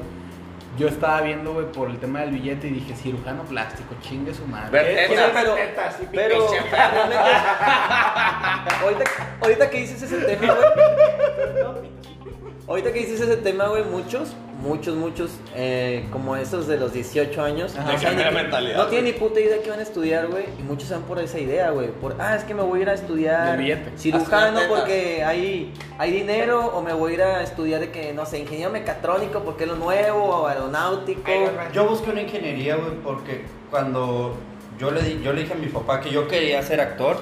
Yo 0.78 0.86
estaba 0.86 1.20
viendo, 1.22 1.52
güey, 1.52 1.66
por 1.72 1.90
el 1.90 1.98
tema 1.98 2.20
del 2.20 2.30
billete 2.30 2.68
y 2.68 2.70
dije, 2.70 2.94
cirujano 2.94 3.42
plástico, 3.42 3.96
chingue 4.02 4.32
su 4.32 4.46
madre. 4.46 4.70
Ver- 4.70 4.86
Eh, 4.98 5.06
Tetas, 5.08 5.30
pero, 5.34 5.54
tetas 5.54 5.96
y 6.00 6.06
pero 6.14 6.46
pique. 6.46 6.60
realmente, 6.70 7.16
ahorita, 8.80 9.04
ahorita 9.42 9.68
que 9.70 9.78
dices 9.80 10.00
ese 10.00 10.16
tema, 10.18 10.54
güey. 10.54 11.90
Ahorita 12.70 12.92
que 12.92 13.00
dices 13.00 13.20
ese 13.20 13.36
tema, 13.38 13.66
güey, 13.66 13.82
muchos, 13.82 14.32
muchos, 14.62 14.94
muchos, 14.94 15.32
eh, 15.56 16.06
como 16.12 16.36
esos 16.36 16.68
de 16.68 16.76
los 16.78 16.92
18 16.92 17.42
años, 17.42 17.74
Ajá. 17.76 17.94
no, 18.24 18.30
mentalidad, 18.30 18.86
tienen 18.88 19.12
ni 19.12 19.18
puta 19.18 19.40
idea 19.40 19.56
de 19.56 19.62
qué 19.62 19.70
van 19.70 19.80
a 19.80 19.82
estudiar, 19.82 20.28
güey, 20.28 20.44
y 20.56 20.62
muchos 20.62 20.86
se 20.86 20.94
van 20.94 21.02
por 21.02 21.18
esa 21.18 21.40
idea, 21.40 21.70
güey, 21.70 21.88
por, 21.88 22.14
ah, 22.20 22.36
es 22.36 22.44
que 22.44 22.54
me 22.54 22.62
voy 22.62 22.78
a 22.78 22.82
ir 22.82 22.88
a 22.90 22.94
estudiar 22.94 23.58
cirujano 23.98 24.60
porque 24.68 25.24
hay, 25.24 25.72
hay 25.98 26.12
dinero, 26.12 26.64
o 26.68 26.80
me 26.80 26.92
voy 26.92 27.10
a 27.10 27.14
ir 27.16 27.22
a 27.22 27.42
estudiar 27.42 27.80
de 27.80 27.90
que, 27.90 28.12
no 28.14 28.24
sé, 28.24 28.38
ingeniero 28.38 28.70
mecatrónico 28.70 29.40
porque 29.40 29.64
es 29.64 29.70
lo 29.70 29.74
nuevo, 29.74 30.22
o 30.26 30.46
aeronáutico. 30.46 31.22
Yo 31.72 31.88
busqué 31.88 32.10
una 32.10 32.22
ingeniería, 32.22 32.76
güey, 32.76 32.92
porque 33.02 33.40
cuando 33.68 34.36
yo 34.78 34.92
le, 34.92 35.02
di- 35.02 35.20
yo 35.24 35.32
le 35.32 35.40
dije 35.40 35.54
a 35.54 35.56
mi 35.56 35.66
papá 35.66 36.00
que 36.00 36.10
yo 36.10 36.28
quería 36.28 36.62
ser 36.62 36.80
actor, 36.80 37.16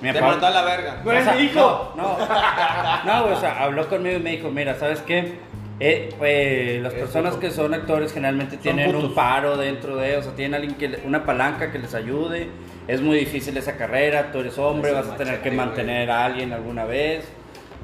mi 0.00 0.12
Te 0.12 0.20
mandó 0.20 0.46
a 0.46 0.50
la 0.50 0.62
verga. 0.62 1.00
No 1.04 1.10
eres 1.10 1.22
O 1.26 1.30
sea, 1.30 1.34
mi 1.38 1.44
hijo. 1.46 1.92
No, 1.96 2.18
no, 2.18 3.04
no, 3.04 3.36
o 3.36 3.40
sea, 3.40 3.62
habló 3.62 3.88
conmigo 3.88 4.16
y 4.18 4.22
me 4.22 4.30
dijo, 4.32 4.50
mira, 4.50 4.74
¿sabes 4.74 5.00
qué? 5.02 5.46
Eh, 5.80 6.08
eh, 6.22 6.80
las 6.82 6.92
personas 6.92 7.36
que 7.36 7.50
son 7.52 7.72
actores 7.72 8.12
generalmente 8.12 8.56
tienen 8.56 8.88
un 8.88 8.94
putos. 8.96 9.12
paro 9.12 9.56
dentro 9.56 9.96
de, 9.96 10.16
o 10.16 10.22
sea, 10.22 10.32
tienen 10.32 10.54
alguien 10.54 10.74
que 10.74 10.88
le- 10.88 11.00
una 11.04 11.24
palanca 11.24 11.70
que 11.70 11.78
les 11.78 11.94
ayude. 11.94 12.48
Es 12.88 13.00
muy 13.00 13.18
difícil 13.18 13.56
esa 13.56 13.76
carrera, 13.76 14.32
tú 14.32 14.40
eres 14.40 14.58
hombre, 14.58 14.90
vas 14.92 15.06
a 15.06 15.16
tener 15.16 15.40
que 15.40 15.50
machete, 15.50 15.66
mantener 15.82 16.10
a 16.10 16.24
alguien 16.24 16.52
alguna 16.52 16.84
vez. 16.84 17.28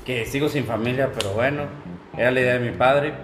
Que 0.05 0.25
sigo 0.27 0.49
sin 0.49 0.65
familia, 0.67 1.11
pero 1.17 1.31
bueno, 1.35 1.63
era 2.17 2.31
la 2.31 2.41
idea 2.41 2.59
de 2.59 2.71
mi 2.71 2.77
padre. 2.77 3.15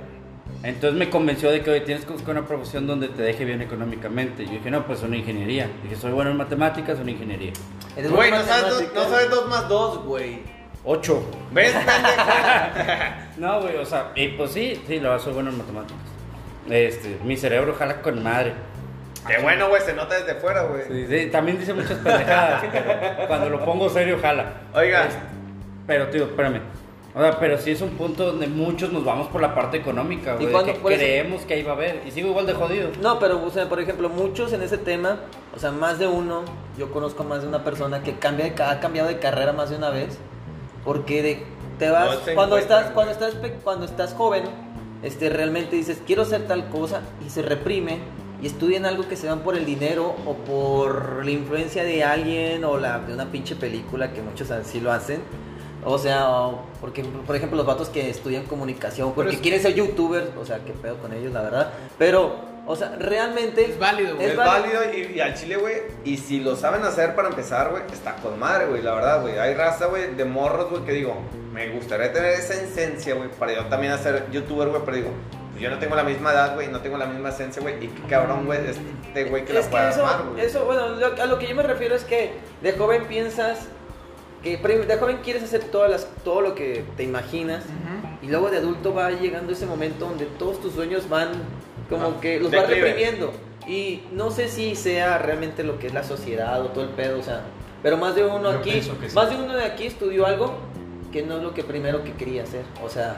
Entonces 0.63 0.99
me 0.99 1.09
convenció 1.09 1.51
de 1.51 1.63
que 1.63 1.71
hoy 1.71 1.81
tienes 1.81 2.05
que 2.05 2.13
buscar 2.13 2.37
una 2.37 2.47
profesión 2.47 2.87
donde 2.87 3.09
te 3.09 3.23
deje 3.23 3.45
bien 3.45 3.63
económicamente. 3.63 4.45
Yo 4.45 4.53
dije, 4.53 4.71
no, 4.71 4.87
pues 4.87 5.03
una 5.03 5.17
ingeniería. 5.17 5.69
Dije, 5.83 5.97
soy 5.97 6.13
bueno 6.13 6.31
en 6.31 6.37
matemáticas, 6.37 6.99
una 6.99 7.11
ingeniería. 7.11 7.53
Güey, 7.97 8.31
no 8.31 8.43
sabes, 8.43 8.63
dos, 8.65 8.73
matemáticas. 8.75 8.95
no 8.95 9.11
sabes 9.11 9.31
dos 9.31 9.49
más 9.49 9.69
dos, 9.69 10.05
güey. 10.05 10.41
Ocho. 10.85 11.23
¿Ves? 11.53 11.75
No, 13.37 13.63
güey, 13.63 13.77
o 13.79 13.87
sea, 13.87 14.13
y 14.17 14.29
pues 14.29 14.51
sí, 14.51 14.83
sí, 14.87 15.01
lo 15.01 15.19
soy 15.19 15.33
bueno 15.33 15.49
en 15.49 15.57
matemáticas. 15.57 16.03
Este, 16.69 17.19
mi 17.25 17.39
cerebro 17.39 17.75
jala 17.75 18.03
con 18.03 18.23
madre. 18.23 18.53
Qué 19.27 19.39
bueno, 19.39 19.71
güey, 19.71 19.81
se 19.81 19.95
nota 19.95 20.15
desde 20.19 20.35
fuera, 20.35 20.65
güey. 20.65 20.83
Sí, 20.87 21.07
sí, 21.09 21.31
también 21.31 21.59
dice 21.59 21.73
muchas 21.73 21.99
pendejadas, 21.99 22.65
pero 22.71 23.27
cuando 23.29 23.49
lo 23.49 23.65
pongo 23.65 23.89
serio 23.89 24.19
jala. 24.21 24.53
Oiga. 24.75 25.07
Este, 25.07 25.21
pero, 25.87 26.09
tío, 26.09 26.25
espérame. 26.25 26.61
O 27.15 27.21
sea, 27.21 27.41
pero 27.41 27.59
sí 27.59 27.73
es 27.73 27.81
un 27.81 27.91
punto 27.91 28.25
donde 28.25 28.47
muchos 28.47 28.93
nos 28.93 29.05
vamos 29.05 29.27
por 29.29 29.41
la 29.41 29.53
parte 29.53 29.77
económica, 29.77 30.35
güey. 30.35 30.47
de 30.47 30.53
cuándo 30.53 30.73
que 30.75 30.79
creemos 30.79 31.43
que 31.43 31.55
ahí 31.55 31.63
va 31.63 31.73
a 31.73 31.75
haber. 31.75 32.03
Y 32.07 32.13
sigo 32.13 32.29
igual 32.29 32.47
de 32.47 32.55
jodido. 32.55 32.91
No, 33.03 33.19
pero, 33.19 33.45
o 33.45 33.51
sea, 33.51 33.69
por 33.69 33.81
ejemplo, 33.81 34.09
muchos 34.09 34.53
en 34.53 34.63
ese 34.63 34.79
tema, 34.79 35.19
o 35.55 35.59
sea, 35.59 35.73
más 35.73 35.99
de 35.99 36.07
uno, 36.07 36.45
yo 36.79 36.93
conozco 36.93 37.25
más 37.25 37.43
de 37.43 37.49
una 37.49 37.65
persona 37.65 38.03
que 38.05 38.15
cambia 38.15 38.49
de, 38.49 38.63
ha 38.63 38.79
cambiado 38.79 39.09
de 39.09 39.19
carrera 39.19 39.53
más 39.53 39.71
de 39.71 39.77
una 39.77 39.91
vez, 39.91 40.19
porque 40.85 41.23
de, 41.23 41.43
te 41.81 41.91
vas, 41.91 42.27
No 42.27 42.35
cuando 42.35 42.59
estás, 42.59 42.93
cuando 42.93 43.13
estás, 43.13 43.35
cuando 43.65 43.87
estás 43.87 44.15
joven, 44.15 44.45
este, 45.03 45.31
realmente 45.31 45.75
dices, 45.75 46.01
quiero 46.07 46.23
hacer 46.23 46.47
tal 46.47 46.69
cosa, 46.69 47.01
y 47.27 47.31
se 47.31 47.43
reprime, 47.43 47.99
y 48.41 48.47
estudian 48.47 48.87
algo 48.87 49.09
que 49.09 49.17
se 49.17 49.27
dan 49.27 49.41
por 49.41 49.57
el 49.57 49.67
dinero, 49.67 50.15
o 50.27 50.35
por 50.35 51.25
la 51.25 51.31
influencia 51.33 51.83
de 51.83 52.05
alguien, 52.05 52.65
o 52.65 52.79
la, 52.79 53.01
de 53.01 53.15
una 53.15 53.33
pinche 53.33 53.57
película, 53.57 54.13
que 54.13 54.23
muchos 54.23 54.53
así 54.53 54.81
lo 54.81 54.93
hacen, 54.93 55.23
o 55.85 55.99
sea, 55.99 56.27
porque, 56.81 57.03
por 57.05 57.37
ejemplo, 57.37 57.57
los 57.57 57.67
vatos 57.67 57.89
que 57.89 58.11
estudian 58.11 58.45
comunicación, 58.45 59.13
porque 59.15 59.35
es- 59.35 59.41
quieren 59.41 59.61
ser 59.63 59.75
youtubers, 59.75 60.27
o 60.41 60.45
sea, 60.45 60.59
qué 60.65 60.73
pedo 60.73 60.97
con 60.99 61.13
ellos, 61.13 61.33
la 61.33 61.43
verdad. 61.43 61.73
Pero, 61.99 62.35
o 62.67 62.77
sea, 62.77 62.95
realmente. 62.99 63.65
Es 63.65 63.79
válido, 63.79 64.15
güey. 64.17 64.27
Es 64.27 64.33
Es 64.33 64.37
válido. 64.37 64.79
válido 64.81 64.99
y, 65.11 65.17
y 65.17 65.21
al 65.21 65.35
chile, 65.35 65.57
güey. 65.57 65.75
Y 66.05 66.17
si 66.19 66.41
lo 66.41 66.55
saben 66.57 66.83
hacer 66.85 67.15
para 67.15 67.29
empezar, 67.29 67.71
güey, 67.71 67.83
está 67.93 68.15
con 68.17 68.39
madre, 68.39 68.67
güey. 68.67 68.83
La 68.83 68.95
verdad, 68.95 69.23
güey. 69.23 69.39
Hay 69.39 69.55
raza, 69.55 69.87
güey, 69.87 70.15
de 70.15 70.25
morros, 70.25 70.71
güey, 70.71 70.85
que 70.85 70.93
digo, 70.93 71.17
me 71.53 71.69
gustaría 71.71 72.13
tener 72.13 72.33
esa 72.33 72.55
esencia, 72.55 73.15
güey, 73.15 73.29
para 73.31 73.55
yo 73.55 73.65
también 73.67 73.93
hacer 73.93 74.27
youtuber, 74.31 74.69
güey. 74.69 74.83
Pero 74.85 74.97
digo, 74.99 75.11
pues 75.51 75.63
yo 75.63 75.71
no 75.71 75.79
tengo 75.79 75.95
la 75.97 76.05
misma 76.05 76.33
edad, 76.33 76.55
güey, 76.55 76.69
no 76.69 76.81
tengo 76.81 76.97
la 76.99 77.07
misma 77.07 77.31
esencia, 77.31 77.61
güey. 77.63 77.83
Y 77.85 77.89
qué 77.89 78.03
cabrón, 78.09 78.47
güey, 78.47 78.61
este 78.67 79.25
güey 79.25 79.45
que 79.45 79.53
es 79.53 79.57
la 79.59 79.63
que 79.65 79.69
pueda 79.71 79.91
eso, 79.91 80.07
armar, 80.07 80.29
güey. 80.31 80.45
eso, 80.45 80.65
bueno, 80.67 80.89
lo- 80.91 81.23
a 81.23 81.27
lo 81.27 81.39
que 81.39 81.49
yo 81.49 81.55
me 81.57 81.63
refiero 81.65 81.95
es 81.97 82.05
que 82.05 82.33
de 82.63 82.73
joven 82.73 83.07
piensas 83.07 83.59
que 84.43 84.57
de 84.57 84.97
joven 84.97 85.19
quieres 85.23 85.43
hacer 85.43 85.65
todas 85.65 85.91
las, 85.91 86.07
todo 86.25 86.41
lo 86.41 86.55
que 86.55 86.85
te 86.97 87.03
imaginas 87.05 87.65
y 88.23 88.27
luego 88.29 88.51
de 88.51 88.59
adulto 88.59 88.95
va 88.95 89.11
llegando 89.11 89.53
ese 89.53 89.67
momento 89.67 90.07
donde 90.07 90.27
todos 90.27 90.61
tus 90.61 90.73
sueños 90.75 91.09
van 91.09 91.29
como 91.89 92.07
Ah, 92.07 92.21
que 92.21 92.41
los 92.41 92.51
vas 92.51 92.69
reprimiendo. 92.69 93.33
Y 93.67 94.03
no 94.13 94.31
sé 94.31 94.49
si 94.49 94.75
sea 94.75 95.19
realmente 95.19 95.63
lo 95.65 95.79
que 95.79 95.89
es 95.89 95.95
la 95.95 96.03
sociedad 96.03 96.61
o 96.63 96.67
todo 96.69 96.85
el 96.85 96.91
pedo, 96.91 97.19
o 97.19 97.23
sea, 97.23 97.43
pero 97.83 97.97
más 97.99 98.15
de 98.15 98.25
uno 98.25 98.53
Yo 98.53 98.59
aquí, 98.59 98.81
sí. 98.83 98.91
más 99.15 99.29
de 99.31 99.37
uno 99.37 99.55
de 99.55 99.65
aquí 99.65 99.87
estudió 99.87 100.27
algo 100.27 100.55
que 101.13 101.23
no 101.23 101.37
es 101.37 101.43
lo 101.43 101.53
que 101.55 101.63
primero 101.65 102.03
que 102.05 102.13
quería 102.15 102.43
hacer, 102.45 102.63
o 102.83 102.89
sea, 102.89 103.17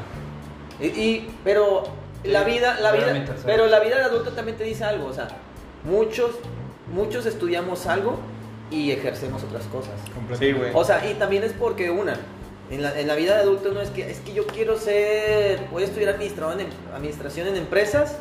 y, 0.81 0.87
y- 0.87 1.31
pero 1.45 1.85
la 2.25 2.43
vida, 2.45 2.79
la 2.81 2.91
vida, 2.93 3.25
pero 3.45 3.67
la 3.67 3.81
vida 3.81 3.97
de 3.99 4.03
adulto 4.05 4.33
también 4.33 4.57
te 4.59 4.65
dice 4.65 4.85
algo, 4.85 5.07
o 5.07 5.13
sea, 5.13 5.29
muchos, 5.85 6.31
muchos 6.93 7.27
estudiamos 7.27 7.87
algo 7.87 8.19
y 8.73 8.91
ejercemos 8.91 9.43
otras 9.45 9.65
cosas. 9.67 9.93
Sí, 10.39 10.53
güey. 10.53 10.71
O 10.75 10.85
sea, 10.85 11.09
y 11.09 11.15
también 11.15 11.45
es 11.45 11.53
porque 11.53 11.91
una, 11.91 12.17
en 12.71 12.83
la, 12.83 12.99
en 12.99 13.07
la 13.07 13.15
vida 13.15 13.35
de 13.35 13.43
adulto 13.43 13.73
no 13.73 13.81
es 13.81 13.91
que, 13.91 14.11
es 14.11 14.19
que 14.21 14.33
yo 14.33 14.47
quiero 14.47 14.79
ser, 14.79 15.61
voy 15.71 15.83
a 15.83 15.87
estudiar 15.87 16.15
administración 16.15 16.61
en, 16.61 16.69
administración 16.95 17.49
en 17.49 17.57
empresas 17.57 18.17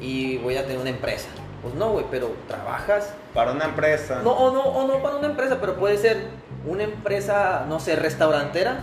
y 0.00 0.38
voy 0.38 0.56
a 0.56 0.62
tener 0.62 0.78
una 0.78 0.90
empresa. 0.90 1.28
Pues 1.62 1.74
no, 1.76 1.90
güey, 1.92 2.04
pero 2.10 2.32
trabajas. 2.48 3.14
Para 3.32 3.52
una 3.52 3.64
empresa. 3.64 4.20
No, 4.22 4.32
o 4.32 4.52
no, 4.52 4.62
o 4.62 4.86
no 4.86 5.02
para 5.02 5.16
una 5.16 5.28
empresa, 5.28 5.58
pero 5.60 5.76
puede 5.76 5.96
ser 5.96 6.26
una 6.66 6.82
empresa, 6.82 7.64
no 7.68 7.80
sé, 7.80 7.96
restaurantera. 7.96 8.80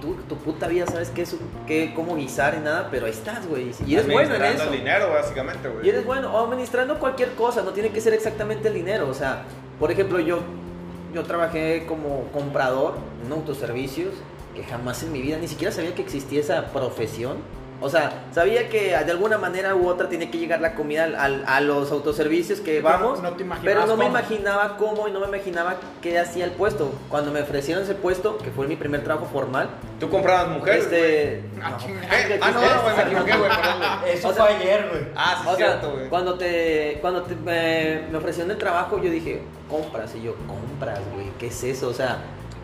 Tú, 0.00 0.14
tu 0.28 0.36
puta 0.36 0.66
vida 0.66 0.86
sabes 0.86 1.10
qué 1.10 1.22
es, 1.22 1.36
qué, 1.66 1.92
cómo 1.94 2.16
guisar 2.16 2.54
y 2.54 2.64
nada, 2.64 2.88
pero 2.90 3.06
ahí 3.06 3.12
estás, 3.12 3.46
güey. 3.46 3.70
Y 3.86 3.94
eres 3.94 4.10
bueno 4.10 4.34
en 4.34 4.42
eso. 4.42 4.64
el 4.64 4.72
dinero, 4.72 5.10
básicamente, 5.10 5.68
güey. 5.68 5.86
Y 5.86 5.90
eres 5.90 6.06
bueno, 6.06 6.32
o 6.32 6.44
administrando 6.44 6.98
cualquier 6.98 7.34
cosa, 7.34 7.62
no 7.62 7.72
tiene 7.72 7.90
que 7.90 8.00
ser 8.00 8.14
exactamente 8.14 8.68
el 8.68 8.74
dinero. 8.74 9.08
O 9.08 9.14
sea, 9.14 9.42
por 9.78 9.90
ejemplo, 9.90 10.18
yo, 10.18 10.40
yo 11.14 11.22
trabajé 11.24 11.84
como 11.86 12.24
comprador 12.32 12.94
en 13.24 13.32
autoservicios, 13.32 14.14
que 14.54 14.64
jamás 14.64 15.02
en 15.02 15.12
mi 15.12 15.20
vida 15.20 15.38
ni 15.38 15.48
siquiera 15.48 15.72
sabía 15.72 15.94
que 15.94 16.02
existía 16.02 16.40
esa 16.40 16.66
profesión. 16.72 17.36
O 17.82 17.88
sea, 17.88 18.24
sabía 18.32 18.68
que 18.68 18.88
de 18.90 19.10
alguna 19.10 19.38
manera 19.38 19.74
u 19.74 19.88
otra 19.88 20.08
tiene 20.08 20.30
que 20.30 20.38
llegar 20.38 20.60
la 20.60 20.74
comida 20.74 21.04
al- 21.04 21.14
al- 21.16 21.44
a 21.46 21.60
los 21.62 21.90
autoservicios 21.90 22.60
que 22.60 22.72
Pero 22.82 22.84
vamos. 22.84 23.22
no 23.22 23.32
te 23.32 23.42
imaginabas 23.42 23.64
pero 23.64 23.86
no 23.86 23.96
me 23.96 24.06
imaginaba 24.06 24.76
cómo 24.76 25.08
y 25.08 25.12
no 25.12 25.20
me 25.20 25.28
imaginaba 25.28 25.76
qué 26.02 26.18
hacía 26.18 26.44
el 26.44 26.50
puesto. 26.50 26.92
Cuando 27.08 27.30
me 27.32 27.40
ofrecieron 27.40 27.82
ese 27.84 27.94
puesto, 27.94 28.36
que 28.38 28.50
fue 28.50 28.66
mi 28.66 28.76
primer 28.76 29.02
trabajo 29.02 29.26
formal, 29.32 29.68
Tú 29.98 30.08
comprabas 30.08 30.48
mujeres, 30.48 30.84
este... 30.84 31.42
Ah, 31.62 31.70
no. 31.78 31.88
Eh, 31.88 32.38
Ah, 32.42 32.50
no, 32.52 32.60
no, 32.60 32.82
güey, 32.82 32.96
me 32.96 33.02
equivoqué, 33.02 33.36
güey. 33.36 33.50
Eso 34.14 34.28
O 34.28 34.32
sea- 34.32 34.44
fue 34.46 34.54
ayer, 34.56 34.88
güey. 34.90 35.02
Ah, 35.14 35.38
sí, 35.42 35.48
O 35.48 35.52
es 35.52 35.56
sea, 35.58 35.66
cierto, 35.68 35.92
güey. 35.92 36.08
cuando 36.08 36.34
te, 36.38 36.98
cuando 37.00 37.22
te, 37.22 37.34
me, 37.36 38.06
me 38.10 38.16
ofrecieron 38.18 38.50
el 38.50 38.56
trabajo, 38.58 38.96
yo 39.02 39.10
dije, 39.10 39.42
compras. 39.68 40.14
Y 40.14 40.22
yo, 40.22 40.34
compras, 40.46 41.00
güey, 41.14 41.26
¿qué 41.38 41.48
es 41.48 41.64
eso? 41.64 41.88
O 41.88 41.92
sea, 41.94 42.18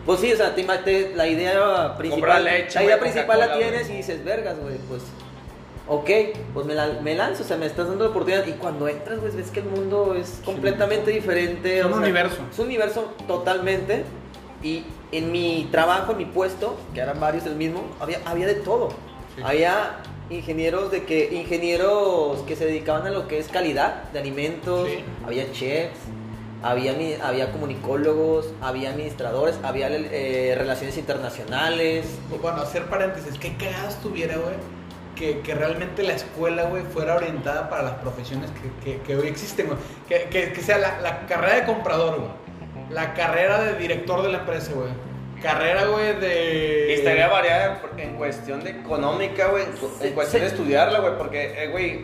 pues 0.07 0.19
sí, 0.21 0.33
o 0.33 0.35
sea, 0.37 0.55
te, 0.55 0.63
te- 0.63 1.13
la 1.15 1.27
idea 1.27 1.95
principal, 1.97 2.43
leche, 2.43 2.79
la 2.79 2.83
idea 2.85 2.99
principal 2.99 3.39
la 3.39 3.57
tienes 3.57 3.87
y 3.91 3.93
dices, 3.97 4.23
vergas, 4.23 4.57
güey, 4.59 4.77
pues, 4.89 5.03
ok, 5.87 6.09
pues 6.53 6.65
me, 6.65 6.73
la- 6.73 6.99
me 7.03 7.13
lanzo, 7.13 7.43
o 7.43 7.45
sea, 7.45 7.57
me 7.57 7.67
estás 7.67 7.87
dando 7.87 8.05
la 8.05 8.09
oportunidad. 8.09 8.47
Y 8.47 8.53
cuando 8.53 8.87
entras, 8.87 9.19
güey, 9.19 9.31
ves 9.35 9.51
que 9.51 9.59
el 9.59 9.65
mundo 9.67 10.15
es 10.19 10.41
completamente 10.43 11.11
diferente. 11.11 11.79
Es 11.79 11.85
un 11.85 11.91
o 11.91 11.95
sea, 11.95 12.03
universo. 12.03 12.37
Es 12.51 12.57
un 12.59 12.65
universo 12.65 13.13
totalmente. 13.27 14.03
Y 14.63 14.83
en 15.11 15.31
mi 15.31 15.67
trabajo, 15.71 16.13
en 16.13 16.17
mi 16.17 16.25
puesto, 16.25 16.75
que 16.93 16.99
eran 17.01 17.19
varios 17.19 17.45
el 17.45 17.55
mismo, 17.55 17.83
había, 17.99 18.19
había 18.25 18.47
de 18.47 18.55
todo. 18.55 18.89
Sí. 19.35 19.41
Había 19.45 19.97
ingenieros 20.29 20.89
de 20.91 21.03
que 21.05 21.29
ingenieros 21.35 22.39
que 22.47 22.55
se 22.55 22.65
dedicaban 22.65 23.05
a 23.07 23.11
lo 23.11 23.27
que 23.27 23.37
es 23.39 23.47
calidad 23.49 24.03
de 24.11 24.19
alimentos, 24.19 24.87
Sí. 24.89 25.03
había 25.25 25.51
chefs, 25.53 25.99
había 26.63 26.93
había 27.27 27.51
comunicólogos, 27.51 28.49
había 28.61 28.89
administradores, 28.91 29.55
había 29.63 29.89
eh, 29.91 30.55
relaciones 30.57 30.97
internacionales. 30.97 32.05
Bueno, 32.41 32.61
hacer 32.61 32.85
paréntesis, 32.85 33.37
qué 33.39 33.55
cagado 33.57 33.89
estuviera, 33.89 34.35
güey, 34.37 34.55
que, 35.15 35.39
que 35.41 35.55
realmente 35.55 36.03
la 36.03 36.13
escuela, 36.13 36.63
güey, 36.63 36.83
fuera 36.83 37.15
orientada 37.15 37.69
para 37.69 37.83
las 37.83 37.93
profesiones 37.95 38.49
que, 38.83 38.91
que- 38.97 39.01
que 39.01 39.15
hoy 39.15 39.27
existen, 39.27 39.67
güey. 39.67 39.77
Que, 40.07 40.29
que- 40.29 40.53
que 40.53 40.61
sea 40.61 40.77
la, 40.77 40.99
la 41.01 41.25
carrera 41.27 41.55
de 41.55 41.63
comprador, 41.65 42.19
güey. 42.19 42.31
La 42.89 43.13
carrera 43.13 43.63
de 43.63 43.73
director 43.77 44.21
de 44.23 44.31
la 44.31 44.39
empresa, 44.39 44.71
güey. 44.73 44.89
Carrera, 45.41 45.85
güey, 45.85 46.19
de... 46.19 46.87
Y 46.89 46.93
estaría 46.93 47.27
variada 47.27 47.79
en 47.97 48.15
cuestión 48.15 48.63
de 48.63 48.71
económica, 48.71 49.47
güey. 49.49 49.65
En 50.01 50.13
cuestión 50.13 50.41
de 50.41 50.47
estudiarla, 50.47 50.99
güey. 50.99 51.17
Porque, 51.17 51.63
eh, 51.63 51.67
güey, 51.67 52.01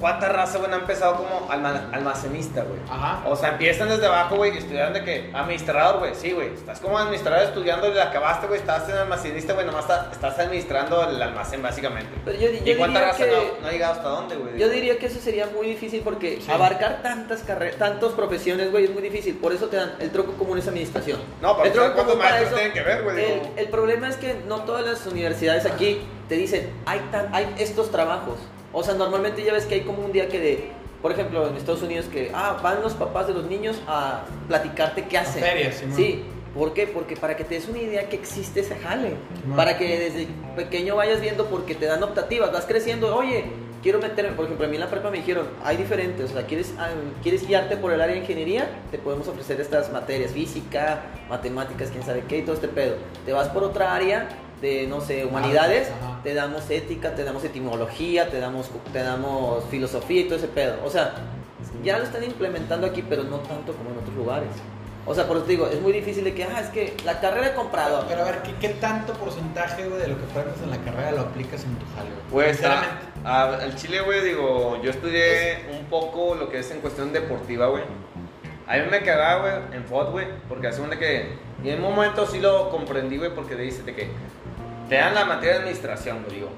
¿cuánta 0.00 0.28
raza, 0.28 0.58
güey, 0.58 0.70
no 0.70 0.76
ha 0.76 0.80
empezado 0.80 1.16
como 1.16 1.50
alma- 1.50 1.88
almacenista, 1.92 2.62
güey? 2.62 2.78
Ajá. 2.90 3.22
O 3.26 3.34
sea, 3.36 3.50
empiezan 3.50 3.88
desde 3.88 4.06
abajo, 4.06 4.36
güey, 4.36 4.54
y 4.54 4.58
estudian 4.58 4.92
de 4.92 5.02
que 5.04 5.30
administrador, 5.32 5.98
güey. 5.98 6.14
Sí, 6.14 6.32
güey. 6.32 6.54
Estás 6.54 6.80
como 6.80 6.98
administrador 6.98 7.44
estudiando 7.44 7.88
y 7.88 7.94
la 7.94 8.04
acabaste, 8.04 8.46
güey. 8.46 8.60
Estás 8.60 8.88
en 8.88 8.96
almacenista, 8.96 9.52
güey. 9.54 9.66
Nomás 9.66 9.82
está- 9.84 10.08
estás 10.12 10.38
administrando 10.38 11.08
el 11.08 11.20
almacén, 11.22 11.62
básicamente. 11.62 12.10
Pero 12.24 12.38
yo, 12.38 12.48
¿Y 12.50 12.60
yo 12.64 12.76
cuánta 12.78 12.98
diría 13.00 13.12
raza 13.12 13.24
que 13.24 13.30
no, 13.30 13.62
no 13.62 13.68
ha 13.68 13.70
llegado 13.72 13.92
hasta 13.94 14.08
dónde, 14.08 14.36
güey? 14.36 14.58
Yo 14.58 14.68
diría 14.68 14.98
que 14.98 15.06
eso 15.06 15.20
sería 15.20 15.46
muy 15.46 15.66
difícil 15.68 16.02
porque 16.02 16.40
Sí. 16.40 16.50
abarcar 16.50 17.02
tantas 17.02 17.40
carreras, 17.42 17.76
tantas 17.76 18.12
profesiones, 18.12 18.70
güey, 18.70 18.84
es 18.84 18.90
muy 18.90 19.02
difícil. 19.02 19.36
Por 19.36 19.52
eso 19.52 19.66
te 19.66 19.76
dan 19.76 19.94
el 19.98 20.10
truco 20.10 20.32
común 20.32 20.58
es 20.58 20.68
administración. 20.68 21.20
No, 21.40 21.54
pero 21.56 21.66
el 21.66 21.72
truco 21.72 21.86
¿sabes 21.88 21.94
cuántos 21.94 22.14
común 22.14 22.18
para 22.24 22.30
maestros 22.36 22.60
tienen 22.60 22.72
que 22.74 22.82
ver, 22.82 23.02
güey? 23.02 23.18
El, 23.24 23.40
Digo- 23.40 23.52
el 23.56 23.68
problema 23.68 24.08
es 24.08 24.16
que 24.16 24.34
no 24.46 24.60
todas 24.62 24.84
las 24.84 25.06
universidades 25.06 25.66
aquí 25.66 26.00
te 26.28 26.34
dicen, 26.34 26.70
hay, 26.86 27.00
tan, 27.10 27.34
hay 27.34 27.54
estos 27.58 27.90
trabajos. 27.90 28.38
O 28.78 28.82
sea, 28.82 28.92
normalmente 28.92 29.42
ya 29.42 29.54
ves 29.54 29.64
que 29.64 29.76
hay 29.76 29.80
como 29.80 30.04
un 30.04 30.12
día 30.12 30.28
que 30.28 30.38
de, 30.38 30.68
por 31.00 31.10
ejemplo, 31.10 31.48
en 31.48 31.56
Estados 31.56 31.80
Unidos 31.80 32.04
que, 32.12 32.30
ah, 32.34 32.60
van 32.62 32.82
los 32.82 32.92
papás 32.92 33.26
de 33.26 33.32
los 33.32 33.46
niños 33.46 33.80
a 33.88 34.24
platicarte 34.48 35.06
qué 35.06 35.16
hacen. 35.16 35.42
ferias, 35.42 35.76
Simón. 35.76 35.96
sí. 35.96 36.24
¿Por 36.54 36.74
qué? 36.74 36.86
Porque 36.86 37.16
para 37.16 37.36
que 37.36 37.44
te 37.44 37.54
des 37.54 37.68
una 37.68 37.78
idea 37.78 38.06
que 38.10 38.16
existe 38.16 38.60
ese 38.60 38.76
jale. 38.76 39.14
Simón. 39.40 39.56
Para 39.56 39.78
que 39.78 39.98
desde 39.98 40.28
pequeño 40.56 40.94
vayas 40.94 41.22
viendo 41.22 41.46
porque 41.46 41.74
te 41.74 41.86
dan 41.86 42.02
optativas, 42.02 42.52
vas 42.52 42.66
creciendo, 42.66 43.16
oye, 43.16 43.46
quiero 43.82 43.98
meterme, 43.98 44.32
por 44.32 44.44
ejemplo, 44.44 44.66
a 44.66 44.68
mí 44.68 44.76
en 44.76 44.80
la 44.82 44.90
prepa 44.90 45.10
me 45.10 45.18
dijeron, 45.18 45.46
hay 45.64 45.78
diferentes, 45.78 46.30
o 46.30 46.34
sea, 46.34 46.46
¿quieres, 46.46 46.74
ah, 46.78 46.90
¿quieres 47.22 47.48
guiarte 47.48 47.78
por 47.78 47.94
el 47.94 48.00
área 48.02 48.14
de 48.14 48.20
ingeniería? 48.20 48.68
Te 48.90 48.98
podemos 48.98 49.26
ofrecer 49.26 49.58
estas 49.58 49.90
materias, 49.90 50.32
física, 50.32 51.00
matemáticas, 51.30 51.88
quién 51.90 52.04
sabe 52.04 52.24
qué 52.28 52.38
y 52.38 52.42
todo 52.42 52.54
este 52.54 52.68
pedo. 52.68 52.96
Te 53.24 53.32
vas 53.32 53.48
por 53.48 53.64
otra 53.64 53.94
área 53.94 54.28
de, 54.60 54.86
no 54.86 55.00
sé, 55.00 55.24
humanidades, 55.24 55.88
Ajá. 55.90 56.20
te 56.22 56.34
damos 56.34 56.68
ética, 56.70 57.14
te 57.14 57.24
damos 57.24 57.44
etimología, 57.44 58.30
te 58.30 58.40
damos, 58.40 58.70
te 58.92 59.02
damos 59.02 59.64
filosofía 59.70 60.22
y 60.22 60.24
todo 60.24 60.36
ese 60.36 60.48
pedo. 60.48 60.76
O 60.84 60.90
sea, 60.90 61.14
ya 61.82 61.98
lo 61.98 62.04
están 62.04 62.24
implementando 62.24 62.86
aquí, 62.86 63.02
pero 63.06 63.24
no 63.24 63.38
tanto 63.38 63.72
como 63.74 63.90
en 63.90 63.98
otros 63.98 64.14
lugares. 64.14 64.48
O 65.08 65.14
sea, 65.14 65.28
por 65.28 65.36
eso 65.36 65.46
te 65.46 65.52
digo, 65.52 65.68
es 65.68 65.80
muy 65.80 65.92
difícil 65.92 66.24
de 66.24 66.34
que, 66.34 66.42
ah, 66.44 66.60
es 66.60 66.68
que 66.70 66.96
la 67.04 67.20
carrera 67.20 67.50
de 67.50 67.54
comprador. 67.54 68.06
Pero 68.08 68.22
a 68.22 68.24
ver, 68.24 68.42
¿qué, 68.42 68.54
qué 68.60 68.70
tanto 68.70 69.12
porcentaje, 69.12 69.86
güey, 69.86 70.00
de 70.00 70.08
lo 70.08 70.18
que 70.18 70.24
aprendes 70.24 70.60
en 70.60 70.70
la 70.70 70.78
carrera 70.78 71.12
lo 71.12 71.20
aplicas 71.20 71.62
en 71.62 71.76
tu 71.76 71.86
jale, 71.94 72.10
güey? 72.10 72.46
Pues 72.46 72.64
al 73.24 73.76
Chile, 73.76 74.00
güey, 74.00 74.24
digo, 74.24 74.82
yo 74.82 74.90
estudié 74.90 75.66
un 75.78 75.84
poco 75.86 76.34
lo 76.34 76.48
que 76.48 76.58
es 76.58 76.70
en 76.72 76.80
cuestión 76.80 77.12
deportiva, 77.12 77.68
güey. 77.68 77.84
A 78.66 78.78
mí 78.78 78.82
me 78.90 79.00
cagaba, 79.02 79.42
güey, 79.42 79.76
en 79.76 79.84
FOD, 79.84 80.10
güey, 80.10 80.26
porque 80.48 80.66
hace 80.66 80.82
de 80.82 80.98
que... 80.98 81.46
Y 81.62 81.70
en 81.70 81.84
un 81.84 81.94
momento 81.94 82.26
sí 82.26 82.40
lo 82.40 82.70
comprendí, 82.70 83.16
güey, 83.16 83.32
porque 83.32 83.54
dice 83.54 83.84
de 83.84 83.94
que 83.94 84.10
te 84.88 84.96
dan 84.96 85.14
la 85.14 85.24
materia 85.24 85.54
de 85.54 85.58
administración, 85.60 86.24
digo. 86.30 86.48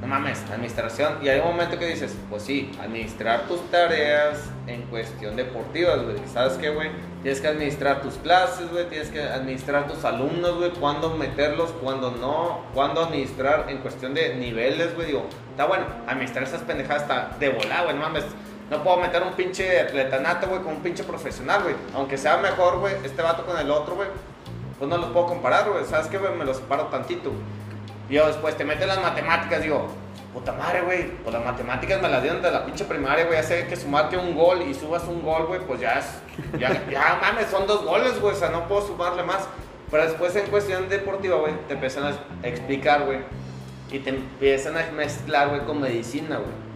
No 0.00 0.06
mames, 0.06 0.42
administración. 0.50 1.18
Y 1.22 1.28
hay 1.28 1.40
un 1.40 1.46
momento 1.46 1.78
que 1.78 1.86
dices, 1.86 2.14
pues 2.30 2.42
sí, 2.42 2.70
administrar 2.80 3.48
tus 3.48 3.68
tareas 3.70 4.38
en 4.66 4.82
cuestión 4.82 5.34
deportivas, 5.34 6.02
güey. 6.02 6.16
¿Sabes 6.32 6.52
qué, 6.54 6.70
güey? 6.70 6.90
Tienes 7.22 7.40
que 7.40 7.48
administrar 7.48 8.00
tus 8.02 8.14
clases, 8.14 8.70
güey. 8.70 8.88
Tienes 8.88 9.08
que 9.08 9.20
administrar 9.20 9.88
tus 9.88 10.04
alumnos, 10.04 10.56
güey. 10.56 10.70
Cuándo 10.70 11.16
meterlos, 11.16 11.72
cuándo 11.82 12.12
no. 12.12 12.60
Cuándo 12.74 13.02
administrar 13.02 13.66
en 13.68 13.78
cuestión 13.78 14.14
de 14.14 14.36
niveles, 14.36 14.94
güey. 14.94 15.08
Digo, 15.08 15.26
está 15.50 15.66
bueno, 15.66 15.84
administrar 16.06 16.44
esas 16.44 16.62
pendejadas 16.62 17.02
está 17.02 17.36
de 17.40 17.48
volada, 17.48 17.84
güey. 17.84 17.96
No 17.96 18.02
mames. 18.02 18.24
No 18.70 18.84
puedo 18.84 18.98
meter 18.98 19.22
un 19.22 19.32
pinche 19.32 19.80
atletanato, 19.80 20.46
güey, 20.46 20.60
con 20.60 20.74
un 20.74 20.82
pinche 20.82 21.02
profesional, 21.02 21.62
güey. 21.62 21.74
Aunque 21.94 22.18
sea 22.18 22.36
mejor, 22.36 22.78
güey, 22.78 22.94
este 23.02 23.22
vato 23.22 23.44
con 23.44 23.58
el 23.58 23.70
otro, 23.70 23.96
güey. 23.96 24.08
Pues 24.78 24.88
no 24.88 24.96
los 24.96 25.10
puedo 25.10 25.26
comparar, 25.26 25.68
güey. 25.68 25.84
¿Sabes 25.86 26.06
qué, 26.06 26.18
güey? 26.18 26.32
Me 26.34 26.44
los 26.44 26.58
separo 26.58 26.84
tantito. 26.84 27.32
Y 28.08 28.14
yo 28.14 28.26
después 28.26 28.56
te 28.56 28.64
meten 28.64 28.88
las 28.88 29.00
matemáticas, 29.00 29.62
digo, 29.62 29.88
puta 30.32 30.52
madre, 30.52 30.82
güey. 30.82 31.10
Pues 31.22 31.34
las 31.34 31.44
matemáticas 31.44 32.00
me 32.00 32.08
las 32.08 32.22
dieron 32.22 32.42
de 32.42 32.50
la 32.50 32.64
pinche 32.64 32.84
primaria, 32.84 33.26
güey. 33.26 33.42
Sé 33.42 33.66
que 33.66 33.76
sumarte 33.76 34.16
un 34.16 34.34
gol 34.34 34.62
y 34.62 34.74
subas 34.74 35.04
un 35.04 35.22
gol, 35.22 35.46
güey, 35.46 35.60
pues 35.60 35.80
ya 35.80 35.98
es. 35.98 36.06
Ya, 36.58 36.86
ya 36.90 37.18
mames, 37.20 37.48
son 37.48 37.66
dos 37.66 37.84
goles, 37.84 38.20
güey. 38.20 38.34
O 38.34 38.38
sea, 38.38 38.50
no 38.50 38.66
puedo 38.68 38.86
sumarle 38.86 39.22
más. 39.22 39.48
Pero 39.90 40.04
después 40.04 40.36
en 40.36 40.46
cuestión 40.46 40.88
deportiva, 40.88 41.36
güey, 41.36 41.54
te 41.66 41.74
empiezan 41.74 42.04
a 42.04 42.46
explicar, 42.46 43.04
güey. 43.04 43.20
Y 43.90 44.00
te 44.00 44.10
empiezan 44.10 44.76
a 44.76 44.90
mezclar, 44.92 45.48
güey, 45.48 45.60
con 45.62 45.80
medicina, 45.80 46.36
güey. 46.36 46.68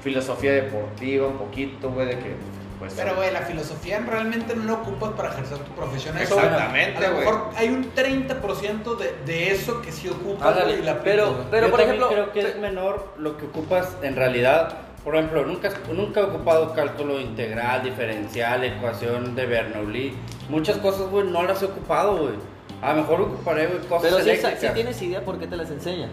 Filosofía 0.00 0.52
deportiva, 0.52 1.26
un 1.28 1.36
poquito, 1.38 1.90
güey, 1.90 2.06
de 2.06 2.18
que. 2.18 2.34
Pues, 2.80 2.94
Pero, 2.96 3.14
güey, 3.14 3.30
la 3.30 3.42
filosofía 3.42 4.00
realmente 4.00 4.56
no 4.56 4.64
la 4.64 4.72
ocupas 4.72 5.10
para 5.10 5.28
ejercer 5.28 5.58
tu 5.58 5.70
profesión. 5.72 6.16
Exactamente, 6.16 7.08
güey. 7.10 7.28
hay 7.56 7.68
un 7.68 7.94
30% 7.94 8.96
de, 8.96 9.14
de 9.26 9.52
eso 9.52 9.82
que 9.82 9.92
sí 9.92 10.08
ocupas, 10.08 10.56
y 10.56 10.82
la 10.82 10.92
aplicas, 10.92 11.00
pero- 11.04 11.44
pero- 11.50 11.66
Yo 11.66 11.70
por 11.70 11.80
ejemplo, 11.82 12.08
creo 12.08 12.32
que 12.32 12.40
es 12.40 12.56
menor 12.58 13.12
lo 13.18 13.36
que 13.36 13.44
ocupas 13.46 13.96
en 14.02 14.16
realidad. 14.16 14.78
Por 15.04 15.14
ejemplo, 15.14 15.44
nunca, 15.44 15.70
nunca 15.92 16.20
he 16.20 16.24
ocupado 16.24 16.74
cálculo 16.74 17.20
integral, 17.20 17.82
diferencial, 17.82 18.64
ecuación 18.64 19.34
de 19.34 19.46
Bernoulli. 19.46 20.14
Muchas 20.48 20.78
cosas, 20.78 21.08
güey, 21.10 21.26
no 21.26 21.42
las 21.42 21.62
he 21.62 21.66
ocupado, 21.66 22.16
güey. 22.16 22.34
A 22.82 22.94
lo 22.94 23.02
mejor 23.02 23.20
ocuparé, 23.20 23.66
güey, 23.66 23.78
cosas 23.80 24.02
Pero 24.10 24.24
si, 24.24 24.30
eléctricas. 24.30 24.74
tienes 24.74 25.02
idea 25.02 25.22
por 25.22 25.38
qué 25.38 25.46
te 25.46 25.56
las 25.56 25.70
enseñan. 25.70 26.10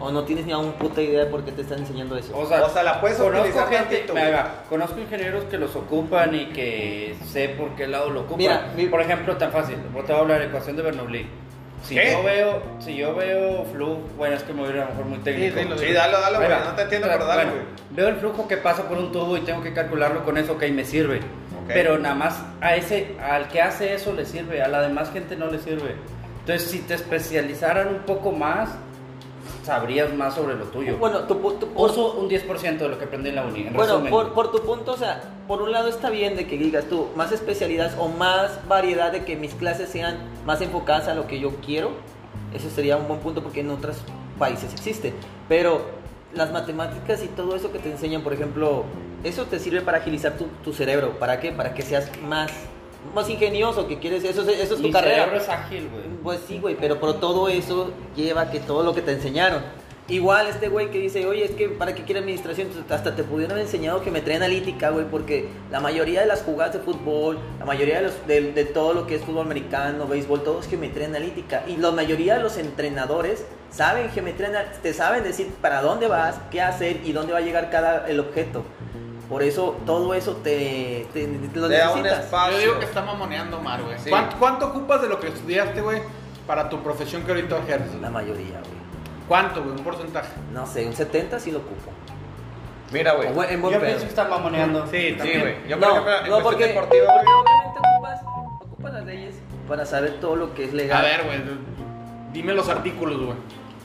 O 0.00 0.12
no 0.12 0.22
tienes 0.24 0.46
ni 0.46 0.52
aún 0.52 0.72
puta 0.72 1.02
idea 1.02 1.24
de 1.24 1.30
por 1.30 1.44
qué 1.44 1.50
te 1.52 1.62
están 1.62 1.78
enseñando 1.80 2.16
eso. 2.16 2.36
O 2.38 2.46
sea, 2.46 2.64
O 2.64 2.68
sea, 2.70 2.82
la 2.84 3.00
puedes 3.00 3.18
conozco 3.18 3.66
gente, 3.66 3.96
tantito, 3.96 4.14
mira, 4.14 4.62
conozco 4.68 5.00
ingenieros 5.00 5.44
que 5.44 5.58
los 5.58 5.74
ocupan 5.74 6.34
y 6.34 6.46
que 6.46 7.16
sé 7.26 7.48
por 7.50 7.70
qué 7.74 7.86
lado 7.88 8.10
lo 8.10 8.20
ocupan. 8.20 8.38
Mira, 8.38 8.68
mi- 8.76 8.86
Por 8.86 9.00
ejemplo, 9.00 9.36
tan 9.36 9.50
fácil, 9.50 9.76
te 9.76 9.88
voy 10.02 10.12
a 10.12 10.18
hablar 10.18 10.38
de 10.40 10.46
ecuación 10.46 10.76
de 10.76 10.82
Bernoulli. 10.82 11.26
Si 11.82 11.94
¿Qué? 11.94 12.10
yo 12.12 12.22
veo, 12.24 12.62
si 12.80 12.96
yo 12.96 13.14
veo 13.14 13.64
flujo, 13.72 14.00
bueno, 14.16 14.34
es 14.36 14.42
que 14.42 14.52
me 14.52 14.60
voy 14.62 14.70
a 14.70 14.74
ir 14.74 14.78
a 14.78 14.84
lo 14.84 14.90
mejor 14.90 15.04
muy 15.06 15.18
técnico. 15.18 15.58
dilo, 15.60 15.78
Sí, 15.78 15.92
dale, 15.92 16.12
dale, 16.12 16.36
güey. 16.36 16.48
Mira, 16.48 16.64
No 16.64 16.72
te 16.74 16.82
entiendo, 16.82 17.08
pero, 17.10 17.24
dale, 17.24 17.44
bueno, 17.44 17.52
güey. 17.52 17.66
Veo 17.90 18.08
el 18.08 18.16
flujo 18.16 18.48
que 18.48 18.56
pasa 18.56 18.88
por 18.88 18.98
un 18.98 19.12
tubo 19.12 19.36
y 19.36 19.40
tengo 19.40 19.62
que 19.62 19.72
calcularlo 19.72 20.24
con 20.24 20.36
eso, 20.38 20.52
ok, 20.54 20.62
me 20.72 20.84
sirve. 20.84 21.18
Ok. 21.18 21.68
Pero 21.68 21.98
nada 21.98 22.14
más 22.14 22.40
a 22.60 22.74
ese, 22.76 23.16
al 23.20 23.48
que 23.48 23.62
hace 23.62 23.94
eso 23.94 24.12
le 24.12 24.24
sirve, 24.26 24.60
a 24.62 24.68
la 24.68 24.80
demás 24.82 25.12
gente 25.12 25.36
no 25.36 25.46
le 25.46 25.58
sirve. 25.60 25.94
Entonces, 26.40 26.68
si 26.70 26.80
te 26.80 26.94
especializaran 26.94 27.88
un 27.88 28.00
poco 28.00 28.32
más, 28.32 28.70
sabrías 29.68 30.12
más 30.14 30.34
sobre 30.34 30.56
lo 30.56 30.64
tuyo. 30.64 30.96
Bueno, 30.96 31.20
tu, 31.20 31.34
tu- 31.34 31.68
por, 31.68 31.90
Uso 31.90 32.14
un 32.14 32.28
10% 32.28 32.78
de 32.78 32.88
lo 32.88 32.98
que 32.98 33.04
aprendí 33.04 33.28
en 33.28 33.36
la 33.36 33.44
uni. 33.44 33.66
En 33.66 33.74
bueno 33.74 34.02
por, 34.10 34.32
por 34.32 34.50
tu 34.50 34.60
punto, 34.60 34.92
o 34.92 34.96
sea, 34.96 35.20
por 35.46 35.60
un 35.62 35.70
lado 35.72 35.88
está 35.88 36.08
bien 36.10 36.36
de 36.36 36.46
que 36.46 36.56
digas 36.58 36.86
tú, 36.88 37.08
más 37.14 37.30
especialidades 37.32 37.94
o 37.98 38.08
más 38.08 38.66
variedad 38.66 39.12
de 39.12 39.24
que 39.24 39.36
mis 39.36 39.54
clases 39.54 39.90
sean 39.90 40.16
más 40.46 40.60
enfocadas 40.62 41.06
a 41.08 41.14
lo 41.14 41.26
que 41.26 41.38
yo 41.38 41.52
quiero. 41.64 41.90
Eso 42.54 42.70
sería 42.70 42.96
un 42.96 43.06
buen 43.06 43.20
punto 43.20 43.42
porque 43.42 43.60
en 43.60 43.70
otros 43.70 43.98
países 44.38 44.72
existe. 44.72 45.12
Pero 45.50 45.82
las 46.34 46.50
matemáticas 46.50 47.22
y 47.22 47.26
todo 47.28 47.54
eso 47.54 47.70
que 47.70 47.78
te 47.78 47.90
enseñan, 47.90 48.22
por 48.22 48.32
ejemplo, 48.32 48.84
eso 49.22 49.44
te 49.44 49.58
sirve 49.58 49.82
para 49.82 49.98
agilizar 49.98 50.32
tu, 50.38 50.46
tu 50.64 50.72
cerebro. 50.72 51.18
¿Para 51.18 51.40
qué? 51.40 51.52
Para 51.52 51.74
que 51.74 51.82
seas 51.82 52.10
más, 52.22 52.50
más 53.14 53.28
ingenioso, 53.30 53.86
que 53.88 53.98
quieres, 53.98 54.24
eso, 54.24 54.42
es- 54.42 54.60
eso 54.60 54.74
es 54.74 54.80
tu 54.80 54.86
Mi 54.88 54.92
carrera. 54.92 55.34
es 55.36 55.48
ágil, 55.48 55.88
güey. 55.88 56.04
Pues 56.22 56.40
sí, 56.46 56.58
güey, 56.58 56.76
pero, 56.78 56.98
pero 57.00 57.14
todo 57.14 57.48
eso 57.48 57.92
lleva 58.16 58.50
que 58.50 58.60
todo 58.60 58.82
lo 58.82 58.94
que 58.94 59.02
te 59.02 59.12
enseñaron. 59.12 59.62
Igual 60.10 60.46
este 60.46 60.70
güey 60.70 60.90
que 60.90 60.98
dice, 61.00 61.26
oye, 61.26 61.44
es 61.44 61.50
que 61.50 61.68
para 61.68 61.94
qué 61.94 62.02
quiere 62.02 62.20
administración, 62.20 62.68
hasta 62.88 63.14
te 63.14 63.24
pudieron 63.24 63.52
haber 63.52 63.66
enseñado 63.66 64.00
geometría 64.00 64.36
analítica, 64.36 64.88
güey, 64.88 65.04
porque 65.04 65.50
la 65.70 65.80
mayoría 65.80 66.22
de 66.22 66.26
las 66.26 66.40
jugadas 66.40 66.72
de 66.72 66.78
fútbol, 66.80 67.38
la 67.58 67.66
mayoría 67.66 67.96
de, 67.96 68.02
los, 68.04 68.26
de, 68.26 68.52
de 68.52 68.64
todo 68.64 68.94
lo 68.94 69.06
que 69.06 69.16
es 69.16 69.22
fútbol 69.22 69.44
americano, 69.44 70.06
béisbol, 70.06 70.42
todo 70.44 70.60
es 70.60 70.66
geometría 70.66 71.08
analítica. 71.08 71.62
Y 71.68 71.76
la 71.76 71.90
mayoría 71.90 72.36
de 72.38 72.42
los 72.42 72.56
entrenadores 72.56 73.44
saben 73.70 74.08
geometría 74.08 74.48
analítica, 74.48 74.80
te 74.80 74.94
saben 74.94 75.24
decir 75.24 75.48
para 75.60 75.82
dónde 75.82 76.08
vas, 76.08 76.36
qué 76.50 76.62
hacer 76.62 77.00
y 77.04 77.12
dónde 77.12 77.34
va 77.34 77.40
a 77.40 77.42
llegar 77.42 77.68
cada 77.68 78.08
el 78.08 78.18
objeto. 78.20 78.62
Por 79.28 79.42
eso 79.42 79.76
todo 79.84 80.14
eso 80.14 80.36
te, 80.36 81.06
te, 81.12 81.26
te 81.26 81.60
lo 81.60 81.68
da 81.68 81.90
un 81.92 82.02
necesitas. 82.02 82.24
espacio. 82.24 82.52
Yo 82.58 82.64
digo 82.64 82.78
que 82.78 82.84
está 82.86 83.02
mamoneando 83.02 83.58
Omar, 83.58 83.82
güey. 83.82 83.98
Sí. 83.98 84.08
¿Cuánto, 84.10 84.36
cuánto 84.38 84.66
ocupas 84.68 85.02
de 85.02 85.08
lo 85.08 85.20
que 85.20 85.28
estudiaste, 85.28 85.82
güey, 85.82 86.00
para 86.46 86.68
tu 86.70 86.82
profesión 86.82 87.22
que 87.24 87.32
ahorita 87.32 87.58
ejerces? 87.58 88.00
La 88.00 88.08
mayoría, 88.10 88.58
güey. 88.60 88.78
¿Cuánto, 89.28 89.62
güey? 89.62 89.76
Un 89.76 89.84
porcentaje. 89.84 90.30
No 90.54 90.66
sé, 90.66 90.86
un 90.86 90.94
70 90.94 91.38
sí 91.40 91.50
lo 91.52 91.58
ocupo. 91.58 91.90
Mira, 92.90 93.12
güey. 93.12 93.28
Yo 93.28 93.34
pedo. 93.60 93.80
pienso 93.80 94.00
que 94.04 94.06
está 94.08 94.26
mamoneando. 94.28 94.86
Sí, 94.86 95.10
Sí, 95.10 95.14
también. 95.18 95.40
güey. 95.42 95.54
Yo, 95.68 95.78
por 95.78 95.88
no, 95.88 95.94
ejemplo, 96.08 96.36
no, 96.38 96.42
porque, 96.42 96.66
deportiva, 96.68 97.04
porque 97.12 97.28
obviamente 97.30 97.78
ocupas, 97.78 98.20
ocupas 98.62 98.92
las 98.94 99.04
leyes 99.04 99.34
para 99.68 99.84
saber 99.84 100.20
todo 100.20 100.36
lo 100.36 100.54
que 100.54 100.64
es 100.64 100.72
legal. 100.72 101.04
A 101.04 101.06
ver, 101.06 101.24
güey. 101.24 101.38
Dime 102.32 102.54
los 102.54 102.66
artículos, 102.70 103.18
güey. 103.18 103.36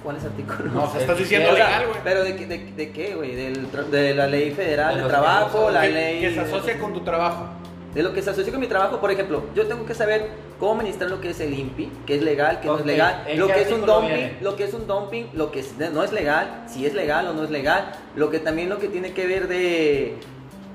¿Cuáles 0.04 0.24
artículos? 0.26 0.74
No, 0.74 0.84
o 0.84 0.92
sea, 0.92 1.02
estás 1.02 1.18
diciendo 1.18 1.52
legal, 1.54 1.86
güey. 1.88 2.00
¿Pero 2.04 2.24
de, 2.24 2.36
qué- 2.36 2.46
de, 2.46 2.58
de 2.74 2.92
qué, 2.92 3.16
güey? 3.16 3.36
¿De 3.36 4.14
la 4.14 4.28
ley 4.28 4.52
federal 4.52 5.02
De 5.02 5.08
trabajo? 5.08 5.70
¿La 5.72 5.82
que, 5.84 5.90
ley...? 5.90 6.22
que 6.22 6.34
se 6.34 6.40
asocia 6.42 6.78
con 6.78 6.94
tu 6.94 7.00
trabajo. 7.02 7.46
De 7.94 8.02
lo 8.04 8.12
que 8.12 8.22
se 8.22 8.32
asocia 8.32 8.52
con 8.52 8.60
mi 8.60 8.68
trabajo, 8.68 9.00
por 9.00 9.12
ejemplo, 9.12 9.44
yo 9.56 9.68
tengo 9.68 9.86
que 9.86 9.94
saber 9.94 10.30
cómo 10.60 10.74
administrar 10.74 11.12
lo 11.12 11.22
que 11.22 11.30
es 11.30 11.40
el 11.40 11.54
INPI, 11.54 11.92
que 12.08 12.16
es 12.16 12.24
legal, 12.24 12.60
que 12.60 12.68
no 12.68 12.80
es 12.80 12.86
legal, 12.88 13.24
¿en 13.28 13.40
lo 13.40 13.48
que 13.48 13.62
es 13.62 13.72
un 13.72 13.86
dumping, 13.86 14.08
viene? 14.08 14.38
lo 14.42 14.56
que 14.56 14.64
es 14.64 14.74
un 14.74 14.88
dumping, 14.88 15.28
lo 15.34 15.52
que 15.52 15.60
es- 15.60 15.76
no 15.78 16.04
es 16.04 16.12
legal, 16.12 16.64
si 16.68 16.86
es 16.88 16.94
legal 16.96 17.28
o 17.28 17.34
no 17.34 17.44
es 17.44 17.52
legal, 17.52 17.92
lo 18.16 18.32
que 18.32 18.40
también 18.40 18.70
lo 18.70 18.80
que 18.80 18.88
tiene 18.88 19.14
que 19.14 19.28
ver 19.28 19.48
de 19.48 20.16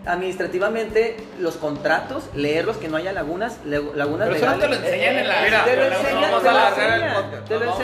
administrativamente 0.06 1.16
los 1.38 1.56
contratos, 1.56 2.24
leerlos 2.34 2.76
que 2.78 2.88
no 2.88 2.96
haya 2.96 3.12
lagunas, 3.12 3.58
le- 3.64 3.94
lagunas 3.94 4.28
Pero 4.28 4.37
eso 4.37 4.46
no 4.46 4.56
legales. 4.56 4.61
te 4.61 4.68
lo 4.68 4.74
enseñan 4.87 5.16
en 5.18 5.28
la- 5.28 5.42
Mira, 5.42 5.64
te 5.64 5.76
lo 5.76 5.82
vamos 5.82 5.98
enseñan, 6.00 6.24
a 6.24 6.38
te 6.38 6.44
lo 6.44 6.58
enseñan, 6.58 7.42
te 7.48 7.54
lo 7.54 7.66
vamos 7.66 7.80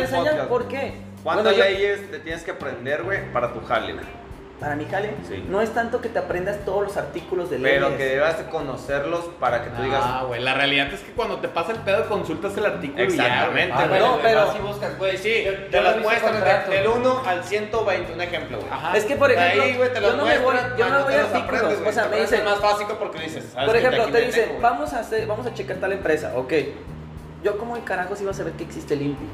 enseñan. 0.00 0.48
¿por 0.48 0.68
qué? 0.68 0.92
¿Cuántas 1.22 1.44
Bueno, 1.44 1.58
yo- 1.58 1.64
leyes 1.64 2.10
te 2.10 2.18
tienes 2.20 2.42
que 2.44 2.50
aprender, 2.52 3.02
güey, 3.02 3.32
para 3.32 3.52
tu 3.52 3.60
jale? 3.64 3.94
Para 4.60 4.74
mi 4.74 4.86
jale, 4.86 5.14
Sí. 5.28 5.44
no 5.48 5.60
es 5.60 5.70
tanto 5.72 6.00
que 6.00 6.08
te 6.08 6.18
aprendas 6.18 6.64
todos 6.64 6.82
los 6.82 6.96
artículos 6.96 7.48
de 7.48 7.58
Pero 7.58 7.90
leyes. 7.90 7.96
que 7.96 8.04
debas 8.16 8.38
de 8.38 8.50
conocerlos 8.50 9.20
para 9.38 9.62
que 9.62 9.70
tú 9.70 9.82
digas. 9.82 10.02
Ah, 10.04 10.24
güey, 10.26 10.42
la 10.42 10.52
realidad 10.54 10.92
es 10.92 10.98
que 10.98 11.12
cuando 11.12 11.38
te 11.38 11.46
pasa 11.46 11.70
el 11.70 11.78
pedo 11.78 12.08
consultas 12.08 12.56
el 12.56 12.66
artículo 12.66 13.04
Exactamente, 13.04 13.72
güey. 13.72 13.84
Ah, 13.84 13.86
güey. 13.88 14.00
no, 14.00 14.10
güey, 14.14 14.22
pero- 14.22 14.46
vas 14.46 14.56
y 14.56 14.58
buscas, 14.58 14.98
güey. 14.98 15.16
Sí, 15.16 15.44
yo- 15.44 15.52
yo 15.52 15.58
te 15.70 15.76
no 15.76 15.82
las 15.84 15.96
muestran 15.98 16.70
del 16.70 16.86
1 16.88 17.22
al 17.24 17.44
120, 17.44 18.12
un 18.14 18.20
ejemplo, 18.20 18.58
güey. 18.58 18.68
Ajá. 18.72 18.96
Es 18.96 19.04
que, 19.04 19.14
por 19.14 19.30
ejemplo, 19.30 19.62
Ahí, 19.62 19.76
güey, 19.76 19.92
te 19.92 20.00
los 20.00 20.10
yo 20.10 20.16
no 20.16 20.24
me 20.24 20.38
voy, 20.38 20.56
yo 20.76 20.88
no 20.88 21.04
te 21.04 21.14
a 21.14 21.22
los 21.22 21.34
artículos. 21.34 21.62
aprendes, 21.62 21.88
o 21.88 21.92
sea, 21.92 22.02
te 22.04 22.08
me 22.16 22.20
dicen, 22.22 22.44
más 22.44 22.60
básico 22.60 22.94
porque 22.98 23.18
dices, 23.20 23.44
¿sabes 23.52 23.68
por 23.68 23.76
ejemplo, 23.76 24.04
te 24.06 24.10
me 24.10 24.20
dicen, 24.26 24.48
tengo, 24.48 24.60
vamos 24.60 24.92
a 24.92 24.98
hacer, 24.98 25.24
vamos 25.28 25.46
a 25.46 25.54
checar 25.54 25.76
tal 25.76 25.92
empresa, 25.92 26.32
ok. 26.36 26.52
Yo 27.44 27.56
como 27.58 27.76
en 27.76 27.82
carajos 27.84 28.20
iba 28.20 28.32
a 28.32 28.34
saber 28.34 28.54
que 28.54 28.64
existe 28.64 28.94
el 28.94 29.02
INPI. 29.02 29.26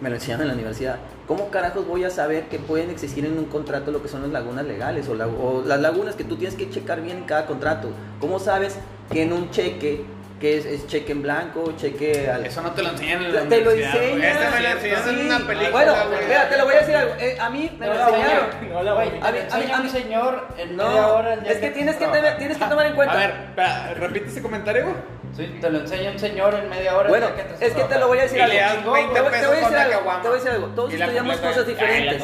Me 0.00 0.08
lo 0.10 0.14
enseñaron 0.14 0.42
en 0.42 0.48
la 0.48 0.54
universidad. 0.54 0.96
¿Cómo 1.26 1.50
carajos 1.50 1.86
voy 1.86 2.04
a 2.04 2.10
saber 2.10 2.44
que 2.44 2.58
pueden 2.58 2.90
existir 2.90 3.24
en 3.26 3.36
un 3.36 3.46
contrato 3.46 3.90
lo 3.90 4.00
que 4.02 4.08
son 4.08 4.22
las 4.22 4.30
lagunas 4.30 4.64
legales 4.64 5.08
o, 5.08 5.14
la- 5.14 5.26
o 5.26 5.62
las 5.66 5.80
lagunas 5.80 6.14
que 6.14 6.24
tú 6.24 6.36
tienes 6.36 6.56
que 6.56 6.70
checar 6.70 7.00
bien 7.00 7.18
en 7.18 7.24
cada 7.24 7.46
contrato? 7.46 7.90
¿Cómo 8.20 8.38
sabes 8.38 8.78
que 9.10 9.22
en 9.22 9.32
un 9.32 9.50
cheque, 9.50 10.04
que 10.40 10.56
es, 10.56 10.66
es 10.66 10.86
cheque 10.86 11.10
en 11.10 11.22
blanco, 11.22 11.72
cheque 11.76 12.30
al... 12.30 12.46
Eso 12.46 12.62
no 12.62 12.70
te 12.70 12.82
lo 12.82 12.90
enseñan 12.90 13.24
en 13.24 13.34
la 13.34 13.40
Te 13.42 13.60
lo 13.60 13.72
enseñan. 13.72 14.22
Este 14.22 14.50
me 14.54 14.60
lo 14.62 14.68
enseñaron 14.68 15.08
en 15.18 15.26
una 15.26 15.38
película, 15.46 15.70
Bueno, 15.72 15.94
mira, 16.28 16.48
te 16.48 16.58
lo 16.58 16.64
voy 16.64 16.74
a 16.74 16.78
decir 16.78 16.94
algo. 16.96 17.14
Eh, 17.18 17.36
a 17.40 17.50
mí 17.50 17.76
me 17.76 17.86
lo 17.88 17.94
No, 17.94 18.08
enseñaron. 18.08 18.46
No, 18.72 18.82
la 18.84 18.92
güey. 18.94 19.08
A 19.08 19.10
mí- 19.12 19.20
A 19.20 19.28
a 19.28 19.32
mí, 19.32 19.64
mí- 19.66 19.72
a 19.72 19.78
mí- 19.80 19.90
señor 19.90 20.46
en 20.56 20.76
No, 20.76 20.86
media 20.88 21.06
hora 21.08 21.34
el 21.34 21.44
es 21.46 21.58
que 21.58 21.70
tienes 21.70 21.96
que, 21.96 22.04
trabaja. 22.04 22.20
tener- 22.22 22.38
tienes 22.38 22.56
que 22.56 22.64
tomar 22.66 22.86
en 22.86 22.94
cuenta. 22.94 23.14
A 23.14 23.16
ver, 23.16 23.30
espera, 23.48 23.94
repite 23.94 24.28
ese 24.28 24.42
comentario, 24.42 24.84
güey. 24.84 24.94
Sí, 25.36 25.46
te 25.60 25.70
lo 25.70 25.78
enseña 25.80 26.10
un 26.10 26.18
señor 26.18 26.54
en 26.54 26.68
media 26.68 26.96
hora. 26.96 27.08
Bueno, 27.08 27.26
que 27.34 27.66
es 27.66 27.72
que 27.72 27.82
te 27.84 27.98
lo 27.98 28.08
voy 28.08 28.18
a 28.18 28.22
decir 28.22 28.40
algo. 28.42 28.92
Te 28.92 29.00
20 29.00 29.20
voy- 29.20 29.30
te 29.30 29.46
voy 29.46 29.56
a 29.56 29.60
decir 29.60 29.76
algo, 29.76 30.10
te 30.22 30.28
voy 30.28 30.36
a 30.36 30.40
decir 30.40 30.50
algo. 30.50 30.66
Todos 30.68 30.90
estudiamos 31.06 31.36
cosas 31.48 31.66
diferentes. 31.66 32.22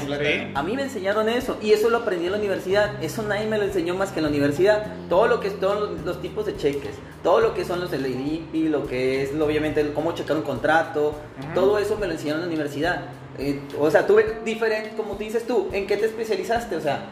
A 0.54 0.62
mí 0.62 0.76
me 0.76 0.82
enseñaron 0.82 1.28
eso 1.28 1.56
y 1.62 1.72
eso 1.72 1.90
lo 1.90 1.98
aprendí 1.98 2.26
en 2.26 2.32
la 2.32 2.38
universidad. 2.38 3.02
Eso 3.02 3.22
nadie 3.22 3.46
me 3.46 3.58
lo 3.58 3.64
enseñó 3.64 3.94
más 3.94 4.10
que 4.10 4.18
en 4.18 4.24
la 4.24 4.28
universidad. 4.30 4.86
Todo 5.08 5.26
lo 5.28 5.40
que 5.40 5.48
es 5.48 5.60
todos 5.60 5.90
los, 5.90 6.00
los 6.04 6.20
tipos 6.22 6.46
de 6.46 6.56
cheques, 6.56 6.96
todo 7.22 7.40
lo 7.40 7.54
que 7.54 7.64
son 7.64 7.80
los 7.80 7.90
del 7.90 8.04
INPI, 8.06 8.68
lo 8.68 8.86
que 8.86 9.22
es 9.22 9.30
obviamente 9.40 9.92
cómo 9.94 10.12
checar 10.12 10.36
un 10.36 10.42
contrato, 10.42 11.14
todo 11.54 11.78
eso 11.78 11.96
me 11.96 12.06
lo 12.06 12.12
enseñaron 12.12 12.42
en 12.42 12.48
la 12.48 12.52
universidad. 12.54 13.02
Eh, 13.38 13.60
o 13.80 13.90
sea, 13.90 14.06
tuve 14.06 14.38
diferente, 14.44 14.90
como 14.96 15.14
dices 15.16 15.46
tú, 15.46 15.68
¿en 15.72 15.86
qué 15.86 15.96
te 15.96 16.06
especializaste? 16.06 16.76
O 16.76 16.80
sea, 16.80 17.06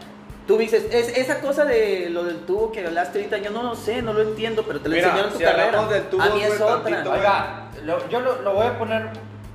tú 0.53 0.59
dices, 0.59 0.87
es, 0.93 1.09
esa 1.17 1.41
cosa 1.41 1.65
de 1.65 2.11
lo 2.11 2.25
del 2.25 2.41
tubo 2.41 2.71
que 2.73 2.85
hablaste 2.87 3.19
ahorita, 3.21 3.39
yo 3.39 3.51
no 3.51 3.63
lo 3.63 3.75
sé, 3.75 4.03
no 4.03 4.13
lo 4.13 4.21
entiendo, 4.21 4.65
pero 4.67 4.81
te 4.81 4.89
lo 4.91 4.95
Mira, 4.95 5.07
enseñaron 5.09 5.29
en 5.29 5.33
tu 5.33 5.39
si 5.39 5.45
carrera. 5.45 5.87
del 5.89 6.03
tubo, 6.11 6.23
a 6.23 6.31
mí 6.31 6.43
es 6.43 6.61
otra. 6.61 6.83
tantito. 6.83 7.13
Oiga, 7.13 7.71
lo- 7.85 8.09
yo 8.11 8.21
lo, 8.21 8.43
lo 8.43 8.55
voy 8.55 8.67
a 8.67 8.79
poner 8.79 9.09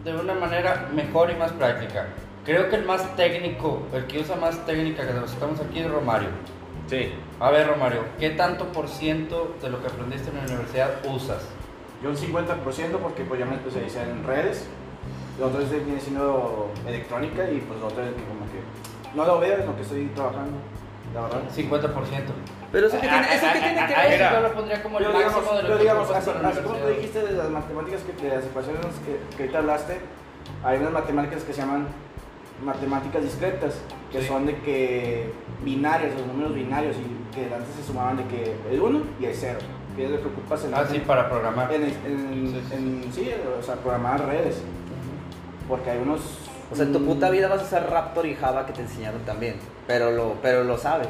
de 0.04 0.14
una 0.16 0.34
manera 0.34 0.90
mejor 0.94 1.30
y 1.30 1.36
más 1.36 1.52
práctica. 1.52 2.08
Creo 2.46 2.70
que 2.70 2.78
el 2.78 2.86
más 2.86 3.16
técnico, 3.16 3.84
el 3.94 4.08
que 4.08 4.20
usa 4.20 4.36
más 4.38 4.66
técnica 4.66 5.06
que 5.06 5.14
los 5.14 5.32
estamos 5.32 5.60
aquí 5.60 5.80
es 5.80 5.92
Romario. 5.92 6.30
Sí. 6.90 7.12
A 7.40 7.52
ver, 7.52 7.68
Romario, 7.68 8.04
¿qué 8.20 8.32
tanto 8.32 8.66
por 8.72 8.88
ciento 8.88 9.56
de 9.62 9.70
lo 9.70 9.82
que 9.82 9.88
aprendiste 9.88 10.30
en 10.32 10.38
la 10.38 10.44
universidad 10.44 10.90
usas? 11.14 11.44
Yo 12.02 12.10
un 12.10 12.16
50% 12.18 12.98
porque 13.02 13.24
pues 13.24 13.40
ya 13.40 13.46
me 13.46 13.56
especialicé 13.56 14.02
en 14.02 14.24
redes. 14.24 14.66
Lo 15.40 15.48
otro 15.48 15.62
es 15.62 15.70
de- 15.70 15.80
viene 15.82 16.00
siendo 16.02 16.72
electrónica 16.88 17.44
y 17.52 17.58
pues 17.60 17.80
lo 17.82 17.88
otro 17.88 18.02
es 18.04 18.10
que 18.10 18.24
como 18.24 18.46
que 18.46 19.16
no 19.16 19.26
lo 19.26 19.40
veo 19.40 19.56
en 19.60 19.66
lo 19.66 19.76
que 19.76 19.82
estoy 19.82 20.06
trabajando, 20.16 20.58
la 21.18 21.28
verdad. 21.28 21.42
50%. 21.56 22.22
Pero 22.72 22.88
eso 22.88 22.96
que 23.02 23.08
tiene, 23.08 23.34
eso 23.36 23.46
que 23.54 23.60
tiene 23.60 23.88
que 23.88 23.96
A 23.96 24.04
ver. 24.04 24.32
yo 24.34 24.42
lo 24.42 24.54
pondría 24.54 24.84
como 24.84 25.00
el 25.00 25.06
Pero 25.06 25.18
máximo 25.18 25.40
digamos, 25.42 25.56
de 25.58 25.62
lo 25.62 25.68
pero 25.68 25.78
que 25.78 25.84
digamos 25.84 26.12
así, 26.12 26.30
así 26.30 26.60
como 26.62 26.76
tú 26.76 26.88
dijiste 26.88 27.22
de 27.24 27.32
las 27.34 27.50
matemáticas, 27.50 28.02
que, 28.02 28.28
de 28.30 28.36
las 28.36 28.46
ecuaciones 28.46 28.86
que, 29.06 29.36
que 29.38 29.44
ahorita 29.44 29.60
hablaste, 29.60 29.98
hay 30.64 30.78
unas 30.80 30.92
matemáticas 30.92 31.44
que 31.44 31.54
se 31.54 31.62
llaman 31.62 31.88
matemáticas 32.64 33.24
discretas, 33.24 33.76
que 34.12 34.22
Sí. 34.22 34.28
son 34.28 34.46
de 34.46 34.56
que 34.62 35.32
binarios, 35.64 36.14
los 36.16 36.28
números 36.28 36.54
binarios, 36.56 36.96
y 36.98 37.36
que 37.36 37.54
antes 37.54 37.74
se 37.76 37.84
sumaban 37.84 38.18
de 38.18 38.24
que 38.26 38.56
el 38.72 38.82
1 38.82 39.02
y 39.20 39.26
el 39.26 39.36
0, 39.36 39.60
que 39.96 40.06
es 40.06 40.12
lo 40.12 40.22
que 40.22 40.28
ocupas 40.28 40.64
en, 40.66 40.74
Ah, 40.74 40.84
sí, 40.90 41.00
para 41.00 41.30
programar. 41.30 41.72
en, 41.74 41.84
en- 41.84 41.92
Sí, 41.92 42.62
sí. 42.70 42.76
en- 42.76 43.14
sí, 43.14 43.32
o 43.60 43.62
sea, 43.64 43.76
programar 43.76 44.26
redes. 44.26 44.62
Porque 45.68 45.90
hay 45.92 46.00
unos... 46.00 46.22
O 46.72 46.76
sea, 46.76 46.86
en 46.86 46.94
tu 46.94 47.04
puta 47.06 47.30
vida 47.30 47.48
vas 47.48 47.62
a 47.62 47.66
usar 47.66 47.90
Raptor 47.90 48.26
y 48.26 48.36
Java 48.36 48.66
que 48.66 48.74
te 48.74 48.82
enseñaron 48.82 49.22
también. 49.22 49.56
Pero 49.88 50.12
lo, 50.12 50.36
pero 50.42 50.64
lo 50.64 50.78
sabes. 50.78 51.08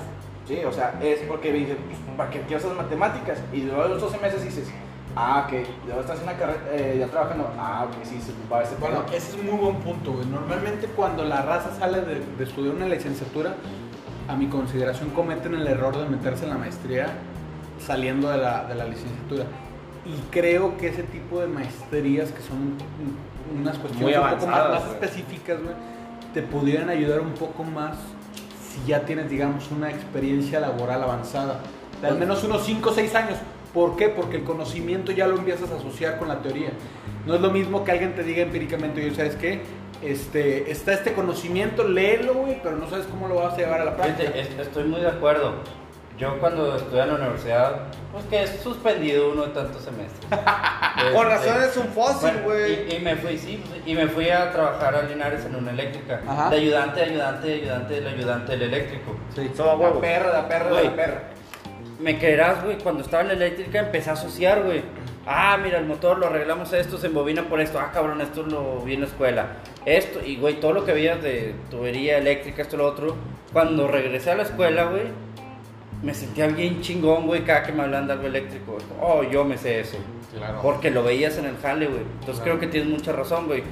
Sí, 0.47 0.59
o 0.63 0.71
sea, 0.71 0.97
es 1.01 1.19
porque 1.27 1.51
dije, 1.51 1.75
pues, 1.75 1.97
¿para 2.15 2.29
qué 2.29 2.41
quiero 2.41 2.57
esas 2.59 2.75
matemáticas? 2.77 3.39
Y 3.51 3.61
luego 3.63 3.83
de 3.83 3.89
los 3.89 4.01
12 4.01 4.17
meses 4.19 4.43
dices, 4.43 4.69
ah, 5.15 5.45
ok, 5.47 5.53
luego 5.87 6.01
estás 6.01 6.19
en 6.19 6.25
la 6.27 6.37
carrera, 6.37 6.59
eh, 6.71 6.95
ya 6.99 7.07
trabajando, 7.07 7.51
ah, 7.57 7.85
ok, 7.89 8.03
sí, 8.05 8.21
se 8.21 8.31
ocupa 8.31 8.61
este 8.63 8.75
Bueno, 8.79 9.03
pedo. 9.05 9.17
ese 9.17 9.37
es 9.37 9.43
muy 9.43 9.57
buen 9.59 9.75
punto, 9.77 10.13
güey. 10.13 10.25
Normalmente 10.27 10.87
cuando 10.95 11.25
la 11.25 11.41
raza 11.41 11.71
sale 11.77 12.01
de, 12.01 12.21
de 12.37 12.43
estudiar 12.43 12.75
una 12.75 12.85
licenciatura, 12.87 13.55
a 14.29 14.35
mi 14.35 14.47
consideración 14.47 15.09
cometen 15.09 15.53
el 15.55 15.65
error 15.67 15.97
de 15.97 16.07
meterse 16.07 16.43
en 16.45 16.51
la 16.51 16.57
maestría 16.57 17.07
saliendo 17.85 18.29
de 18.29 18.37
la, 18.37 18.65
de 18.65 18.75
la 18.75 18.85
licenciatura. 18.85 19.45
Y 20.05 20.17
creo 20.31 20.77
que 20.77 20.87
ese 20.89 21.03
tipo 21.03 21.39
de 21.41 21.47
maestrías 21.47 22.31
que 22.31 22.41
son 22.41 22.75
mm, 22.75 23.26
unas 23.55 23.77
cuestiones 23.77 24.17
un 24.17 24.29
poco 24.29 24.47
más, 24.47 24.69
más 24.69 24.91
específicas, 24.91 25.61
güey, 25.61 25.75
te 26.33 26.41
pudieran 26.41 26.89
ayudar 26.89 27.21
un 27.21 27.33
poco 27.33 27.63
más 27.63 27.95
si 28.69 28.89
ya 28.89 29.01
tienes, 29.01 29.29
digamos, 29.29 29.71
una 29.71 29.89
experiencia 29.89 30.59
laboral 30.59 31.03
avanzada. 31.03 31.59
De 32.01 32.07
al 32.07 32.17
menos 32.17 32.43
unos 32.43 32.65
5 32.65 32.89
o 32.89 32.93
6 32.93 33.15
años. 33.15 33.37
¿Por 33.73 33.95
qué? 33.95 34.09
Porque 34.09 34.37
el 34.37 34.43
conocimiento 34.43 35.11
ya 35.11 35.27
lo 35.27 35.37
empiezas 35.37 35.71
a 35.71 35.75
asociar 35.75 36.17
con 36.17 36.27
la 36.27 36.41
teoría. 36.41 36.71
No 37.25 37.35
es 37.35 37.41
lo 37.41 37.51
mismo 37.51 37.83
que 37.83 37.91
alguien 37.91 38.15
te 38.15 38.23
diga 38.23 38.43
empíricamente, 38.43 39.01
oye, 39.01 39.15
¿sabes 39.15 39.35
qué? 39.35 39.61
Este, 40.01 40.71
está 40.71 40.93
este 40.93 41.13
conocimiento, 41.13 41.87
léelo, 41.87 42.35
güey, 42.35 42.61
pero 42.61 42.77
no 42.77 42.89
sabes 42.89 43.05
cómo 43.07 43.27
lo 43.27 43.35
vas 43.35 43.55
a 43.55 43.57
llevar 43.57 43.81
a 43.81 43.85
la 43.85 43.95
práctica. 43.95 44.29
Estoy 44.59 44.85
muy 44.85 45.01
de 45.01 45.07
acuerdo. 45.07 45.55
Yo 46.17 46.39
cuando 46.39 46.75
estudié 46.75 47.01
en 47.03 47.07
la 47.09 47.15
universidad, 47.15 47.81
pues 48.11 48.25
que 48.25 48.41
he 48.43 48.47
suspendido 48.63 49.31
uno 49.31 49.43
de 49.47 49.53
tantos 49.53 49.81
semestres. 49.83 50.25
Con 51.13 51.31
Este, 51.31 51.49
razón 51.53 51.63
es 51.63 51.77
un 51.77 51.87
fósil, 51.89 52.29
bueno, 52.43 52.43
güey. 52.45 52.91
y, 52.91 52.95
y 52.95 52.99
me 52.99 53.15
fui, 53.15 53.37
sí, 53.37 53.63
pues, 53.67 53.81
y 53.85 53.93
me 53.93 54.07
fui 54.07 54.29
a 54.29 54.51
trabajar 54.51 54.95
a 54.95 55.03
Linares 55.03 55.45
en 55.45 55.55
una 55.55 55.71
eléctrica. 55.71 56.21
Ajá. 56.27 56.49
De 56.49 56.57
ayudante, 56.57 57.01
ayudante, 57.03 57.53
ayudante, 57.53 57.93
del 57.95 58.07
ayudante 58.07 58.51
del 58.53 58.61
eléctrico. 58.73 59.15
Sí. 59.35 59.51
A 59.61 59.75
La 59.75 59.93
perra, 59.99 60.33
la 60.33 60.47
perra, 60.47 60.69
Güey. 60.69 60.83
la 60.85 60.95
perra. 60.95 61.21
Me 61.99 62.17
creerás, 62.19 62.63
güey, 62.63 62.77
cuando 62.77 63.01
estaba 63.03 63.21
en 63.23 63.29
la 63.29 63.33
eléctrica 63.33 63.79
empecé 63.79 64.09
a 64.09 64.13
asociar, 64.13 64.63
güey. 64.63 64.83
Ah, 65.29 65.57
mira, 65.61 65.77
el 65.79 65.85
motor 65.85 66.17
lo 66.19 66.27
arreglamos 66.27 66.71
esto, 66.73 66.97
se 66.97 67.07
embobina 67.07 67.43
por 67.49 67.59
esto. 67.59 67.79
Ah, 67.79 67.91
cabrón, 67.93 68.21
esto 68.21 68.43
lo 68.43 68.79
vi 68.81 68.93
en 68.93 69.01
la 69.01 69.07
escuela. 69.07 69.47
Esto, 69.85 70.19
y 70.25 70.37
güey, 70.37 70.59
todo 70.59 70.73
lo 70.73 70.85
que 70.85 70.93
veías 70.93 71.21
de 71.21 71.53
tubería 71.69 72.17
eléctrica, 72.17 72.61
esto, 72.61 72.77
lo 72.77 72.85
otro. 72.87 73.15
Cuando 73.51 73.87
regresé 73.87 74.31
a 74.31 74.35
la 74.35 74.43
escuela, 74.43 74.85
güey, 74.85 75.03
me 76.03 76.13
sentía 76.13 76.47
bien 76.47 76.81
chingón, 76.81 77.25
güey, 77.27 77.43
cada 77.43 77.63
que 77.63 77.71
me 77.71 77.83
hablaban 77.83 78.07
de 78.07 78.13
algo 78.13 78.27
eléctrico. 78.27 78.77
Oh, 79.01 79.23
yo 79.23 79.43
me 79.43 79.57
sé 79.57 79.79
eso. 79.79 79.97
Claro. 80.35 80.59
Porque 80.61 80.91
lo 80.91 81.03
veías 81.03 81.37
en 81.37 81.45
el 81.45 81.57
jale, 81.57 81.87
güey. 81.87 82.01
Entonces 82.19 82.43
creo 82.43 82.59
que 82.59 82.67
tienes 82.67 82.89
mucha 82.89 83.11
razón, 83.11 83.47
güey. 83.47 83.63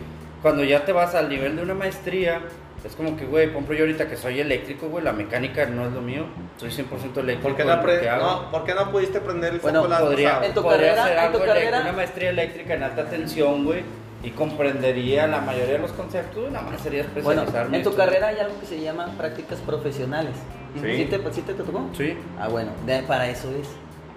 Cuando 0.41 0.63
ya 0.63 0.85
te 0.85 0.91
vas 0.91 1.13
al 1.15 1.29
nivel 1.29 1.55
de 1.55 1.61
una 1.63 1.73
maestría, 1.73 2.41
es 2.83 2.95
como 2.95 3.17
que, 3.17 3.25
güey, 3.25 3.47
ejemplo, 3.49 3.73
yo 3.75 3.81
ahorita 3.83 4.07
que 4.07 4.15
soy 4.15 4.39
eléctrico, 4.39 4.88
güey, 4.89 5.03
la 5.03 5.11
mecánica 5.11 5.65
no 5.65 5.85
es 5.88 5.91
lo 5.93 6.01
mío. 6.01 6.25
Soy 6.57 6.69
100% 6.69 7.17
eléctrico. 7.17 7.41
¿Por 7.49 7.55
qué, 7.57 7.63
no 7.65 7.71
hago. 7.73 8.41
no, 8.43 8.51
¿Por 8.51 8.63
qué 8.63 8.73
no 8.75 8.91
pudiste 8.91 9.19
prender 9.21 9.53
el 9.53 9.59
Bueno, 9.59 9.81
foco 9.81 9.91
la 9.91 9.99
podría, 9.99 10.29
pasada? 10.29 10.45
en 10.47 10.53
tu 10.53 10.61
podría 10.63 10.95
carrera- 10.95 11.03
hacer 11.03 11.17
en 11.17 11.31
tu 11.31 11.38
algo 11.38 11.39
elec- 11.39 11.47
carrera- 11.47 11.81
una 11.81 11.91
maestría 11.93 12.29
eléctrica 12.29 12.73
en 12.75 12.83
alta 12.83 13.05
tensión, 13.05 13.65
güey, 13.65 13.83
y 14.25 14.31
comprendería 14.31 15.27
la 15.27 15.39
mayoría 15.41 15.73
de 15.73 15.79
los 15.79 15.91
conceptos, 15.91 16.51
nada 16.51 16.69
más 16.69 16.81
sería 16.81 17.03
Bueno, 17.23 17.41
especializarme. 17.43 17.77
en 17.77 17.83
tu 17.83 17.95
carrera 17.95 18.27
hay 18.27 18.39
algo 18.39 18.59
que 18.59 18.65
se 18.65 18.81
llama 18.81 19.07
prácticas 19.17 19.59
profesionales. 19.59 20.33
Sí. 20.75 21.05
te, 21.09 21.31
sí 21.33 21.41
te 21.41 21.53
tocó? 21.53 21.89
Sí. 21.97 22.17
Ah, 22.39 22.47
bueno, 22.49 22.71
de- 22.85 23.03
para 23.03 23.29
eso 23.29 23.49
es. 23.51 23.67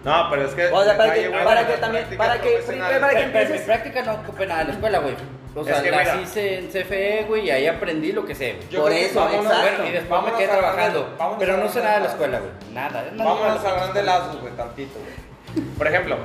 No, 0.04 0.26
pero 0.30 0.42
es 0.46 0.54
que. 0.54 0.66
O 0.66 0.82
sea, 0.82 0.96
para 0.96 1.14
que- 1.14 1.28
para 1.30 1.60
de 1.64 1.66
que 1.74 1.78
también- 1.80 2.04
prácticas 2.04 2.26
para 2.26 2.40
que- 2.40 3.00
para 3.00 3.10
que 3.10 3.22
empieces- 3.24 3.60
práctica 3.62 4.02
no 4.02 4.14
ocupé 4.14 4.46
nada 4.46 4.62
en 4.62 4.66
la 4.68 4.72
escuela, 4.74 4.98
güey. 5.00 5.14
O 5.54 5.64
sea, 5.64 5.76
Es 5.76 5.82
que 5.82 5.90
mira. 5.90 6.20
hice 6.22 6.58
en 6.58 6.68
CFE, 6.70 7.24
güey, 7.26 7.46
y 7.46 7.50
ahí 7.50 7.66
aprendí 7.66 8.12
lo 8.12 8.24
que 8.24 8.34
sé. 8.34 8.56
Yo 8.70 8.82
Por 8.82 8.92
eso, 8.92 9.18
vámonos- 9.20 9.46
exacto. 9.46 9.66
Bueno, 9.76 9.88
y 9.88 9.92
después 9.92 10.10
vámonos 10.10 10.32
me 10.32 10.38
quedé 10.38 10.52
de- 10.52 10.58
trabajando. 10.58 11.16
Pero 11.38 11.56
no 11.56 11.68
sé 11.68 11.78
de 11.78 11.84
nada 11.84 11.96
de 11.96 12.04
la 12.04 12.10
escuela, 12.10 12.38
güey. 12.38 12.52
Nada. 12.72 13.04
Vámonos 13.16 13.62
no- 13.62 13.68
a 13.68 13.72
hablar 13.72 13.92
de 13.92 14.02
lazos, 14.04 14.40
güey, 14.40 14.52
tantito, 14.54 14.98
güey. 14.98 15.66
Por 15.78 15.86
ejemplo, 15.86 16.16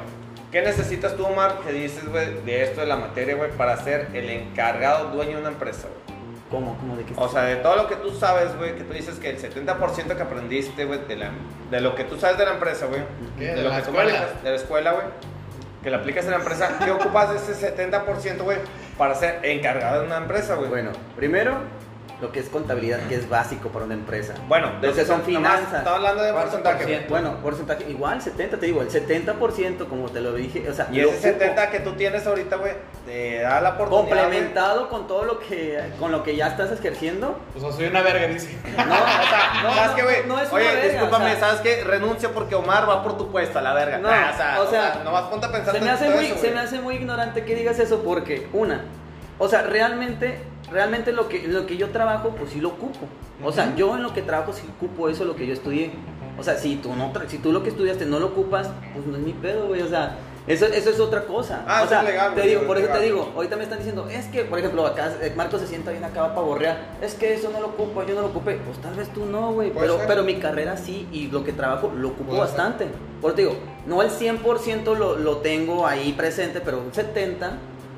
¿qué 0.53 0.61
necesitas 0.61 1.17
tú, 1.17 1.25
Omar, 1.25 1.57
que 1.65 1.73
dices, 1.73 2.07
güey, 2.07 2.41
de 2.45 2.63
esto 2.63 2.79
de 2.79 2.87
la 2.87 2.95
materia, 2.95 3.35
güey, 3.35 3.51
para 3.51 3.75
ser 3.75 4.07
el 4.13 4.29
encargado 4.29 5.09
dueño 5.09 5.31
de 5.33 5.37
una 5.41 5.49
empresa, 5.49 5.89
güey? 5.89 6.17
¿Cómo? 6.49 6.77
¿Cómo 6.77 6.95
de 6.95 7.03
qué? 7.03 7.13
O 7.17 7.27
sea, 7.27 7.41
de 7.43 7.55
todo 7.57 7.75
lo 7.75 7.87
que 7.89 7.95
tú 7.97 8.11
sabes, 8.11 8.55
güey, 8.57 8.75
que 8.75 8.83
tú 8.83 8.93
dices 8.93 9.17
que 9.19 9.31
el 9.31 9.37
70% 9.41 10.15
que 10.15 10.21
aprendiste, 10.23 10.85
güey, 10.85 10.99
de, 11.07 11.15
la- 11.17 11.31
de 11.71 11.81
lo 11.81 11.95
que 11.95 12.03
tú 12.05 12.17
sabes 12.19 12.37
de 12.37 12.45
la 12.45 12.51
empresa, 12.53 12.85
güey, 12.85 13.01
¿Qué? 13.37 13.45
de 13.47 13.55
¿De 13.55 13.63
lo 13.63 13.69
la 13.69 13.75
que 13.77 13.81
tú 13.81 13.89
escuela? 13.89 14.11
manejas, 14.13 14.43
de 14.43 14.49
la 14.51 14.55
escuela, 14.55 14.91
güey, 14.93 15.05
que 15.83 15.89
la 15.89 15.97
aplicas 15.97 16.23
en 16.25 16.31
la 16.31 16.37
empresa, 16.37 16.77
¿qué 16.85 16.91
ocupas 16.91 17.29
de 17.31 17.37
ese 17.53 17.75
70%, 17.75 18.43
güey, 18.43 18.59
para 18.97 19.15
ser 19.15 19.39
encargado 19.43 20.01
de 20.01 20.05
una 20.07 20.17
empresa, 20.17 20.55
güey? 20.55 20.69
Bueno, 20.69 20.91
primero, 21.15 21.55
lo 22.21 22.31
que 22.31 22.39
es 22.39 22.47
contabilidad, 22.49 22.99
que 23.09 23.15
es 23.15 23.27
básico 23.27 23.69
para 23.69 23.85
una 23.85 23.95
empresa. 23.95 24.33
Bueno, 24.47 24.71
lo 24.81 24.93
que 24.93 25.03
son 25.05 25.23
finanzas. 25.23 25.79
Estaba 25.79 25.97
hablando 25.97 26.23
de 26.23 26.31
¿Cuánto 26.31 26.51
porcentaje. 26.51 26.97
por? 27.01 27.09
Bueno, 27.09 27.37
porcentaje, 27.41 27.89
igual 27.89 28.21
70, 28.21 28.57
te 28.59 28.65
digo, 28.65 28.81
el 28.81 28.89
70%, 28.89 29.87
como 29.89 30.09
te 30.09 30.21
lo 30.21 30.33
dije, 30.33 30.69
o 30.69 30.73
sea, 30.73 30.87
Y 30.91 30.99
ese 30.99 31.07
ocupo 31.09 31.21
70 31.21 31.69
que 31.69 31.79
tú 31.81 31.91
tienes 31.93 32.25
ahorita, 32.25 32.55
güey, 32.55 32.73
te 33.05 33.39
da 33.41 33.59
la 33.59 33.71
oportunidad. 33.71 34.07
complementado 34.19 34.89
con 34.89 35.07
todo 35.07 35.25
lo 35.25 35.39
que, 35.39 35.79
con 35.99 36.11
lo 36.11 36.23
que 36.23 36.35
ya 36.35 36.47
estás 36.47 36.71
ejerciendo. 36.71 37.37
O 37.57 37.59
sea, 37.59 37.71
soy 37.71 37.87
una 37.87 38.01
verga, 38.01 38.27
dice. 38.27 38.57
No, 38.77 38.83
O 38.83 38.85
sea, 38.85 39.53
no, 39.63 39.73
¿sabes 39.73 39.89
no, 39.91 39.95
qué, 39.95 40.03
güey? 40.03 40.15
no 40.27 40.39
es 40.39 40.47
una 40.51 40.61
Oye, 40.61 40.75
verga, 40.75 40.83
discúlpame, 40.91 41.25
o 41.25 41.29
sea, 41.29 41.39
¿sabes 41.39 41.61
qué? 41.61 41.83
Renuncio 41.83 42.31
porque 42.31 42.55
Omar 42.55 42.87
va 42.87 43.03
por 43.03 43.17
tu 43.17 43.31
puesto, 43.31 43.59
a 43.59 43.61
la 43.61 43.73
verga. 43.73 43.97
No, 43.97 44.09
Nah, 44.09 44.31
o 44.31 44.37
sea, 44.37 44.61
o 44.61 44.67
sea, 44.69 45.01
nomás 45.03 45.23
ponte 45.23 45.47
a 45.47 45.51
pensar 45.51 45.73
se 45.73 45.81
me 45.81 45.89
hace 45.89 46.09
muy 46.09 46.25
eso, 46.27 46.37
se 46.37 46.51
me 46.51 46.59
hace 46.59 46.79
muy 46.79 46.95
ignorante 46.95 47.43
que 47.43 47.55
digas 47.55 47.79
eso 47.79 48.01
porque 48.03 48.47
una 48.53 48.81
o 49.39 49.47
sea 49.49 49.63
realmente 49.63 50.39
realmente 50.73 51.11
lo 51.11 51.29
que 51.29 51.47
lo 51.47 51.65
que 51.65 51.77
yo 51.77 51.89
trabajo 51.89 52.29
pues 52.37 52.51
sí 52.51 52.59
lo 52.59 52.69
ocupo 52.69 53.05
o 53.43 53.51
sea 53.51 53.73
yo 53.75 53.95
en 53.95 54.03
lo 54.03 54.13
que 54.13 54.21
trabajo 54.21 54.51
sí 54.51 54.63
ocupo 54.75 55.07
eso 55.07 55.23
lo 55.23 55.35
que 55.35 55.45
yo 55.47 55.53
estudié 55.53 55.91
o 56.37 56.43
sea 56.43 56.57
si 56.57 56.75
tú 56.77 56.93
no 56.95 57.13
si 57.27 57.37
tú 57.37 57.51
lo 57.53 57.63
que 57.63 57.69
estudiaste 57.69 58.05
no 58.05 58.19
lo 58.19 58.27
ocupas 58.27 58.69
pues 58.93 59.05
no 59.05 59.15
es 59.15 59.23
mi 59.23 59.33
pedo 59.33 59.67
güey 59.67 59.81
o 59.81 59.87
sea 59.87 60.17
eso, 60.45 60.65
eso 60.65 60.89
es 60.89 60.99
otra 60.99 61.23
cosa. 61.23 61.63
Ah, 61.65 61.83
o 61.85 61.87
sea, 61.87 61.99
es 62.01 62.09
legal, 62.09 62.35
te 62.35 62.41
digo, 62.41 62.59
eso 62.59 62.67
por 62.67 62.77
es 62.77 62.83
eso 62.83 62.91
te 62.93 62.99
legal. 62.99 63.15
digo, 63.15 63.31
ahorita 63.33 63.55
me 63.55 63.63
están 63.63 63.77
diciendo, 63.77 64.09
es 64.09 64.25
que, 64.25 64.43
por 64.43 64.59
ejemplo, 64.59 64.85
acá 64.85 65.13
eh, 65.21 65.31
Marco 65.37 65.57
se 65.57 65.67
sienta 65.67 65.91
bien 65.91 66.03
acá 66.03 66.35
para 66.35 66.41
borrear, 66.41 66.77
es 67.01 67.13
que 67.13 67.33
eso 67.33 67.49
no 67.49 67.61
lo 67.61 67.67
ocupo, 67.67 68.03
yo 68.03 68.13
no 68.13 68.21
lo 68.23 68.27
ocupé. 68.27 68.59
Pues 68.65 68.77
tal 68.79 68.93
vez 68.93 69.07
tú 69.13 69.25
no, 69.25 69.53
güey, 69.53 69.71
pero, 69.71 69.99
ser. 69.99 70.07
pero 70.07 70.23
mi 70.23 70.35
carrera 70.35 70.75
sí 70.75 71.07
y 71.13 71.27
lo 71.27 71.45
que 71.45 71.53
trabajo 71.53 71.93
lo 71.95 72.09
ocupo 72.09 72.31
Puede 72.31 72.41
ser. 72.41 72.57
bastante. 72.57 72.87
Por 73.21 73.29
eso 73.31 73.35
te 73.37 73.41
digo, 73.43 73.55
no 73.87 74.01
el 74.01 74.09
100% 74.09 74.97
lo, 74.97 75.17
lo 75.17 75.37
tengo 75.37 75.87
ahí 75.87 76.11
presente, 76.11 76.59
pero 76.59 76.79
un 76.79 76.91
70%. 76.91 77.51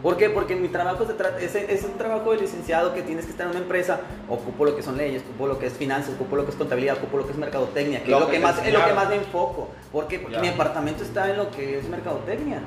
¿Por 0.06 0.18
qué? 0.18 0.30
Porque 0.30 0.56
mi 0.56 0.68
trabajo 0.68 1.04
se 1.08 1.14
trata, 1.14 1.40
es, 1.42 1.56
es 1.56 1.84
un 1.84 1.98
trabajo 1.98 2.30
de 2.32 2.38
licenciado 2.42 2.94
que 2.94 3.02
tienes 3.02 3.26
que 3.26 3.32
estar 3.32 3.48
en 3.48 3.54
una 3.54 3.60
empresa, 3.62 4.02
ocupo 4.30 4.64
lo 4.64 4.76
que 4.76 4.84
son 4.84 4.98
leyes, 4.98 5.24
ocupo 5.24 5.48
lo 5.48 5.58
que 5.58 5.66
es 5.66 5.74
finanzas, 5.74 6.14
ocupo 6.14 6.36
lo 6.36 6.46
que 6.46 6.52
es 6.52 6.58
contabilidad, 6.58 6.98
ocupo 7.00 7.18
lo 7.18 7.26
que 7.26 7.32
es 7.32 7.38
mercadotecnia, 7.40 8.04
que 8.04 8.12
Lo 8.12 8.18
es 8.18 8.24
lo 8.26 8.30
que 8.30 8.38
más, 8.38 8.64
es 8.64 8.72
lo 8.72 8.86
que 8.86 8.94
más 8.94 9.10
me 9.10 9.16
enfoco. 9.16 9.70
¿Por 9.92 10.08
qué? 10.08 10.20
Porque 10.20 10.36
Ya. 10.36 10.42
mi 10.44 10.50
departamento 10.50 11.04
está 11.04 11.32
en 11.32 11.38
lo 11.38 11.50
que 11.50 11.80
es 11.80 11.90
mercadotecnia. 11.90 12.60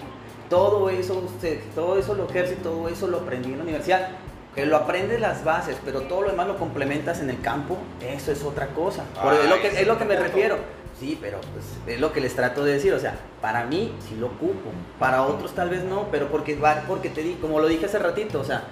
Todo 0.50 0.90
eso, 0.90 1.22
se- 1.40 1.60
todo 1.76 1.96
eso 1.96 2.14
lo 2.14 2.24
ejerce, 2.28 2.56
todo 2.56 2.88
eso 2.88 3.06
lo 3.06 3.18
aprendí 3.18 3.52
en 3.52 3.58
la 3.58 3.62
universidad. 3.62 4.08
Que 4.56 4.66
lo 4.66 4.76
aprendes 4.76 5.20
las 5.20 5.44
bases, 5.44 5.76
pero 5.84 6.00
todo 6.02 6.22
lo 6.22 6.30
demás 6.30 6.48
lo 6.48 6.56
complementas 6.56 7.20
en 7.20 7.30
el 7.30 7.40
campo, 7.40 7.76
eso 8.00 8.32
es 8.32 8.42
otra 8.42 8.66
cosa. 8.68 9.04
Por- 9.22 9.34
es, 9.34 9.48
lo 9.48 9.60
que, 9.60 9.68
ese 9.68 9.82
es 9.82 9.86
lo 9.86 9.96
que 9.96 10.04
me 10.06 10.14
punto. 10.16 10.28
refiero. 10.32 10.56
Sí, 11.00 11.16
pero 11.20 11.38
pues, 11.52 11.64
es 11.94 12.00
lo 12.00 12.12
que 12.12 12.20
les 12.20 12.34
trato 12.34 12.64
de 12.64 12.72
decir. 12.72 12.92
O 12.92 12.98
sea, 12.98 13.16
para 13.40 13.64
mí 13.66 13.92
sí 14.08 14.16
lo 14.16 14.26
ocupo, 14.26 14.70
para 14.98 15.22
otros 15.22 15.52
tal 15.54 15.70
vez 15.70 15.84
no, 15.84 16.08
pero 16.10 16.28
porque, 16.28 16.56
va- 16.56 16.82
porque 16.88 17.08
te 17.08 17.22
di, 17.22 17.34
como 17.34 17.60
lo 17.60 17.68
dije 17.68 17.86
hace 17.86 17.98
ratito, 17.98 18.40
o 18.40 18.44
sea, 18.44 18.64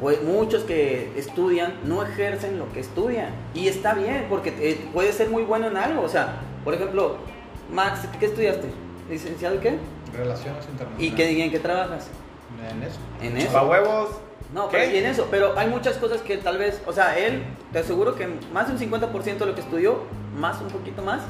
pues 0.00 0.22
muchos 0.22 0.62
que 0.62 1.12
estudian 1.16 1.74
no 1.84 2.02
ejercen 2.02 2.58
lo 2.58 2.72
que 2.72 2.80
estudian. 2.80 3.30
Y 3.54 3.68
está 3.68 3.94
bien, 3.94 4.26
porque 4.30 4.54
eh, 4.60 4.88
puedes 4.92 5.14
ser 5.16 5.28
muy 5.28 5.42
bueno 5.42 5.66
en 5.66 5.76
algo. 5.76 6.02
O 6.02 6.08
sea, 6.08 6.36
por 6.64 6.72
ejemplo, 6.74 7.16
Max, 7.72 8.00
¿qué 8.18 8.26
estudiaste? 8.26 8.68
¿Licenciado 9.10 9.56
en 9.56 9.60
qué? 9.60 9.78
Relaciones 10.16 10.64
internacionales. 10.70 10.98
¿Y 10.98 11.10
qué, 11.14 11.44
en 11.44 11.50
qué 11.50 11.58
trabajas? 11.58 12.06
En 12.70 12.82
eso. 12.82 12.98
En 13.20 13.36
eso. 13.36 13.52
Pa' 13.52 13.64
huevos. 13.66 14.08
No, 14.54 14.68
¿Qué? 14.70 14.78
pero 14.78 14.94
y 14.94 14.98
en 14.98 15.04
eso, 15.06 15.26
pero 15.30 15.58
hay 15.58 15.68
muchas 15.68 15.98
cosas 15.98 16.22
que 16.22 16.38
tal 16.38 16.56
vez, 16.56 16.80
o 16.86 16.92
sea, 16.94 17.18
él, 17.18 17.42
te 17.72 17.80
aseguro 17.80 18.14
que 18.14 18.26
más 18.54 18.66
de 18.66 18.72
un 18.72 18.78
50% 18.92 19.38
de 19.38 19.46
lo 19.46 19.54
que 19.54 19.60
estudió, 19.60 19.98
más 20.38 20.58
un 20.62 20.68
poquito 20.68 21.02
más, 21.02 21.20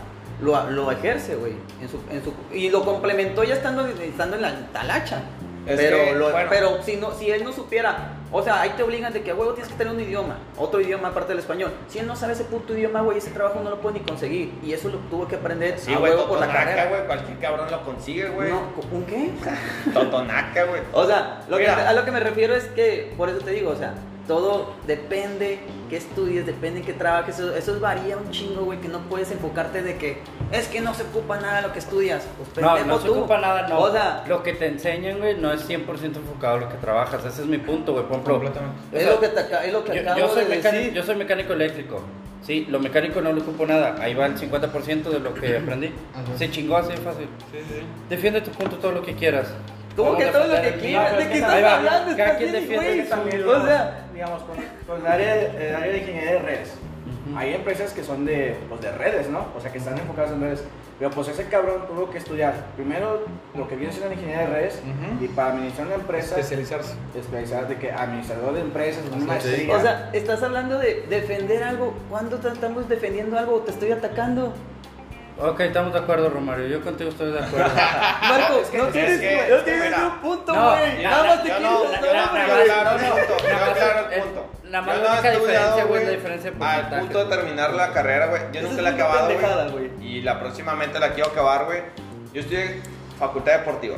lo, 0.40 0.70
lo 0.70 0.90
ejerce, 0.92 1.37
güey, 1.37 1.55
en 1.81 1.88
su, 1.88 1.98
en 2.11 2.22
su, 2.24 2.33
y 2.55 2.70
lo 2.70 2.85
complementó 2.85 3.44
ya 3.44 3.55
estando, 3.55 3.87
estando 3.87 4.37
en 4.37 4.42
la 4.42 4.55
talacha. 4.72 5.22
Es 5.66 5.77
pero, 5.77 5.98
que, 6.03 6.12
lo- 6.14 6.31
bueno. 6.31 6.48
pero 6.48 6.83
si, 6.83 6.96
no, 6.96 7.11
si 7.12 7.31
él 7.31 7.44
no 7.44 7.53
supiera, 7.53 8.12
o 8.33 8.42
sea, 8.42 8.62
ahí 8.62 8.70
te 8.74 8.83
obligan 8.83 9.12
de 9.12 9.20
que, 9.22 9.35
huevo, 9.35 9.53
tienes 9.53 9.70
que 9.70 9.77
tener 9.77 9.92
un 9.92 10.01
idioma, 10.01 10.38
otro 10.57 10.81
idioma 10.81 11.09
aparte 11.09 11.29
del 11.33 11.40
español. 11.40 11.70
Si 11.88 11.98
él 11.98 12.07
no 12.07 12.16
sabe 12.16 12.33
ese 12.33 12.44
puto 12.44 12.72
idioma, 12.74 13.03
güey, 13.03 13.18
ese 13.18 13.31
trabajo 13.33 13.61
no 13.62 13.68
lo 13.68 13.79
puede 13.83 13.98
ni 13.98 14.07
conseguir. 14.07 14.55
Y 14.64 14.72
eso 14.72 14.88
lo 14.88 14.96
tuvo 15.11 15.29
que 15.29 15.37
aprender 15.37 15.79
Sí, 15.79 15.92
a 15.92 15.98
huevo 15.98 16.27
por 16.27 16.40
la 16.40 16.46
carrera. 16.51 16.87
güey, 16.87 17.05
cualquier 17.07 17.38
cabrón 17.38 17.70
lo 17.70 17.83
consigue, 17.85 18.29
güey. 18.31 18.48
No, 18.51 18.62
¿Un 18.92 19.05
qué? 19.05 19.31
Totonaca, 19.92 20.64
güey. 20.64 20.81
O 20.92 21.05
sea, 21.07 21.42
lo 21.51 21.59
que, 21.59 21.68
a 21.68 21.92
lo 21.92 22.05
que 22.05 22.11
me 22.12 22.20
refiero 22.20 22.55
es 22.55 22.64
que, 22.68 23.12
por 23.18 23.29
eso 23.29 23.38
te 23.40 23.51
digo, 23.51 23.70
o 23.70 23.77
sea, 23.77 23.92
todo 24.28 24.74
depende 24.86 25.58
qué 25.90 25.96
estudies, 25.96 26.46
depende 26.46 26.80
en 26.80 26.86
qué 26.86 26.92
trabajes, 26.92 27.38
eso, 27.38 27.56
eso 27.56 27.80
varía 27.80 28.16
un 28.16 28.30
chingo, 28.30 28.64
güey, 28.66 28.78
que 28.80 28.86
no 28.88 29.00
puedes 29.08 29.32
enfocarte 29.32 29.82
de 29.82 29.96
que 29.96 30.18
es 30.52 30.68
que 30.68 30.80
no 30.80 30.94
se 30.94 31.02
ocupa 31.04 31.40
nada 31.40 31.62
lo 31.62 31.72
que 31.72 31.78
estudias. 31.80 32.24
Pues 32.54 32.64
No, 32.64 32.78
no 32.84 32.98
se 33.00 33.06
tú. 33.08 33.14
ocupa 33.14 33.38
nada, 33.40 33.66
no. 33.66 33.80
O 33.80 33.90
sea, 33.90 34.22
lo 34.28 34.42
que 34.42 34.52
te 34.52 34.66
enseñan, 34.66 35.18
güey, 35.18 35.36
no 35.38 35.52
es 35.52 35.66
100% 35.68 36.16
enfocado 36.16 36.56
a 36.58 36.60
lo 36.60 36.68
que 36.68 36.76
trabajas. 36.76 37.24
Ese 37.24 37.40
es 37.42 37.48
mi 37.48 37.58
punto, 37.58 37.92
güey. 37.92 38.04
Por 38.04 38.12
ejemplo, 38.12 38.34
Completamente. 38.34 38.78
es 38.92 39.06
lo 39.06 39.18
que, 39.20 39.28
te 39.28 39.40
es 39.66 39.72
lo 39.72 39.84
que 39.84 39.94
yo, 39.96 40.00
acabo 40.02 40.18
yo 40.20 40.28
soy 40.28 40.44
de 40.44 40.50
mecánico, 40.50 40.78
decir. 40.78 40.92
yo 40.94 41.02
soy 41.02 41.16
mecánico 41.16 41.52
eléctrico. 41.54 42.02
Sí, 42.42 42.66
lo 42.70 42.78
mecánico 42.80 43.20
no 43.20 43.32
lo 43.32 43.40
ocupo 43.40 43.66
nada. 43.66 43.96
Ahí 44.00 44.14
va 44.14 44.26
el 44.26 44.36
50% 44.38 45.02
de 45.10 45.20
lo 45.20 45.34
que 45.34 45.56
aprendí. 45.56 45.86
Ajá. 46.14 46.36
Se 46.38 46.50
chingó 46.50 46.76
así 46.76 46.90
de 46.92 46.98
fácil. 46.98 47.28
Sí, 47.50 47.58
sí. 47.66 47.80
Defiende 48.08 48.40
tu 48.42 48.50
punto 48.50 48.76
todo 48.76 48.92
lo 48.92 49.02
que 49.02 49.14
quieras. 49.14 49.48
¿Cómo 49.98 50.16
que 50.16 50.26
todo 50.26 50.46
lo 50.46 50.62
que 50.62 50.72
quieras? 50.74 51.18
¿De 51.18 51.28
qué 51.28 51.34
estás 51.34 51.52
hablando? 51.64 52.16
Cada 52.16 52.30
Estás 52.30 52.37
quien 52.37 52.52
defiende 52.52 53.02
También, 53.02 53.48
O 53.48 53.66
sea, 53.66 54.06
digamos, 54.14 54.42
con, 54.42 54.56
con 54.87 55.00
el 55.00 55.06
área, 55.06 55.34
de, 55.34 55.68
el 55.68 55.74
área 55.74 55.92
de 55.92 55.98
ingeniería 55.98 56.32
de 56.32 56.38
redes. 56.38 56.72
Hay 57.37 57.52
empresas 57.52 57.92
que 57.92 58.02
son 58.02 58.24
de, 58.24 58.56
pues, 58.68 58.80
de 58.80 58.90
redes, 58.92 59.28
¿no? 59.28 59.46
O 59.56 59.61
sea, 59.61 59.70
que 59.70 59.78
están 59.78 59.98
enfocadas 59.98 60.32
en 60.32 60.40
redes. 60.40 60.64
Pero 60.98 61.11
pues 61.12 61.28
ese 61.28 61.44
cabrón 61.44 61.87
tuvo 61.87 62.11
que 62.11 62.18
estudiar 62.18 62.54
primero 62.74 63.24
lo 63.54 63.68
que 63.68 63.76
viene 63.76 63.92
siendo 63.92 64.08
la 64.08 64.14
ingeniería 64.14 64.48
de 64.48 64.52
redes 64.52 64.80
y 65.20 65.28
para 65.28 65.52
administrar 65.52 65.87
una 65.87 65.94
empresa, 65.96 66.40
Especializarse. 66.40 66.94
especializar 67.16 67.68
de 67.68 67.76
que 67.76 67.92
administrador 67.92 68.54
de 68.54 68.62
empresas, 68.62 69.04
una 69.14 69.24
maestría. 69.24 69.76
O 69.76 69.80
sea, 69.80 70.11
estás 70.12 70.42
hablando 70.42 70.76
de 70.78 71.04
defender 71.08 71.62
algo. 71.62 71.94
¿Cuándo 72.11 72.38
te 72.38 72.48
estamos 72.48 72.88
defendiendo 72.88 73.38
algo 73.38 73.56
o 73.56 73.61
te 73.61 73.70
estoy 73.70 73.92
atacando? 73.92 74.52
Ok, 75.40 75.61
estamos 75.61 75.92
de 75.92 76.01
acuerdo, 76.01 76.31
Romario. 76.31 76.66
Yo 76.66 76.81
contigo 76.83 77.11
estoy 77.11 77.31
de 77.33 77.38
acuerdo. 77.38 77.70
Marco, 78.29 78.59
Es 78.61 78.68
que- 78.70 78.79
no 78.79 78.87
es 78.87 78.92
tienes, 78.92 79.20
que- 79.20 79.46
no 79.51 79.57
tienes 79.62 79.85
mira, 79.85 79.98
un 80.07 80.18
punto, 80.20 80.53
no, 80.53 80.70
güey. 80.70 81.03
ya, 81.03 81.11
Nada 81.11 81.24
más 81.24 81.42
te 81.42 81.48
Yo 81.48 81.57
quieres 81.59 81.72
no, 81.72 81.85
no, 81.85 81.90
no, 81.90 81.96
el 84.11 84.20
punto. 84.22 84.51
la 84.64 84.83
más 84.83 84.98
no 84.98 85.05
estudiado, 85.05 85.40
diferencia, 85.40 85.85
güey, 85.85 86.05
la 86.05 86.11
diferencia 86.11 86.53
Al 86.61 86.88
punto 87.01 87.24
de 87.24 87.37
terminar 87.37 87.72
la 87.72 87.92
carrera, 87.92 88.27
güey. 88.27 88.42
Yo 88.53 88.62
nunca 88.62 88.83
la 88.83 88.90
he 88.90 88.94
acabado, 88.94 89.29
güey. 89.70 89.70
güey. 89.70 89.90
Y 90.09 90.20
la 90.22 90.40
próximamente 90.40 90.98
la 90.98 91.11
quiero 91.12 91.31
acabar, 91.31 91.66
güey. 91.66 91.83
Yo 92.35 92.40
estudié 92.40 92.83
facultad 93.18 93.53
deportiva. 93.59 93.96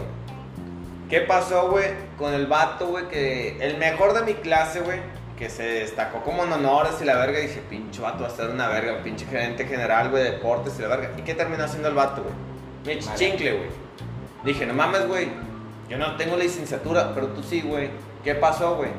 ¿Qué 1.08 1.22
pasó, 1.22 1.70
güey, 1.70 1.86
con 2.18 2.34
el 2.34 2.46
vato, 2.46 2.88
güey, 2.88 3.08
que 3.08 3.56
el 3.64 3.78
mejor 3.78 4.12
de 4.12 4.22
mi 4.22 4.34
clase, 4.34 4.80
güey, 4.80 5.00
que 5.40 5.48
se 5.48 5.62
destacó 5.62 6.22
como 6.22 6.44
en 6.44 6.52
honores 6.52 6.98
y 7.00 7.04
la 7.06 7.16
verga? 7.16 7.38
Dije, 7.38 7.62
pinche 7.68 8.02
vato 8.02 8.24
va 8.24 8.28
a 8.28 8.30
ser 8.30 8.50
una 8.50 8.68
verga, 8.68 9.02
pinche 9.02 9.24
gerente 9.24 9.64
general, 9.66 10.10
güey, 10.10 10.22
de 10.22 10.32
deportes 10.32 10.78
y 10.78 10.82
la 10.82 10.88
verga. 10.88 11.12
¿Y 11.16 11.22
qué 11.22 11.34
terminó 11.34 11.64
haciendo 11.64 11.88
el 11.88 11.94
vato, 11.94 12.22
güey? 12.22 12.96
Mi 12.96 13.02
chincle, 13.16 13.52
güey. 13.54 13.68
Dije, 14.44 14.66
no 14.66 14.74
mames, 14.74 15.08
güey, 15.08 15.28
yo 15.88 15.96
no 15.96 16.14
tengo 16.16 16.36
licenciatura, 16.36 17.14
pero 17.14 17.28
tú 17.28 17.42
sí, 17.42 17.62
güey. 17.62 17.90
¿Qué 18.22 18.34
pasó, 18.34 18.76
güey? 18.76 18.90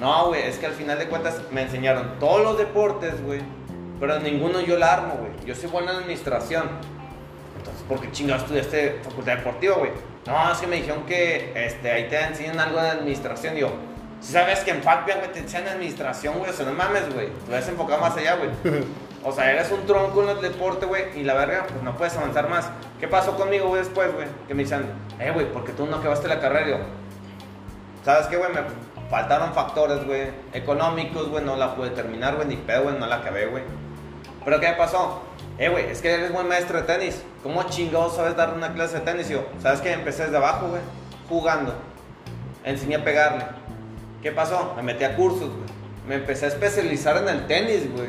No, 0.00 0.28
güey, 0.28 0.42
es 0.42 0.56
que 0.58 0.66
al 0.66 0.72
final 0.72 1.00
de 1.00 1.08
cuentas 1.08 1.42
me 1.50 1.62
enseñaron 1.62 2.18
todos 2.20 2.42
los 2.42 2.58
deportes, 2.58 3.20
güey. 3.24 3.40
Pero 3.98 4.20
ninguno 4.20 4.60
yo 4.60 4.78
la 4.78 4.94
armo, 4.94 5.14
güey. 5.18 5.32
Yo 5.44 5.54
soy 5.56 5.68
buena 5.68 5.90
en 5.90 5.98
administración. 5.98 6.68
Entonces, 7.58 7.82
¿por 7.88 8.00
qué 8.00 8.12
chingados 8.12 8.42
estudiaste 8.42 9.00
facultad 9.02 9.38
deportiva, 9.38 9.76
güey? 9.76 9.90
No, 10.26 10.52
es 10.52 10.58
que 10.58 10.66
me 10.68 10.76
dijeron 10.76 11.04
que 11.06 11.52
este, 11.54 11.90
ahí 11.90 12.08
te 12.08 12.20
enseñan 12.20 12.60
algo 12.60 12.80
de 12.80 12.88
administración. 12.88 13.56
Digo, 13.56 13.72
si 14.20 14.32
sabes 14.32 14.60
que 14.60 14.70
en 14.70 14.82
FACPIA, 14.82 15.16
güey, 15.16 15.32
te 15.32 15.38
enseñan 15.40 15.68
administración, 15.68 16.38
güey. 16.38 16.50
O 16.50 16.54
sea, 16.54 16.66
no 16.66 16.72
mames, 16.72 17.12
güey. 17.12 17.28
Te 17.46 17.52
vas 17.52 17.66
a 17.66 17.70
enfocar 17.70 18.00
más 18.00 18.16
allá, 18.16 18.36
güey. 18.36 18.50
O 19.22 19.32
sea, 19.32 19.50
eres 19.50 19.70
un 19.72 19.84
tronco 19.86 20.22
en 20.22 20.30
el 20.30 20.40
deporte, 20.40 20.86
güey. 20.86 21.18
Y 21.18 21.24
la 21.24 21.34
verga, 21.34 21.66
pues 21.68 21.82
no 21.82 21.96
puedes 21.96 22.16
avanzar 22.16 22.48
más. 22.48 22.70
¿Qué 23.00 23.08
pasó 23.08 23.36
conmigo, 23.36 23.68
güey, 23.68 23.82
después, 23.82 24.12
güey? 24.14 24.26
Que 24.46 24.54
me 24.54 24.62
dicen, 24.62 24.86
eh, 25.18 25.30
güey, 25.32 25.50
¿por 25.52 25.64
qué 25.64 25.72
tú 25.72 25.86
no 25.86 25.96
acabaste 25.96 26.28
la 26.28 26.40
carrera? 26.40 26.66
Digo, 26.66 26.78
¿Sabes 28.06 28.28
qué, 28.28 28.36
güey? 28.36 28.52
Me 28.52 28.60
faltaron 29.10 29.52
factores, 29.52 30.04
güey, 30.06 30.30
económicos, 30.52 31.28
güey, 31.28 31.44
no 31.44 31.56
la 31.56 31.74
pude 31.74 31.90
terminar, 31.90 32.36
güey, 32.36 32.46
ni 32.46 32.56
pedo, 32.56 32.84
güey, 32.84 32.96
no 32.96 33.04
la 33.04 33.16
acabé, 33.16 33.46
güey. 33.46 33.64
Pero 34.44 34.60
¿qué 34.60 34.68
pasó? 34.78 35.22
Eh, 35.58 35.68
güey, 35.68 35.86
es 35.90 36.00
que 36.00 36.14
eres 36.14 36.32
buen 36.32 36.46
maestro 36.46 36.80
de 36.80 36.84
tenis. 36.84 37.20
¿Cómo 37.42 37.64
chingados 37.64 38.14
sabes 38.14 38.36
dar 38.36 38.54
una 38.54 38.72
clase 38.74 39.00
de 39.00 39.00
tenis? 39.00 39.28
Yo, 39.28 39.44
¿sabes 39.60 39.80
qué? 39.80 39.92
Empecé 39.92 40.22
desde 40.22 40.36
abajo, 40.36 40.68
güey, 40.68 40.82
jugando. 41.28 41.74
Enseñé 42.62 42.94
a 42.94 43.02
pegarle. 43.02 43.44
¿Qué 44.26 44.32
pasó? 44.32 44.72
Me 44.74 44.82
metí 44.82 45.04
a 45.04 45.14
cursos, 45.14 45.50
güey. 45.50 45.68
Me 46.08 46.16
empecé 46.16 46.46
a 46.46 46.48
especializar 46.48 47.16
en 47.18 47.28
el 47.28 47.46
tenis, 47.46 47.88
güey. 47.92 48.08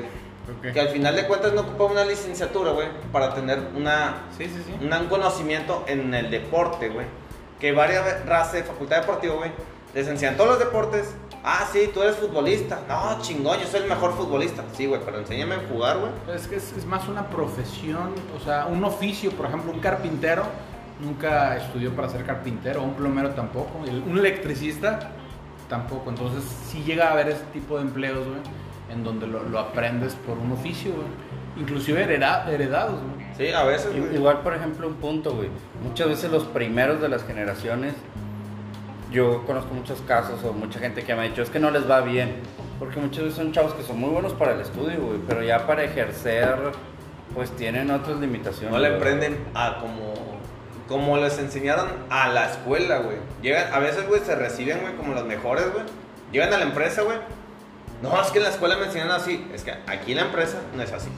Que 0.74 0.80
al 0.80 0.88
final 0.89 1.15
de 1.15 1.28
cuentas 1.28 1.53
no 1.53 1.61
ocupaba 1.61 1.91
una 1.91 2.05
licenciatura, 2.05 2.72
güey, 2.72 2.88
para 3.11 3.36
tener 3.36 3.59
una 3.76 4.24
Sí, 4.36 4.45
sí, 4.45 4.63
sí. 4.65 4.74
una- 4.84 4.99
un 4.99 5.09
conocimiento 5.09 5.84
en 5.86 6.11
el 6.15 6.32
deporte, 6.32 6.89
güey. 6.89 7.05
Que 7.59 7.72
varias 7.72 8.26
razas 8.26 8.53
de 8.53 8.63
facultad 8.63 9.01
deportiva, 9.01 9.36
güey, 9.36 9.51
Les 9.93 10.07
enseñan 10.07 10.38
todos 10.38 10.49
los 10.49 10.59
deportes. 10.59 11.13
Ah, 11.43 11.68
sí, 11.72 11.91
tú 11.93 12.01
eres 12.01 12.15
futbolista. 12.15 12.80
No, 12.88 13.22
chingón, 13.22 13.59
yo 13.59 13.68
soy 13.68 13.82
el 13.82 13.88
mejor 13.88 14.13
futbolista. 14.13 14.63
Sí, 14.76 14.88
güey, 14.88 14.99
pero 15.05 15.20
enséñame 15.20 15.53
a 15.53 15.59
jugar, 15.72 15.99
güey. 15.99 16.36
Es 16.36 16.47
que 16.47 16.55
es, 16.55 16.74
es 16.76 16.86
más 16.88 17.07
una 17.07 17.30
profesión, 17.30 18.15
o 18.36 18.43
sea, 18.43 18.65
un 18.65 18.84
oficio, 18.84 19.30
por 19.34 19.45
ejemplo, 19.45 19.72
un 19.72 19.80
carpintero 19.82 20.41
nunca 20.99 21.57
estudió 21.57 21.95
para 21.95 22.09
ser 22.09 22.26
carpintero, 22.26 22.82
un 22.82 22.95
plomero 22.95 23.30
tampoco, 23.36 23.78
un 23.78 24.18
electricista 24.18 25.11
tampoco. 25.70 26.09
Entonces, 26.09 26.43
sí 26.68 26.84
llega 26.86 27.09
a 27.09 27.11
haber 27.13 27.30
ese 27.30 27.43
tipo 27.53 27.76
de 27.78 27.84
empleos, 27.84 28.26
güey, 28.26 28.39
en 28.91 29.03
donde 29.03 29.28
lo, 29.28 29.43
lo 29.43 29.59
aprendes 29.59 30.15
por 30.15 30.38
un 30.38 30.51
oficio, 30.51 30.93
güey. 30.93 31.07
Inclusive 31.57 32.03
hereda- 32.03 32.49
heredados, 32.51 32.99
güey. 33.01 33.28
Sí, 33.38 33.53
a 33.53 33.63
veces, 33.63 33.97
güey. 33.97 34.15
Igual, 34.15 34.41
por 34.41 34.53
ejemplo, 34.55 34.88
un 34.88 34.95
punto, 34.95 35.34
güey. 35.34 35.49
Muchas 35.84 36.07
veces 36.07 36.32
los 36.32 36.43
primeros 36.45 37.01
de 37.01 37.09
las 37.09 37.24
generaciones, 37.24 37.93
yo 39.11 39.43
conozco 39.45 39.74
muchos 39.74 40.01
casos 40.01 40.43
o 40.43 40.53
mucha 40.53 40.80
gente 40.80 41.03
que 41.03 41.15
me 41.15 41.22
ha 41.22 41.24
dicho, 41.24 41.41
es 41.41 41.49
que 41.49 41.59
no 41.59 41.72
les 41.72 41.89
va 41.89 42.01
bien. 42.01 42.36
Porque 42.80 42.99
muchas 42.99 43.24
veces 43.24 43.38
son 43.38 43.51
chavos 43.53 43.74
que 43.74 43.82
son 43.84 43.99
muy 43.99 44.09
buenos 44.11 44.34
para 44.34 44.53
el 44.53 44.61
estudio, 44.61 44.99
güey, 45.01 45.20
pero 45.28 45.41
ya 45.41 45.65
para 45.65 45.84
ejercer, 45.84 46.55
pues 47.34 47.49
tienen 47.55 47.89
otras 47.89 48.18
limitaciones. 48.20 48.72
No 48.72 48.78
le 48.80 48.93
emprenden 48.93 49.38
a 49.55 49.78
como, 49.80 50.13
como 50.88 51.17
les 51.17 51.38
enseñaron 51.39 51.88
a 52.09 52.29
la 52.29 52.49
escuela, 52.49 52.99
güey. 52.99 53.17
Llegan, 53.41 53.73
a 53.73 53.79
veces, 53.79 54.07
güey, 54.07 54.21
se 54.21 54.35
reciben, 54.35 54.79
güey, 54.81 54.95
como 54.95 55.13
los 55.13 55.25
mejores, 55.25 55.71
güey. 55.71 55.83
Llegan 56.31 56.53
a 56.53 56.57
la 56.57 56.63
empresa, 56.63 57.01
güey. 57.01 57.17
No, 58.01 58.21
es 58.21 58.29
que 58.29 58.38
en 58.38 58.43
la 58.43 58.49
escuela 58.49 58.77
me 58.77 58.85
enseñaron 58.85 59.13
así. 59.13 59.49
Es 59.53 59.63
que 59.63 59.71
aquí 59.88 60.11
en 60.11 60.17
la 60.17 60.23
empresa 60.23 60.59
no 60.75 60.83
es 60.83 60.91
así. 60.91 61.09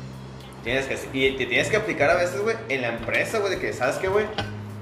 Tienes 0.64 0.88
que, 0.88 0.98
y 1.14 1.38
te 1.38 1.46
tienes 1.46 1.70
que 1.70 1.78
aplicar 1.78 2.10
a 2.10 2.16
veces, 2.16 2.42
güey, 2.42 2.56
en 2.68 2.82
la 2.82 2.90
empresa, 2.90 3.40
güey, 3.40 3.52
de 3.56 3.60
que, 3.60 3.74
¿sabes 3.74 3.98
qué, 3.98 4.08
güey? 4.08 4.26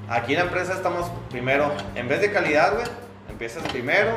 Aquí 0.09 0.33
en 0.33 0.39
la 0.39 0.45
empresa 0.45 0.73
estamos 0.73 1.11
primero, 1.29 1.71
en 1.95 2.07
vez 2.07 2.21
de 2.21 2.31
calidad, 2.31 2.73
güey, 2.73 2.85
empiezas 3.29 3.63
primero, 3.71 4.11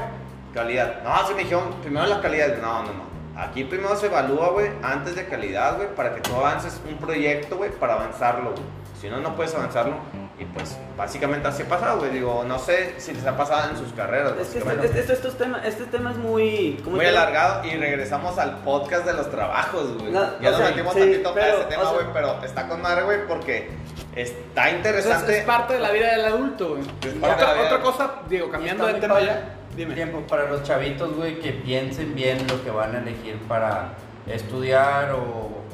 calidad. 0.55 1.03
No, 1.03 1.27
se 1.27 1.35
me 1.35 1.43
dijeron 1.43 1.75
primero 1.83 2.07
la 2.07 2.21
calidad. 2.21 2.57
No, 2.59 2.85
no, 2.85 2.93
no. 2.93 3.11
Aquí 3.37 3.65
primero 3.65 3.97
se 3.97 4.07
evalúa, 4.07 4.51
güey, 4.51 4.71
antes 4.83 5.17
de 5.17 5.27
calidad, 5.27 5.77
güey, 5.77 5.95
para 5.95 6.15
que 6.15 6.21
tú 6.21 6.35
avances 6.35 6.81
un 6.89 6.97
proyecto, 6.99 7.57
güey, 7.57 7.71
para 7.71 7.95
avanzarlo, 7.95 8.53
güey. 8.53 8.63
Si 9.01 9.09
no, 9.09 9.19
no 9.21 9.35
puedes 9.35 9.55
avanzarlo. 9.55 9.97
Y 10.41 10.45
pues, 10.47 10.79
básicamente 10.97 11.47
así 11.49 11.65
ha 11.65 11.69
pasado, 11.69 11.99
güey. 11.99 12.11
Digo, 12.13 12.45
no 12.49 12.59
sé 12.59 12.95
si 12.99 13.13
les 13.13 13.27
ha 13.27 13.37
pasado 13.37 13.71
en 13.71 13.77
sus 13.77 13.93
carreras, 13.93 14.33
Es 14.41 14.49
que 14.49 14.61
básicamente. 14.61 14.87
este, 14.87 15.01
este- 15.01 15.13
estos 15.13 15.37
temas, 15.37 15.67
este 15.67 15.85
tema 15.85 16.13
es 16.13 16.17
muy... 16.17 16.81
¿cómo 16.83 16.97
Muy 16.97 17.05
alargado 17.05 17.63
y 17.67 17.77
regresamos 17.77 18.39
al 18.39 18.59
podcast 18.61 19.05
de 19.05 19.13
los 19.13 19.31
trabajos, 19.31 19.99
güey. 19.99 20.11
No, 20.13 20.41
ya 20.41 20.51
nos 20.51 20.61
sea, 20.61 20.71
metimos 20.71 20.95
sí, 20.95 21.01
tantito 21.01 21.29
a 21.29 21.35
pero, 21.35 21.59
ese 21.59 21.65
tema, 21.69 21.83
o 21.83 21.87
sea- 21.87 21.93
güey, 21.95 22.07
pero 22.15 22.43
está 22.43 22.69
con 22.69 22.81
madre, 22.81 23.03
güey, 23.03 23.27
porque 23.29 23.71
está 24.17 24.71
es, 24.71 24.77
interesante. 24.77 25.39
es 25.41 25.45
parte 25.45 25.75
de 25.75 25.81
la 25.81 25.91
vida 25.91 26.11
del 26.13 26.25
adulto, 26.25 26.69
güey. 26.71 26.83
De 27.03 27.15
la 27.21 27.35
Otra, 27.35 27.81
cosa, 27.83 28.11
digo, 28.29 28.51
cambiando 28.51 28.87
de 28.87 28.95
tema 28.95 29.21
ya. 29.21 29.57
Dime. 29.77 29.95
Tiempo 29.95 30.21
para 30.23 30.51
los 30.51 30.63
chavitos, 30.65 31.15
güey, 31.17 31.39
que 31.39 31.53
piensen 31.53 32.15
bien 32.15 32.47
lo 32.49 32.63
que 32.65 32.71
van 32.71 32.97
a 32.97 32.99
elegir 32.99 33.37
para 33.47 33.91
estudiar 34.27 35.13
o, 35.13 35.21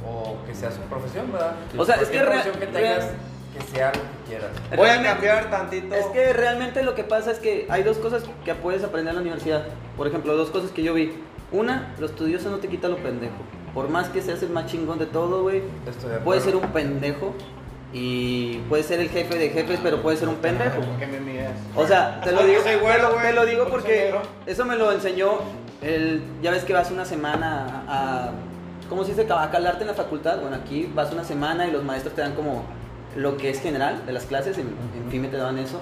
o 0.07 0.37
que 0.47 0.55
sea 0.55 0.71
su 0.71 0.81
profesión, 0.83 1.33
¿verdad? 1.33 1.53
O 1.79 1.85
sea, 1.85 1.95
es 1.97 2.09
que 2.09 2.19
que 2.19 2.67
tengas, 2.67 3.05
real- 3.05 3.11
que 3.59 3.65
sea 3.77 3.89
lo 3.89 4.01
que 4.01 4.29
quieras. 4.29 4.51
Voy 4.77 4.89
a 4.89 5.03
cambiar 5.03 5.51
tantito. 5.51 5.95
Es 5.95 6.07
que 6.07 6.33
realmente 6.33 6.83
lo 6.83 6.95
que 6.95 7.05
pasa 7.05 7.31
es 7.31 7.39
que 7.39 7.67
hay 7.71 7.83
dos 7.83 7.99
cosas 7.99 8.23
que 8.45 8.55
puedes 8.55 8.83
aprender 8.85 9.11
en 9.11 9.17
la 9.17 9.21
universidad. 9.23 9.65
Por 9.97 10.07
ejemplo, 10.07 10.37
dos 10.37 10.51
cosas 10.51 10.71
que 10.71 10.83
yo 10.83 10.95
vi. 10.95 11.13
Una, 11.53 11.95
los 12.01 12.11
estudiosos 12.11 12.51
no 12.51 12.59
te 12.59 12.69
quita 12.69 12.89
lo 12.89 12.97
pendejo. 12.97 13.35
Por 13.73 13.89
más 13.89 14.09
que 14.09 14.21
seas 14.23 14.43
el 14.43 14.51
más 14.51 14.67
chingón 14.67 14.99
de 14.99 15.07
todo, 15.07 15.43
güey, 15.43 15.63
puedes 16.25 16.43
ser 16.43 16.57
un 16.57 16.63
pendejo 16.73 17.35
y 17.93 18.59
puedes 18.69 18.87
ser 18.87 19.01
el 19.01 19.09
jefe 19.11 19.39
de 19.39 19.51
jefes, 19.51 19.79
pero 19.83 20.03
puedes 20.03 20.19
ser 20.21 20.29
un 20.29 20.37
pendejo. 20.37 20.81
¿Qué 20.99 21.07
me 21.07 21.21
miras? 21.21 21.53
O 21.75 21.87
sea, 21.87 22.21
te 22.23 22.33
lo 22.33 22.43
digo, 22.43 22.63
soy 22.63 22.77
güero, 22.77 22.97
te 22.97 23.03
lo- 23.03 23.13
güey. 23.15 23.27
te 23.27 23.33
lo 23.33 23.47
digo 23.47 23.67
Porque 23.71 24.15
eso 24.47 24.65
me 24.65 24.77
lo 24.77 24.93
enseñó 24.93 25.39
el, 25.83 26.23
ya 26.43 26.51
ves 26.51 26.65
que 26.65 26.73
vas 26.73 26.91
una 26.91 27.05
semana 27.05 27.85
a, 27.87 28.27
a- 28.27 28.31
¿cómo 28.89 29.05
se 29.05 29.15
dice? 29.15 29.27
A 29.33 29.51
calarte 29.51 29.83
en 29.83 29.89
la 29.89 29.95
facultad. 29.95 30.41
Bueno, 30.41 30.57
aquí 30.57 30.91
vas 30.95 31.13
una 31.13 31.25
semana 31.25 31.67
y 31.67 31.71
los 31.71 31.85
maestros 31.85 32.15
te 32.15 32.23
dan 32.23 32.35
como 32.35 32.65
lo 33.17 33.37
que 33.37 33.51
es 33.51 33.61
general 33.61 34.05
de 34.07 34.12
las 34.12 34.25
clases, 34.27 34.59
en, 34.59 34.67
en 34.97 35.11
FIME 35.11 35.29
te 35.29 35.37
daban 35.37 35.59
eso. 35.59 35.81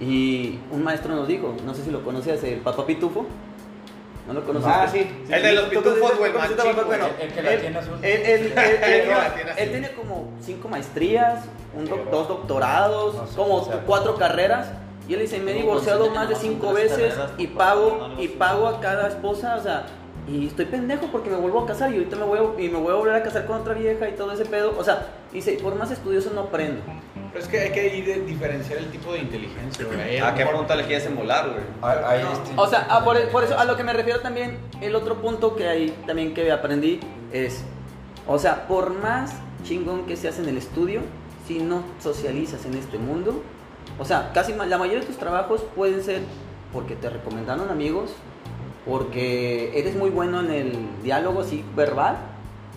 Y 0.00 0.58
un 0.70 0.84
maestro 0.84 1.14
nos 1.14 1.26
dijo, 1.26 1.54
no 1.66 1.74
sé 1.74 1.82
si 1.84 1.90
lo 1.90 2.02
conoces, 2.04 2.42
el 2.44 2.60
Papá 2.60 2.86
Pitufo. 2.86 3.26
¿No 4.26 4.34
lo 4.34 4.44
conoces? 4.44 4.70
Ah, 4.70 4.86
sí. 4.90 5.06
El 5.30 5.42
de 5.42 5.52
los 5.54 5.64
¿Tú 5.70 5.80
pitufos, 5.82 6.18
güey. 6.18 6.30
Bueno, 6.32 7.06
El 7.18 7.32
que 7.32 7.42
la 7.42 7.52
él- 7.54 7.60
tiene 7.62 7.78
azul. 7.78 7.94
él- 8.02 8.22
tiene 8.54 9.12
azul. 9.12 9.40
él 9.56 9.70
tiene 9.70 9.90
como 9.92 10.28
cinco 10.42 10.68
maestrías, 10.68 11.44
un 11.74 11.86
doc- 11.86 12.10
dos 12.10 12.28
doctorados, 12.28 13.14
No 13.14 13.26
sé 13.26 13.34
como 13.36 13.62
cuatro 13.86 14.16
carreras. 14.16 14.68
Y 15.08 15.14
él 15.14 15.20
dice, 15.20 15.38
me 15.40 15.52
he 15.52 15.54
divorciado 15.54 16.10
más 16.10 16.26
que 16.28 16.34
de 16.34 16.40
cinco 16.40 16.74
veces 16.74 17.14
y 17.38 17.46
pago 17.46 18.10
y 18.18 18.28
pago 18.28 18.68
a 18.68 18.80
cada 18.80 19.08
esposa, 19.08 19.56
o 19.58 19.62
sea, 19.62 19.86
y 20.28 20.46
estoy 20.46 20.66
pendejo 20.66 21.06
porque 21.10 21.30
me 21.30 21.36
vuelvo 21.36 21.60
a 21.60 21.66
casar 21.66 21.90
y 21.90 21.96
ahorita 21.96 22.16
me 22.16 22.24
voy 22.24 22.38
a, 22.38 22.60
y 22.60 22.68
me 22.68 22.78
voy 22.78 22.92
a 22.92 22.96
volver 22.96 23.14
a 23.14 23.22
casar 23.22 23.46
con 23.46 23.60
otra 23.60 23.74
vieja 23.74 24.08
y 24.08 24.12
todo 24.12 24.32
ese 24.32 24.44
pedo. 24.44 24.74
O 24.78 24.84
sea, 24.84 25.06
dice, 25.32 25.58
por 25.62 25.74
más 25.74 25.90
estudioso 25.90 26.30
no 26.34 26.42
aprendo. 26.42 26.82
Pero 27.32 27.44
es 27.44 27.48
que 27.48 27.60
hay 27.60 27.72
que 27.72 27.96
ir 27.96 28.26
diferenciar 28.26 28.78
el 28.78 28.90
tipo 28.90 29.12
de 29.12 29.20
inteligencia, 29.20 29.86
güey. 29.86 30.00
Ahí 30.00 30.18
¿A 30.18 30.34
qué 30.34 30.44
punto 30.44 30.74
le 30.74 30.84
quieres 30.84 31.06
emular, 31.06 31.48
güey? 31.48 32.22
No, 32.22 32.62
O 32.62 32.66
sea, 32.66 32.86
a 32.90 33.04
por, 33.04 33.16
tipos 33.16 33.32
por 33.32 33.42
de 33.42 33.48
eso 33.48 33.58
a 33.58 33.64
lo 33.64 33.76
que 33.76 33.84
me 33.84 33.92
refiero 33.92 34.20
también, 34.20 34.58
el 34.80 34.94
otro 34.94 35.20
punto 35.22 35.56
que 35.56 35.66
hay 35.66 35.90
también 36.06 36.34
que 36.34 36.50
aprendí 36.52 37.00
es, 37.32 37.64
o 38.26 38.38
sea, 38.38 38.66
por 38.66 38.92
más 38.92 39.34
chingón 39.64 40.04
que 40.06 40.16
seas 40.16 40.38
en 40.38 40.48
el 40.48 40.58
estudio, 40.58 41.00
si 41.46 41.60
no 41.60 41.82
socializas 42.00 42.66
en 42.66 42.74
este 42.74 42.98
mundo, 42.98 43.42
o 43.98 44.04
sea, 44.04 44.30
casi 44.32 44.52
la 44.52 44.78
mayoría 44.78 45.00
de 45.00 45.06
tus 45.06 45.16
trabajos 45.16 45.64
pueden 45.74 46.02
ser 46.02 46.20
porque 46.72 46.94
te 46.94 47.08
recomendaron 47.08 47.70
amigos, 47.70 48.10
porque 48.88 49.78
eres 49.78 49.94
muy 49.94 50.10
bueno 50.10 50.40
en 50.40 50.50
el 50.50 50.72
diálogo 51.02 51.42
así 51.42 51.62
verbal, 51.76 52.16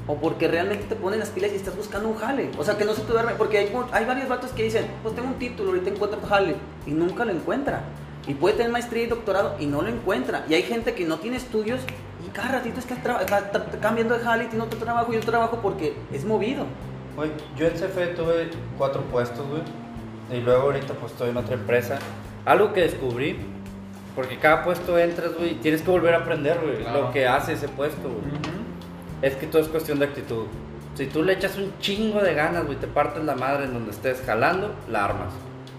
o 0.07 0.15
porque 0.17 0.47
realmente 0.47 0.85
te 0.85 0.95
ponen 0.95 1.19
las 1.19 1.29
pilas 1.29 1.51
y 1.53 1.55
estás 1.55 1.75
buscando 1.77 2.09
un 2.09 2.17
jale. 2.17 2.49
O 2.57 2.63
sea, 2.63 2.77
que 2.77 2.83
no 2.85 2.93
se 2.93 3.01
te 3.03 3.11
duerme. 3.13 3.33
Porque 3.37 3.59
hay, 3.59 3.71
hay 3.91 4.05
varios 4.05 4.27
vatos 4.27 4.51
que 4.51 4.63
dicen, 4.63 4.85
pues 5.03 5.15
tengo 5.15 5.29
un 5.29 5.35
título, 5.35 5.69
ahorita 5.69 5.89
encuentro 5.91 6.19
jale. 6.27 6.55
Y 6.85 6.91
nunca 6.91 7.23
lo 7.23 7.31
encuentra. 7.31 7.81
Y 8.27 8.33
puede 8.33 8.55
tener 8.55 8.71
maestría 8.71 9.03
y 9.03 9.07
doctorado 9.07 9.55
y 9.59 9.67
no 9.67 9.81
lo 9.81 9.87
encuentra. 9.89 10.43
Y 10.49 10.53
hay 10.55 10.63
gente 10.63 10.93
que 10.95 11.05
no 11.05 11.17
tiene 11.19 11.37
estudios 11.37 11.79
y 12.27 12.29
cada 12.31 12.49
ratito 12.53 12.79
está- 12.79 12.95
está 13.21 13.79
cambiando 13.79 14.17
de 14.17 14.23
jale 14.23 14.43
y 14.45 14.47
tiene 14.47 14.63
otro 14.65 14.79
trabajo 14.79 15.13
y 15.13 15.17
otro 15.17 15.29
trabajo 15.31 15.59
porque 15.61 15.93
es 16.11 16.25
movido. 16.25 16.65
Güey, 17.15 17.29
yo 17.57 17.67
en 17.67 17.73
CFE 17.73 18.07
tuve 18.07 18.49
cuatro 18.77 19.01
puestos, 19.03 19.45
güey. 19.47 19.61
Y 20.31 20.41
luego 20.43 20.63
ahorita 20.63 20.93
pues 20.95 21.11
estoy 21.13 21.29
en 21.29 21.37
otra 21.37 21.53
empresa. 21.53 21.99
Algo 22.45 22.73
que 22.73 22.81
descubrí, 22.81 23.37
porque 24.15 24.37
cada 24.37 24.63
puesto 24.63 24.97
entras, 24.97 25.33
güey, 25.37 25.55
tienes 25.55 25.81
que 25.81 25.89
volver 25.91 26.13
a 26.13 26.19
aprender, 26.19 26.59
güey, 26.61 26.77
Claro. 26.77 27.01
lo 27.03 27.11
que 27.11 27.27
hace 27.27 27.53
ese 27.53 27.67
puesto, 27.69 28.03
güey. 28.09 28.19
Ujú. 28.31 28.61
Es 29.21 29.35
que 29.35 29.47
todo 29.47 29.61
es 29.61 29.67
cuestión 29.67 29.99
de 29.99 30.05
actitud. 30.05 30.45
Si 30.95 31.05
tú 31.07 31.23
le 31.23 31.33
echas 31.33 31.57
un 31.57 31.73
chingo 31.79 32.21
de 32.21 32.33
ganas, 32.33 32.65
güey, 32.65 32.77
te 32.77 32.87
partes 32.87 33.23
la 33.23 33.35
madre 33.35 33.65
en 33.65 33.73
donde 33.73 33.91
estés 33.91 34.21
jalando, 34.25 34.73
la 34.89 35.05
armas. 35.05 35.33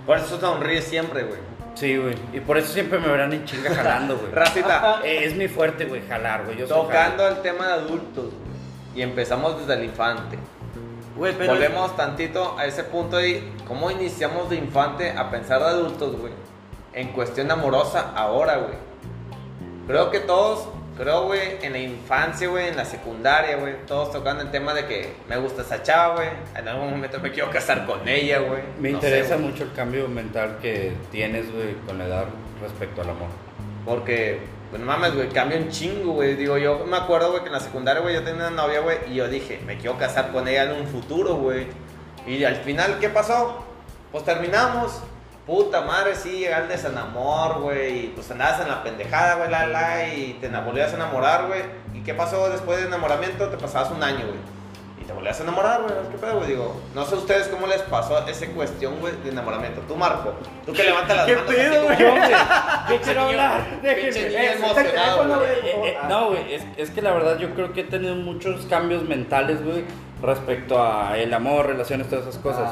Por 0.07 0.17
eso 0.19 0.39
sonríes 0.41 0.85
siempre, 0.85 1.25
güey. 1.25 1.39
Sí, 1.75 1.97
güey. 1.97 2.15
Y 2.33 2.41
por 2.41 2.59
eso 2.59 2.73
siempre 2.73 2.99
me 2.99 3.09
verán 3.09 3.33
en 3.33 3.45
chinga 3.45 3.75
jalando, 3.75 4.17
güey. 4.17 4.31
Racita, 4.33 5.01
Eh, 5.05 5.25
es 5.25 5.35
mi 5.35 5.49
fuerte, 5.49 5.85
güey, 5.87 6.03
jalar, 6.09 6.45
güey. 6.45 6.59
Tocando 6.67 7.27
el 7.29 7.37
tema 7.43 7.67
de 7.67 7.73
adultos, 7.75 8.25
güey. 8.27 8.53
Y 8.95 9.03
empezamos 9.03 9.59
desde 9.61 9.75
el 9.75 9.85
infante. 9.85 10.39
Güey, 11.17 11.35
pero 11.37 11.53
Volvemos 11.53 11.95
tantito 11.97 12.57
a 12.59 12.65
ese 12.65 12.85
punto 12.85 13.17
de 13.19 13.43
cómo 13.69 13.91
iniciamos 13.91 14.49
de 14.49 14.57
infante 14.57 15.11
a 15.11 15.31
pensar 15.31 15.61
de 15.61 15.67
adultos, 15.67 16.17
güey. 16.19 16.33
En 16.93 17.09
cuestión 17.09 17.51
amorosa 17.51 18.13
ahora, 18.15 18.57
güey. 18.57 18.75
Creo 19.87 20.11
que 20.11 20.21
todos, 20.21 20.69
creo, 20.97 21.25
güey, 21.25 21.41
en 21.63 21.73
la 21.73 21.79
infancia, 21.79 22.49
güey, 22.49 22.69
en 22.69 22.77
la 22.77 22.85
secundaria, 22.85 23.57
güey, 23.57 23.75
todos 23.87 24.13
tocando 24.13 24.43
el 24.43 24.51
tema 24.51 24.75
de 24.75 24.87
que 24.87 25.15
me 25.29 25.37
gusta 25.39 25.63
esa 25.63 25.83
chava, 25.83 26.17
güey. 26.17 26.29
En 26.57 26.69
algún 26.69 26.91
momento 26.91 27.19
me 27.19 27.33
quiero 27.33 27.51
casar 27.51 27.87
con 27.87 28.07
ella, 28.07 28.41
güey. 28.41 28.63
Me 28.79 28.91
No 28.91 28.97
interesa 28.97 29.37
mucho 29.39 29.65
el 29.65 29.73
cambio 29.73 30.07
mental 30.09 30.59
que 30.61 30.93
tienes, 31.11 31.53
güey, 31.53 31.75
con 31.87 31.99
la 31.99 32.07
edad 32.07 32.27
respecto 32.61 33.01
al 33.01 33.11
amor. 33.11 33.29
Porque, 33.85 34.41
pues 34.71 34.81
mames, 34.83 35.15
güey, 35.15 35.29
cambia 35.31 35.59
un 35.59 35.71
chingo, 35.71 36.13
güey. 36.13 36.37
Digo, 36.37 36.59
yo 36.59 36.85
me 36.87 36.97
acuerdo, 36.97 37.31
güey, 37.31 37.41
que 37.41 37.49
en 37.49 37.55
la 37.55 37.61
secundaria, 37.61 38.03
güey, 38.03 38.15
yo 38.15 38.23
tenía 38.23 38.49
una 38.49 38.63
novia, 38.63 38.81
güey, 38.81 38.99
y 39.11 39.15
yo 39.15 39.29
dije, 39.29 39.61
me 39.67 39.79
quiero 39.79 39.99
casar 39.99 40.31
con 40.31 40.47
ella 40.47 40.65
en 40.65 40.83
un 40.83 40.87
futuro, 40.87 41.37
güey. 41.37 41.67
Y 42.27 42.45
al 42.45 42.57
final, 42.57 42.99
¿qué 43.01 43.09
pasó? 43.09 43.65
Pues 44.13 44.25
terminamos. 44.25 45.03
Puta 45.47 45.81
madre, 45.81 46.15
sí, 46.15 46.31
llega 46.39 46.59
el 46.59 46.69
desenamor, 46.69 47.61
güey. 47.61 48.05
Y 48.07 48.09
pues 48.15 48.31
andabas 48.31 48.61
en 48.61 48.69
la 48.69 48.83
pendejada, 48.83 49.35
güey, 49.37 49.51
la, 49.51 49.67
la, 49.67 50.07
y 50.15 50.39
te 50.41 50.49
volvías 50.49 50.93
a 50.93 50.97
enamorar, 50.97 51.47
güey. 51.49 51.63
¿Y 51.95 52.03
qué 52.03 52.15
pasó 52.15 52.49
después 52.49 52.79
del 52.79 52.87
enamoramiento? 52.89 53.49
Te 53.49 53.57
pasabas 53.57 53.91
un 53.91 54.03
año, 54.05 54.21
güey. 54.27 54.39
Y 55.01 55.05
te 55.05 55.13
volvías 55.13 55.41
a 55.41 55.43
enamorar, 55.43 55.83
güey. 55.83 55.95
¿Qué 56.13 56.17
pedo, 56.19 56.37
güey? 56.37 56.47
Digo, 56.47 56.81
no 56.95 57.05
sé 57.05 57.17
ustedes 57.17 57.49
cómo 57.49 57.67
les 57.67 57.83
pasó 57.83 58.25
esa 58.29 58.47
cuestión, 58.47 59.01
güey, 59.01 59.15
de 59.25 59.31
enamoramiento. 59.31 59.81
Tú, 59.89 59.97
Marco, 59.97 60.33
tú 60.65 60.73
que 60.73 60.85
levantas 60.85 61.17
las 61.17 61.27
¿Qué 61.27 61.35
manos. 61.35 61.53
pedo, 61.53 61.89
así 61.89 62.05
como- 62.05 62.17
güey? 62.17 62.31
Yo 62.91 63.01
quiero 63.03 63.21
hablar, 63.23 63.61
emocionado, 63.83 65.39
güey. 65.39 65.51
Eh, 65.51 65.61
eh, 65.87 65.99
no, 66.09 66.29
güey, 66.29 66.55
es, 66.55 66.63
es 66.77 66.91
que 66.91 67.03
la 67.03 67.11
verdad 67.13 67.39
yo 67.39 67.53
creo 67.55 67.73
que 67.73 67.81
he 67.81 67.85
tenido 67.85 68.15
muchos 68.15 68.65
cambios 68.67 69.03
mentales, 69.03 69.65
güey, 69.65 69.85
respecto 70.23 70.81
a 70.81 71.19
el 71.19 71.35
amor, 71.35 71.67
relaciones, 71.67 72.09
todas 72.09 72.27
esas 72.29 72.41
cosas. 72.41 72.71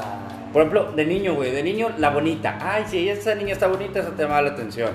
Por 0.52 0.62
ejemplo, 0.62 0.92
de 0.92 1.04
niño, 1.04 1.34
güey, 1.34 1.52
de 1.52 1.62
niño, 1.62 1.90
la 1.98 2.10
bonita. 2.10 2.58
Ay, 2.60 2.84
si 2.88 3.08
esa 3.08 3.34
niña 3.34 3.52
está 3.52 3.68
bonita, 3.68 4.00
esa 4.00 4.10
te 4.10 4.24
llama 4.24 4.42
la 4.42 4.50
atención. 4.50 4.90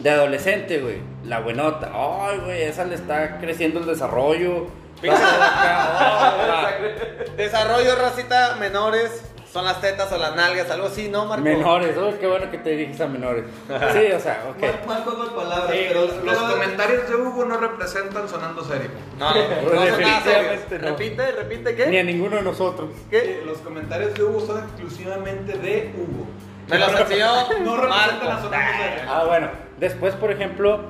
De 0.00 0.10
adolescente, 0.10 0.80
güey. 0.80 1.00
La 1.24 1.40
buenota. 1.40 1.90
Ay, 1.92 2.38
güey, 2.38 2.62
esa 2.62 2.84
le 2.84 2.94
está 2.94 3.38
creciendo 3.38 3.80
el 3.80 3.86
desarrollo. 3.86 4.66
Está 5.02 5.16
acá, 5.16 6.68
ay, 6.68 6.74
Desarrollo, 7.36 7.96
racita, 7.96 8.56
menores. 8.58 9.27
Son 9.52 9.64
las 9.64 9.80
tetas 9.80 10.12
o 10.12 10.18
las 10.18 10.36
nalgas, 10.36 10.70
algo 10.70 10.88
así, 10.88 11.08
¿no, 11.08 11.24
Marco? 11.24 11.42
Menores, 11.42 11.96
oh, 11.96 12.12
qué 12.20 12.26
bueno 12.26 12.50
que 12.50 12.58
te 12.58 12.70
diriges 12.70 13.00
a 13.00 13.06
menores. 13.06 13.44
Sí, 13.66 14.12
o 14.12 14.20
sea, 14.20 14.44
ok. 14.50 14.86
Mal, 14.86 15.02
juego 15.04 15.24
de 15.24 15.30
palabras, 15.30 15.70
Sí, 15.72 15.84
pero, 15.88 16.00
los, 16.02 16.16
los 16.22 16.36
pero- 16.38 16.50
comentarios 16.52 17.08
de 17.08 17.14
Hugo 17.16 17.44
no 17.46 17.56
representan 17.56 18.28
sonando 18.28 18.62
serio. 18.62 18.90
No, 19.18 19.30
no, 19.34 19.40
no, 19.40 19.48
son 19.48 19.74
nada 19.74 19.84
Definitivamente 19.86 20.68
serios. 20.68 20.82
no. 20.82 20.88
Repite, 20.98 21.32
repite, 21.32 21.72
Ni 21.90 21.96
a 21.96 22.02
¿qué? 22.02 22.04
ninguno 22.04 22.36
de 22.36 22.42
nosotros. 22.42 22.90
¿Qué? 23.08 23.18
Eh, 23.18 23.42
Los 23.46 23.58
comentarios 23.58 24.12
de 24.14 24.22
Hugo 24.22 24.40
son 24.40 24.58
exclusivamente 24.58 25.56
de 25.56 25.94
Hugo. 25.96 26.26
Me 26.68 26.78
los 26.78 27.00
enseñó 27.00 27.26
No 27.64 27.76
representan 27.76 27.88
Marco. 27.88 28.28
a 28.28 28.42
sonando 28.42 28.72
serio. 28.76 29.02
Ah, 29.08 29.24
bueno. 29.26 29.48
Después, 29.78 30.14
por 30.16 30.30
ejemplo, 30.30 30.80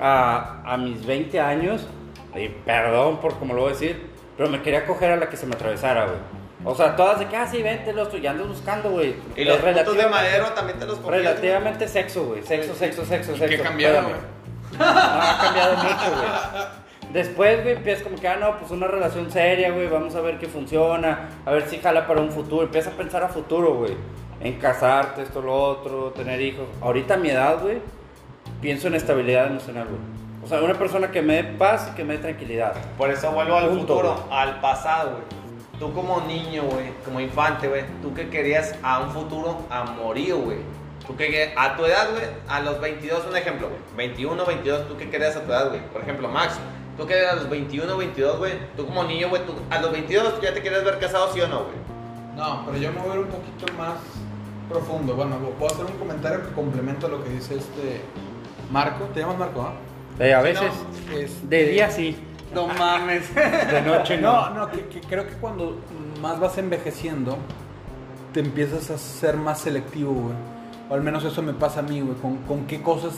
a, 0.00 0.62
a 0.64 0.76
mis 0.76 1.06
20 1.06 1.38
años, 1.40 1.86
y 2.34 2.48
perdón 2.48 3.20
por 3.20 3.38
como 3.38 3.54
lo 3.54 3.60
voy 3.62 3.70
a 3.70 3.72
decir, 3.74 4.04
pero 4.36 4.48
me 4.48 4.62
quería 4.62 4.84
coger 4.84 5.12
a 5.12 5.16
la 5.16 5.28
que 5.28 5.36
se 5.36 5.46
me 5.46 5.54
atravesara, 5.54 6.06
güey. 6.06 6.39
O 6.64 6.74
sea, 6.74 6.94
todas 6.94 7.18
de 7.18 7.26
que, 7.26 7.36
ah, 7.36 7.46
sí, 7.46 7.62
vente, 7.62 7.92
los 7.92 8.12
ya 8.20 8.32
andas 8.32 8.48
buscando, 8.48 8.90
güey. 8.90 9.14
Y 9.36 9.44
los 9.44 9.56
puntos 9.56 9.74
de 9.74 9.82
relativamente- 9.82 10.10
madero 10.10 10.46
también 10.50 10.78
te 10.78 10.86
los 10.86 10.98
cogías, 10.98 11.22
Relativamente 11.22 11.88
sexo, 11.88 12.24
güey. 12.24 12.42
Sexo, 12.42 12.74
sexo, 12.74 13.04
sexo, 13.04 13.34
sexo. 13.36 13.46
¿Qué 13.56 13.58
cambiaron, 13.62 14.04
güey? 14.04 14.16
No, 14.78 14.84
ha 14.86 15.38
cambiado 15.42 15.76
mucho, 15.76 16.16
güey. 16.16 17.10
Después, 17.12 17.62
güey, 17.62 17.74
empiezas 17.76 18.04
como 18.04 18.16
que, 18.20 18.28
ah, 18.28 18.36
no, 18.36 18.58
pues 18.58 18.70
una 18.70 18.86
relación 18.86 19.30
seria, 19.32 19.70
güey, 19.72 19.88
vamos 19.88 20.14
a 20.14 20.20
ver 20.20 20.38
qué 20.38 20.46
funciona, 20.46 21.28
a 21.44 21.50
ver 21.50 21.66
si 21.68 21.78
jala 21.78 22.06
para 22.06 22.20
un 22.20 22.30
futuro. 22.30 22.62
Empieza 22.64 22.90
a 22.90 22.92
pensar 22.92 23.22
a 23.24 23.28
futuro, 23.28 23.74
güey. 23.74 23.94
En 24.40 24.58
casarte, 24.58 25.22
esto, 25.22 25.40
lo 25.42 25.54
otro, 25.54 26.10
tener 26.12 26.40
hijos. 26.40 26.66
Ahorita 26.80 27.14
a 27.14 27.16
mi 27.16 27.30
edad, 27.30 27.58
güey, 27.60 27.78
pienso 28.60 28.86
en 28.88 28.94
estabilidad 28.94 29.46
emocional, 29.48 29.86
güey. 29.88 30.00
O 30.44 30.46
sea, 30.46 30.60
una 30.62 30.74
persona 30.74 31.10
que 31.10 31.20
me 31.20 31.34
dé 31.42 31.44
paz 31.44 31.88
y 31.92 31.96
que 31.96 32.04
me 32.04 32.14
dé 32.14 32.20
tranquilidad. 32.20 32.74
Por 32.96 33.10
eso 33.10 33.30
vuelvo 33.32 33.56
al 33.56 33.68
Punto, 33.68 33.80
futuro, 33.94 34.14
güey. 34.28 34.38
al 34.38 34.60
pasado, 34.60 35.10
güey. 35.12 35.22
Tú 35.80 35.92
como 35.94 36.20
niño, 36.20 36.62
güey, 36.64 36.92
como 37.04 37.18
infante, 37.20 37.66
güey, 37.66 37.82
tú 38.02 38.12
que 38.14 38.28
querías 38.28 38.74
a 38.82 39.00
un 39.00 39.10
futuro 39.10 39.58
amorío, 39.70 40.36
güey. 40.38 40.58
Tú 41.06 41.16
que 41.16 41.52
a 41.56 41.76
tu 41.76 41.86
edad, 41.86 42.10
güey, 42.12 42.24
a 42.48 42.60
los 42.60 42.80
22, 42.80 43.26
un 43.28 43.36
ejemplo, 43.36 43.68
güey. 43.68 43.80
21, 43.96 44.44
22, 44.46 44.86
tú 44.88 44.96
que 44.98 45.08
querías 45.10 45.34
a 45.36 45.42
tu 45.42 45.50
edad, 45.50 45.70
güey. 45.70 45.80
Por 45.88 46.02
ejemplo, 46.02 46.28
Max, 46.28 46.58
tú 46.98 47.06
que 47.06 47.26
a 47.26 47.34
los 47.34 47.48
21, 47.48 47.96
22, 47.96 48.38
güey, 48.38 48.52
tú 48.76 48.86
como 48.86 49.02
niño, 49.04 49.30
güey, 49.30 49.44
tú 49.46 49.54
a 49.70 49.80
los 49.80 49.90
22 49.90 50.36
tú 50.36 50.42
ya 50.42 50.52
te 50.54 50.60
quieres 50.60 50.84
ver 50.84 50.98
casado, 50.98 51.32
¿sí 51.32 51.40
o 51.40 51.48
no, 51.48 51.64
güey? 51.64 51.76
No, 52.36 52.62
pero 52.66 52.76
yo 52.78 52.92
me 52.92 53.00
voy 53.00 53.10
a 53.10 53.14
ir 53.14 53.20
un 53.20 53.26
poquito 53.28 53.72
más 53.78 53.94
profundo. 54.68 55.14
Bueno, 55.16 55.36
voy 55.58 55.68
a 55.68 55.72
hacer 55.72 55.86
un 55.86 55.92
comentario 55.98 56.42
que 56.46 56.52
complementa 56.54 57.08
lo 57.08 57.24
que 57.24 57.30
dice 57.30 57.54
este 57.56 58.02
Marco. 58.70 59.06
¿Te 59.14 59.20
llamas 59.20 59.38
Marco, 59.38 59.62
ah? 59.62 59.72
Eh, 60.22 60.34
a 60.34 60.40
Sí, 60.40 60.44
veces, 60.44 60.70
no, 61.10 61.16
este- 61.18 61.46
de 61.46 61.64
día 61.70 61.90
sí, 61.90 62.16
No 62.54 62.66
mames. 62.66 63.34
de 63.34 63.82
noche 63.82 64.16
No, 64.18 64.50
no. 64.50 64.54
no, 64.66 64.70
que, 64.70 64.86
que 64.86 65.00
creo 65.00 65.26
que 65.26 65.34
cuando 65.34 65.78
más 66.20 66.40
vas 66.40 66.58
envejeciendo, 66.58 67.36
te 68.32 68.40
empiezas 68.40 68.90
a 68.90 68.98
ser 68.98 69.36
más 69.36 69.60
selectivo, 69.60 70.12
güey. 70.12 70.34
O 70.88 70.94
al 70.94 71.02
menos 71.02 71.24
eso 71.24 71.42
me 71.42 71.52
pasa 71.52 71.80
a 71.80 71.82
mí, 71.82 72.00
güey. 72.00 72.16
Con, 72.18 72.38
con 72.38 72.66
qué 72.66 72.82
cosas 72.82 73.14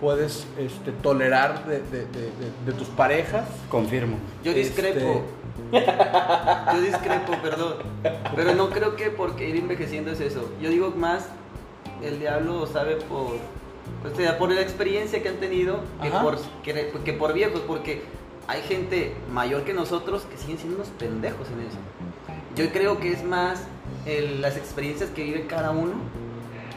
puedes 0.00 0.46
este, 0.58 0.92
tolerar 0.92 1.64
de, 1.64 1.80
de- 1.80 2.04
de- 2.06 2.06
de- 2.06 2.52
de 2.66 2.72
tus 2.72 2.88
parejas. 2.88 3.48
Confirmo. 3.70 4.18
Yo 4.44 4.52
discrepo. 4.52 5.22
Yo 5.72 6.80
discrepo, 6.82 7.32
perdón. 7.42 7.74
Pero 8.34 8.54
no 8.54 8.68
creo 8.70 8.94
que 8.96 9.10
porque 9.10 9.48
ir 9.48 9.56
envejeciendo 9.56 10.10
es 10.10 10.20
eso. 10.20 10.50
Yo 10.60 10.68
digo 10.70 10.92
más, 10.96 11.26
el 12.02 12.18
diablo 12.20 12.66
sabe 12.66 12.96
por, 12.96 13.36
pues, 14.02 14.32
por 14.32 14.52
la 14.52 14.60
experiencia 14.60 15.22
que 15.22 15.30
han 15.30 15.36
tenido 15.36 15.80
que 16.02 16.08
Ajá. 16.08 16.20
por, 16.22 16.38
que, 16.62 16.92
que 17.04 17.12
por 17.14 17.32
viejos, 17.32 17.62
porque 17.66 18.02
hay 18.48 18.62
gente 18.62 19.14
mayor 19.32 19.62
que 19.64 19.72
nosotros 19.72 20.22
que 20.30 20.36
siguen 20.36 20.58
siendo 20.58 20.76
unos 20.76 20.88
pendejos 20.90 21.46
en 21.48 21.60
eso. 21.66 21.78
Yo 22.54 22.70
creo 22.72 22.98
que 23.00 23.12
es 23.12 23.24
más 23.24 23.62
el- 24.06 24.40
las 24.40 24.56
experiencias 24.56 25.10
que 25.10 25.24
vive 25.24 25.46
cada 25.46 25.70
uno 25.72 25.92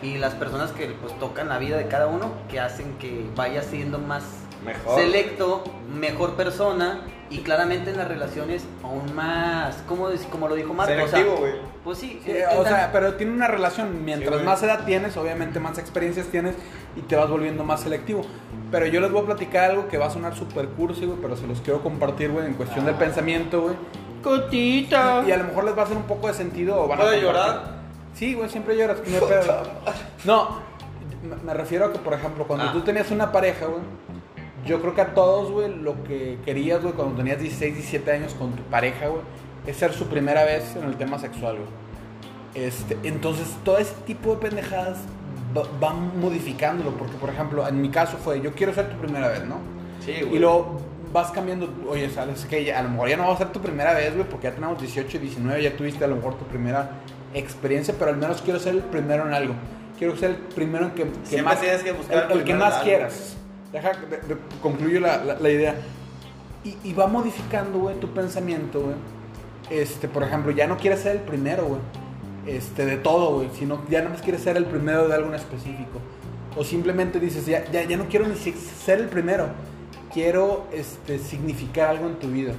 y 0.01 0.17
las 0.17 0.33
personas 0.33 0.71
que 0.71 0.87
pues 0.87 1.17
tocan 1.19 1.49
la 1.49 1.57
vida 1.57 1.77
de 1.77 1.87
cada 1.87 2.07
uno 2.07 2.31
que 2.49 2.59
hacen 2.59 2.93
que 2.99 3.25
vaya 3.35 3.61
siendo 3.61 3.99
más 3.99 4.23
Mejor. 4.65 4.99
selecto, 4.99 5.63
mejor 5.93 6.35
persona 6.35 7.01
y 7.29 7.39
claramente 7.39 7.91
en 7.91 7.97
las 7.97 8.07
relaciones 8.07 8.63
aún 8.83 9.13
más, 9.13 9.75
como, 9.87 10.07
como 10.31 10.47
lo 10.49 10.55
dijo 10.55 10.73
Marco, 10.73 10.91
o 10.93 11.07
sea, 11.07 11.19
Selectivo, 11.19 11.45
pues 11.83 11.97
sí, 11.99 12.19
o 12.57 12.63
sea, 12.63 12.89
pero 12.91 13.13
tiene 13.15 13.33
una 13.33 13.47
relación. 13.47 14.03
Mientras 14.03 14.43
más 14.43 14.63
edad 14.63 14.83
tienes, 14.85 15.15
obviamente 15.15 15.59
más 15.59 15.77
experiencias 15.77 16.27
tienes 16.27 16.55
y 16.95 17.01
te 17.01 17.15
vas 17.15 17.29
volviendo 17.29 17.63
más 17.63 17.81
selectivo. 17.81 18.23
Pero 18.71 18.85
yo 18.85 19.01
les 19.01 19.11
voy 19.11 19.23
a 19.23 19.25
platicar 19.25 19.71
algo 19.71 19.87
que 19.87 19.97
va 19.97 20.05
a 20.07 20.09
sonar 20.11 20.35
super 20.35 20.67
cursi, 20.69 21.05
güey, 21.05 21.17
pero 21.21 21.35
se 21.35 21.47
los 21.47 21.59
quiero 21.61 21.81
compartir, 21.81 22.29
güey, 22.31 22.45
en 22.45 22.53
cuestión 22.53 22.85
del 22.85 22.95
pensamiento, 22.95 23.61
güey. 23.61 23.75
Cotita. 24.23 25.23
Y 25.27 25.31
a 25.31 25.37
lo 25.37 25.45
mejor 25.45 25.63
les 25.63 25.75
va 25.77 25.81
a 25.81 25.85
hacer 25.85 25.97
un 25.97 26.03
poco 26.03 26.27
de 26.27 26.33
sentido 26.33 26.75
o 26.83 26.87
van 26.87 26.99
a 26.99 27.01
¿Puedo 27.03 27.15
compartir. 27.15 27.23
llorar? 27.23 27.79
Sí, 28.13 28.33
güey, 28.35 28.49
siempre 28.49 28.77
lloras, 28.77 28.99
que 28.99 29.09
no 29.11 29.19
pedo. 29.25 29.63
No, 30.25 30.59
me- 31.27 31.35
me 31.43 31.53
refiero 31.53 31.85
a 31.85 31.91
que, 31.93 31.99
por 31.99 32.13
ejemplo, 32.13 32.45
cuando 32.45 32.65
Ah. 32.65 32.71
tú 32.73 32.81
tenías 32.81 33.09
una 33.11 33.31
pareja, 33.31 33.65
güey, 33.65 33.81
yo 34.65 34.81
creo 34.81 34.93
que 34.93 35.01
a 35.01 35.13
todos, 35.13 35.51
güey, 35.51 35.73
lo 35.73 36.03
que 36.03 36.37
querías, 36.45 36.81
güey, 36.81 36.93
cuando 36.93 37.15
tenías 37.15 37.39
16, 37.39 37.73
17 37.75 38.11
años 38.11 38.33
con 38.35 38.51
tu 38.53 38.63
pareja, 38.63 39.07
güey, 39.07 39.21
es 39.65 39.77
ser 39.77 39.93
su 39.93 40.07
primera 40.07 40.43
vez 40.43 40.75
en 40.75 40.83
el 40.83 40.95
tema 40.97 41.17
sexual, 41.17 41.57
güey. 41.57 42.65
Este, 42.67 42.97
entonces, 43.03 43.47
todo 43.63 43.77
ese 43.77 43.93
tipo 44.05 44.31
de 44.35 44.37
pendejadas 44.49 44.97
va- 45.55 45.67
van 45.79 46.19
modificándolo, 46.19 46.91
porque, 46.91 47.15
por 47.17 47.29
ejemplo, 47.29 47.67
en 47.67 47.81
mi 47.81 47.89
caso 47.89 48.17
fue, 48.17 48.41
yo 48.41 48.53
quiero 48.53 48.73
ser 48.73 48.89
tu 48.89 48.97
primera 48.97 49.27
vez, 49.29 49.45
¿no? 49.45 49.55
Sí, 50.05 50.13
güey. 50.21 50.35
Y 50.35 50.39
luego 50.39 50.77
vas 51.11 51.31
cambiando, 51.31 51.67
oye, 51.89 52.09
sabes 52.09 52.45
que 52.45 52.63
ya- 52.63 52.79
a 52.79 52.83
lo 52.83 52.89
mejor 52.89 53.09
ya 53.09 53.17
no 53.17 53.27
va 53.27 53.33
a 53.33 53.37
ser 53.37 53.51
tu 53.51 53.59
primera 53.59 53.93
vez, 53.93 54.13
güey, 54.15 54.27
porque 54.27 54.47
ya 54.47 54.53
tenemos 54.55 54.79
18, 54.79 55.19
19, 55.19 55.61
ya 55.63 55.75
tuviste 55.75 56.03
a 56.05 56.07
lo 56.07 56.15
mejor 56.17 56.35
tu 56.35 56.45
primera 56.45 56.91
experiencia, 57.33 57.93
pero 57.97 58.11
al 58.11 58.17
menos 58.17 58.41
quiero 58.41 58.59
ser 58.59 58.75
el 58.75 58.81
primero 58.81 59.25
en 59.27 59.33
algo. 59.33 59.53
Quiero 59.97 60.15
ser 60.15 60.29
el 60.31 60.35
primero 60.37 60.85
en 60.85 60.91
que, 60.91 61.03
que 61.03 61.09
Siempre 61.23 61.43
más, 61.43 61.59
tienes 61.61 61.83
que 61.83 61.91
buscar 61.91 62.25
el, 62.25 62.31
el 62.31 62.37
el 62.39 62.43
que 62.45 62.53
más 62.55 62.75
quieras. 62.83 63.35
Deja, 63.73 63.91
de- 63.93 64.17
de- 64.35 64.37
concluyo 64.61 64.99
la, 64.99 65.23
la- 65.23 65.35
la 65.39 65.49
idea. 65.49 65.75
Y, 66.63 66.75
y 66.83 66.93
va 66.93 67.07
modificando, 67.07 67.79
güey, 67.79 67.95
tu 67.99 68.07
pensamiento, 68.13 68.81
güey. 68.81 68.95
Este, 69.69 70.07
por 70.07 70.23
ejemplo, 70.23 70.51
ya 70.51 70.67
no 70.67 70.77
quieres 70.77 71.01
ser 71.01 71.17
el 71.17 71.21
primero, 71.21 71.65
güey. 71.65 71.81
Este, 72.49 72.85
de 72.85 72.97
todo, 72.97 73.35
güey. 73.35 73.49
Sino 73.57 73.81
ya 73.89 73.99
nada 73.99 74.11
más 74.11 74.21
quieres 74.21 74.41
ser 74.41 74.57
el 74.57 74.65
primero 74.65 75.07
de 75.07 75.15
algo 75.15 75.29
en 75.29 75.35
específico. 75.35 75.99
O 76.57 76.63
simplemente 76.63 77.19
dices, 77.19 77.45
ya, 77.45 77.69
ya, 77.71 77.83
ya 77.83 77.97
no 77.97 78.07
quiero 78.07 78.27
ni 78.27 78.35
ser 78.35 78.99
el 78.99 79.07
primero. 79.07 79.47
Quiero 80.13 80.65
este, 80.73 81.19
significar 81.19 81.89
algo 81.89 82.07
en 82.07 82.15
tu 82.15 82.27
vida. 82.27 82.53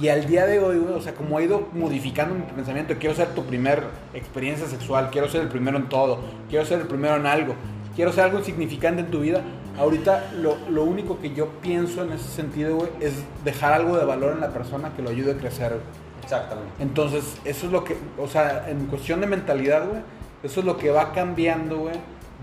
Y 0.00 0.08
al 0.08 0.26
día 0.26 0.46
de 0.46 0.58
hoy, 0.58 0.78
güey, 0.78 0.94
o 0.94 1.00
sea, 1.00 1.14
como 1.14 1.38
he 1.38 1.44
ido 1.44 1.68
modificando 1.72 2.34
mi 2.34 2.42
pensamiento, 2.42 2.94
quiero 2.98 3.14
ser 3.14 3.28
tu 3.28 3.44
primer 3.44 3.82
experiencia 4.12 4.66
sexual, 4.66 5.08
quiero 5.10 5.28
ser 5.28 5.42
el 5.42 5.48
primero 5.48 5.76
en 5.76 5.88
todo, 5.88 6.18
quiero 6.48 6.64
ser 6.64 6.80
el 6.80 6.88
primero 6.88 7.14
en 7.14 7.26
algo, 7.26 7.54
quiero 7.94 8.12
ser 8.12 8.24
algo 8.24 8.42
significante 8.42 9.02
en 9.02 9.10
tu 9.10 9.20
vida. 9.20 9.42
Ahorita 9.78 10.32
lo, 10.40 10.56
lo 10.68 10.82
único 10.82 11.20
que 11.20 11.32
yo 11.32 11.48
pienso 11.60 12.02
en 12.02 12.12
ese 12.12 12.28
sentido, 12.28 12.76
güey, 12.76 12.90
es 13.00 13.14
dejar 13.44 13.72
algo 13.72 13.96
de 13.96 14.04
valor 14.04 14.32
en 14.32 14.40
la 14.40 14.52
persona 14.52 14.92
que 14.96 15.02
lo 15.02 15.10
ayude 15.10 15.32
a 15.32 15.36
crecer, 15.36 15.70
güey. 15.70 16.03
Exactamente. 16.24 16.70
Entonces, 16.80 17.36
eso 17.44 17.66
es 17.66 17.72
lo 17.72 17.84
que, 17.84 17.96
o 18.18 18.26
sea, 18.26 18.66
en 18.68 18.86
cuestión 18.86 19.20
de 19.20 19.26
mentalidad, 19.26 19.86
güey, 19.86 20.00
eso 20.42 20.60
es 20.60 20.66
lo 20.66 20.76
que 20.76 20.90
va 20.90 21.12
cambiando, 21.12 21.78
güey, 21.78 21.94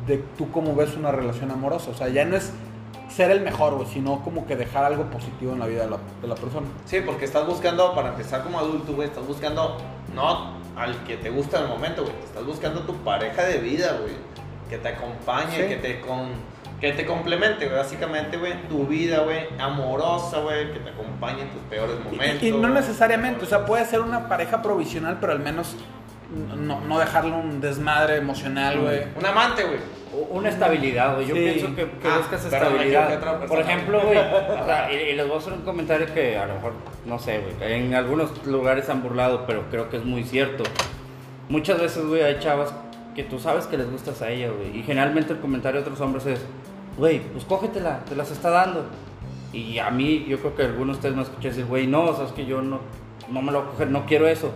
de 0.07 0.17
tú 0.37 0.49
cómo 0.51 0.75
ves 0.75 0.95
una 0.95 1.11
relación 1.11 1.51
amorosa. 1.51 1.91
O 1.91 1.93
sea, 1.93 2.07
ya 2.09 2.25
no 2.25 2.35
es 2.35 2.51
ser 3.09 3.29
el 3.31 3.41
mejor, 3.41 3.75
güey, 3.75 3.87
sino 3.87 4.23
como 4.23 4.47
que 4.47 4.55
dejar 4.55 4.85
algo 4.85 5.03
positivo 5.05 5.53
en 5.53 5.59
la 5.59 5.65
vida 5.67 5.83
de 5.83 5.89
la, 5.91 5.97
de 6.21 6.27
la 6.27 6.35
persona. 6.35 6.65
Sí, 6.85 7.01
porque 7.05 7.25
estás 7.25 7.45
buscando, 7.45 7.93
para 7.93 8.09
empezar 8.09 8.43
como 8.43 8.57
adulto, 8.59 8.93
güey, 8.93 9.07
estás 9.09 9.27
buscando 9.27 9.77
no 10.15 10.61
al 10.77 11.03
que 11.03 11.17
te 11.17 11.29
gusta 11.29 11.57
en 11.57 11.63
el 11.65 11.69
momento, 11.69 12.03
güey. 12.03 12.15
Estás 12.23 12.45
buscando 12.45 12.81
tu 12.81 12.93
pareja 13.03 13.43
de 13.43 13.57
vida, 13.57 13.97
güey. 14.01 14.13
Que 14.69 14.77
te 14.77 14.87
acompañe, 14.87 15.57
Sí. 15.63 15.67
que 15.67 15.75
te 15.75 15.99
con, 16.01 16.29
que 16.81 16.91
te 16.93 17.05
complemente, 17.05 17.65
güey. 17.67 17.77
Básicamente, 17.77 18.37
güey, 18.37 18.53
tu 18.67 18.85
vida, 18.87 19.19
güey, 19.19 19.47
amorosa, 19.59 20.39
güey, 20.39 20.73
que 20.73 20.79
te 20.79 20.89
acompañe 20.89 21.43
en 21.43 21.49
tus 21.51 21.61
peores 21.69 21.95
momentos. 22.03 22.41
Y, 22.43 22.47
y 22.47 22.51
no 22.51 22.67
necesariamente, 22.69 23.43
o 23.45 23.47
sea, 23.47 23.65
puede 23.65 23.85
ser 23.85 24.01
una 24.01 24.27
pareja 24.27 24.61
provisional, 24.61 25.17
pero 25.21 25.31
al 25.33 25.39
menos 25.39 25.75
no, 26.57 26.81
no 26.81 26.97
dejarle 26.99 27.33
un 27.33 27.61
desmadre 27.61 28.17
emocional, 28.17 28.79
güey. 28.79 29.01
Un 29.17 29.25
amante, 29.25 29.63
güey. 29.63 29.77
Una 30.29 30.49
estabilidad, 30.49 31.15
güey. 31.15 31.27
Yo 31.27 31.35
Sí. 31.35 31.41
pienso 31.41 31.75
que, 31.75 31.83
que 31.89 32.07
Ah, 32.07 32.17
buscas 32.17 32.43
estabilidad. 32.45 33.15
otra 33.17 33.39
persona. 33.39 33.47
Por 33.47 33.59
ejemplo, 33.59 34.01
güey, 34.01 34.17
o 34.17 34.65
sea, 34.65 34.89
y, 34.91 34.95
y 34.95 35.13
les 35.13 35.25
voy 35.27 35.35
a 35.35 35.39
hacer 35.39 35.53
un 35.53 35.61
comentario 35.61 36.13
que 36.13 36.37
a 36.37 36.45
lo 36.47 36.55
mejor, 36.55 36.73
no 37.05 37.17
sé, 37.19 37.39
güey, 37.59 37.73
en 37.73 37.93
algunos 37.93 38.45
lugares 38.45 38.89
han 38.89 39.01
burlado, 39.03 39.45
pero 39.45 39.65
creo 39.69 39.89
que 39.89 39.97
es 39.97 40.03
muy 40.05 40.23
cierto. 40.23 40.63
Muchas 41.47 41.79
veces, 41.79 42.05
güey, 42.05 42.23
hay 42.23 42.39
chavas 42.39 42.73
que 43.15 43.23
tú 43.23 43.37
sabes 43.39 43.67
que 43.67 43.77
les 43.77 43.89
gustas 43.91 44.21
a 44.21 44.29
ella, 44.29 44.49
güey. 44.51 44.77
Y 44.79 44.83
generalmente 44.83 45.33
el 45.33 45.39
comentario 45.39 45.81
de 45.81 45.85
otros 45.87 45.99
hombres 46.01 46.25
es, 46.25 46.39
güey, 46.97 47.19
pues 47.19 47.45
cógetela, 47.45 48.03
te 48.05 48.15
las 48.15 48.31
está 48.31 48.49
dando. 48.49 48.85
Y 49.53 49.79
a 49.79 49.89
mí, 49.89 50.25
yo 50.27 50.39
creo 50.39 50.55
que 50.55 50.63
algunos 50.63 50.95
de 50.95 50.99
ustedes 50.99 51.15
me 51.15 51.21
escuchan 51.23 51.51
decir, 51.51 51.65
güey, 51.65 51.87
no, 51.87 52.13
sabes 52.15 52.31
que 52.31 52.45
yo 52.45 52.61
no, 52.61 52.79
no 53.29 53.41
me 53.41 53.51
lo 53.51 53.59
voy 53.59 53.67
a 53.67 53.71
coger, 53.71 53.89
no 53.89 54.05
quiero 54.05 54.27
eso. 54.27 54.51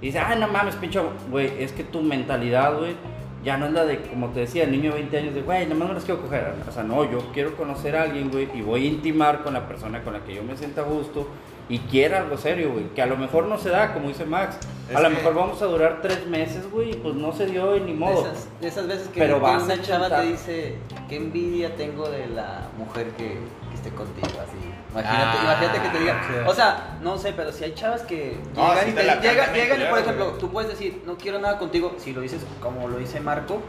Y 0.00 0.06
dice, 0.06 0.18
ay, 0.18 0.38
no 0.38 0.48
mames, 0.48 0.74
pinche, 0.76 1.00
güey, 1.30 1.62
es 1.62 1.72
que 1.72 1.84
tu 1.84 2.02
mentalidad, 2.02 2.76
güey, 2.76 2.96
ya 3.44 3.56
no 3.56 3.66
es 3.66 3.72
la 3.72 3.84
de, 3.84 4.00
como 4.00 4.30
te 4.30 4.40
decía, 4.40 4.64
el 4.64 4.72
niño 4.72 4.90
de 4.90 4.98
20 4.98 5.18
años 5.18 5.34
de, 5.34 5.42
güey, 5.42 5.66
nomás 5.66 5.88
me 5.88 5.94
las 5.94 6.04
quiero 6.04 6.22
coger. 6.22 6.52
O 6.68 6.72
sea, 6.72 6.82
no, 6.82 7.08
yo 7.10 7.18
quiero 7.32 7.56
conocer 7.56 7.94
a 7.94 8.02
alguien, 8.02 8.30
güey, 8.30 8.48
y 8.54 8.62
voy 8.62 8.86
a 8.86 8.88
intimar 8.88 9.42
con 9.42 9.54
la 9.54 9.68
persona 9.68 10.02
con 10.02 10.14
la 10.14 10.24
que 10.24 10.34
yo 10.34 10.42
me 10.42 10.56
sienta 10.56 10.80
a 10.80 10.84
gusto 10.84 11.28
y 11.68 11.78
quiera 11.80 12.18
algo 12.18 12.36
serio, 12.36 12.72
güey. 12.72 12.88
Que 12.94 13.02
a 13.02 13.06
lo 13.06 13.16
mejor 13.16 13.46
no 13.46 13.58
se 13.58 13.70
da, 13.70 13.92
como 13.94 14.08
dice 14.08 14.24
Max. 14.24 14.56
Es 14.90 14.96
a 14.96 15.00
lo 15.00 15.08
mejor 15.10 15.34
vamos 15.34 15.62
a 15.62 15.64
durar 15.66 16.00
tres 16.02 16.26
meses, 16.26 16.70
güey, 16.70 16.90
y 16.90 16.94
pues 16.94 17.14
no 17.14 17.32
se 17.32 17.46
dio 17.46 17.74
y 17.76 17.80
ni 17.80 17.92
De 17.92 17.98
modo. 17.98 18.20
esas, 18.26 18.48
de 18.60 18.68
esas 18.68 18.86
veces 18.86 19.08
que, 19.08 19.20
Pero 19.20 19.42
que 19.42 19.50
una 19.50 19.80
chava 19.80 20.10
te 20.10 20.22
dice, 20.26 20.76
qué 21.08 21.16
envidia 21.16 21.74
tengo 21.74 22.08
de 22.10 22.26
la 22.26 22.68
mujer 22.76 23.08
que, 23.16 23.24
que 23.68 23.74
esté 23.74 23.88
contigo, 23.90 24.26
así. 24.42 24.58
Imagínate, 24.92 25.38
Ah, 25.38 25.40
imagínate 25.42 25.80
que 25.82 25.88
te 25.88 25.98
diga, 26.00 26.22
sí. 26.28 26.34
o 26.46 26.54
sea, 26.54 26.98
no 27.02 27.16
sé, 27.18 27.32
pero 27.32 27.50
si 27.50 27.64
hay 27.64 27.74
chavas 27.74 28.02
que 28.02 28.36
No, 28.54 28.68
llegan 28.68 28.88
y 28.88 28.92
te 28.92 29.00
te, 29.00 29.06
la 29.06 29.20
llega- 29.20 29.52
llegan 29.52 29.80
y, 29.82 29.84
por 29.86 29.98
ejemplo, 29.98 30.26
tú 30.38 30.50
puedes 30.50 30.70
decir, 30.70 31.02
no 31.06 31.16
quiero 31.16 31.38
nada 31.40 31.58
contigo, 31.58 31.94
si 31.98 32.12
lo 32.12 32.20
dices 32.20 32.42
como 32.60 32.86
lo 32.86 32.98
dice 32.98 33.18
Marco, 33.20 33.60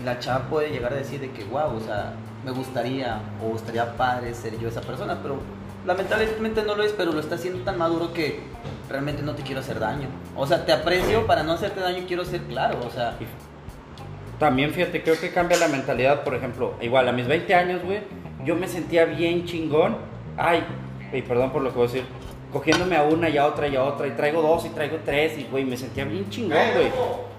y 0.00 0.04
la 0.04 0.18
chava 0.18 0.44
puede 0.48 0.70
llegar 0.70 0.92
a 0.94 0.96
decir 0.96 1.20
de 1.20 1.30
que, 1.30 1.44
wow, 1.44 1.76
o 1.76 1.80
sea, 1.80 2.14
me 2.44 2.50
gustaría, 2.52 3.20
o 3.44 3.54
estaría 3.54 3.96
padre 3.96 4.32
ser 4.34 4.58
yo 4.58 4.68
esa 4.68 4.80
persona, 4.80 5.18
pero 5.22 5.36
lamentablemente 5.86 6.62
no 6.62 6.74
lo 6.74 6.82
es, 6.82 6.92
pero 6.92 7.12
lo 7.12 7.20
está 7.20 7.36
haciendo 7.36 7.64
tan 7.64 7.78
maduro 7.78 8.12
que 8.12 8.40
realmente 8.88 9.22
no 9.22 9.34
te 9.34 9.42
quiero 9.42 9.60
hacer 9.60 9.78
daño. 9.78 10.08
O 10.36 10.46
sea, 10.46 10.64
te 10.64 10.72
aprecio, 10.72 11.26
para 11.26 11.42
no 11.42 11.52
hacerte 11.52 11.80
daño 11.80 12.04
quiero 12.06 12.24
ser 12.24 12.42
claro, 12.42 12.78
o 12.86 12.90
sea... 12.90 13.16
También, 14.38 14.72
fíjate, 14.72 15.02
creo 15.02 15.18
que 15.18 15.30
cambia 15.32 15.58
la 15.58 15.66
mentalidad, 15.66 16.22
por 16.22 16.34
ejemplo, 16.34 16.74
igual 16.80 17.08
a 17.08 17.12
mis 17.12 17.26
20 17.26 17.54
años, 17.54 17.82
güey, 17.82 18.00
yo 18.44 18.54
me 18.54 18.68
sentía 18.68 19.04
bien 19.04 19.44
chingón. 19.46 19.96
Ay, 20.36 20.62
y 21.12 21.22
perdón 21.22 21.50
por 21.50 21.62
lo 21.62 21.70
que 21.70 21.76
voy 21.76 21.88
a 21.88 21.90
decir, 21.90 22.04
cogiéndome 22.52 22.96
a 22.96 23.02
una 23.02 23.28
y 23.28 23.36
a 23.36 23.46
otra 23.46 23.66
y 23.66 23.74
a 23.74 23.82
otra, 23.82 24.06
y 24.06 24.12
traigo 24.12 24.40
dos 24.40 24.64
y 24.64 24.70
traigo 24.70 24.98
tres, 25.04 25.38
y 25.38 25.44
güey, 25.50 25.64
me 25.64 25.76
sentía 25.76 26.04
bien 26.04 26.28
chingón, 26.30 26.58
güey. 26.74 26.92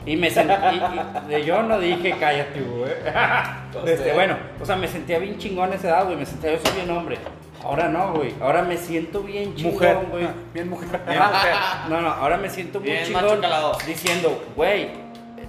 Y 0.05 0.17
me 0.17 0.29
sentía, 0.29 1.39
yo 1.45 1.63
no 1.63 1.79
dije 1.79 2.15
cállate, 2.19 2.61
güey. 2.61 2.91
Este, 3.85 4.13
bueno, 4.13 4.35
o 4.59 4.65
sea, 4.65 4.75
me 4.75 4.87
sentía 4.87 5.19
bien 5.19 5.37
chingón 5.37 5.71
a 5.71 5.75
esa 5.75 5.89
edad, 5.89 6.05
güey, 6.05 6.17
me 6.17 6.25
sentía 6.25 6.53
yo 6.53 6.59
soy 6.63 6.75
bien 6.75 6.89
hombre. 6.89 7.17
Ahora 7.63 7.89
no, 7.89 8.13
güey, 8.13 8.33
ahora 8.41 8.61
me 8.61 8.77
siento 8.77 9.21
bien 9.21 9.53
chingón, 9.55 9.73
Mujer, 9.73 9.97
güey. 10.09 10.27
bien 10.53 10.69
mujer. 10.69 11.01
No, 11.89 12.01
no, 12.01 12.07
ahora 12.09 12.37
me 12.37 12.49
siento 12.49 12.79
muy 12.79 12.89
Bien 12.89 13.05
chingón 13.05 13.23
macho 13.25 13.41
calado. 13.41 13.77
diciendo, 13.85 14.43
güey, 14.55 14.89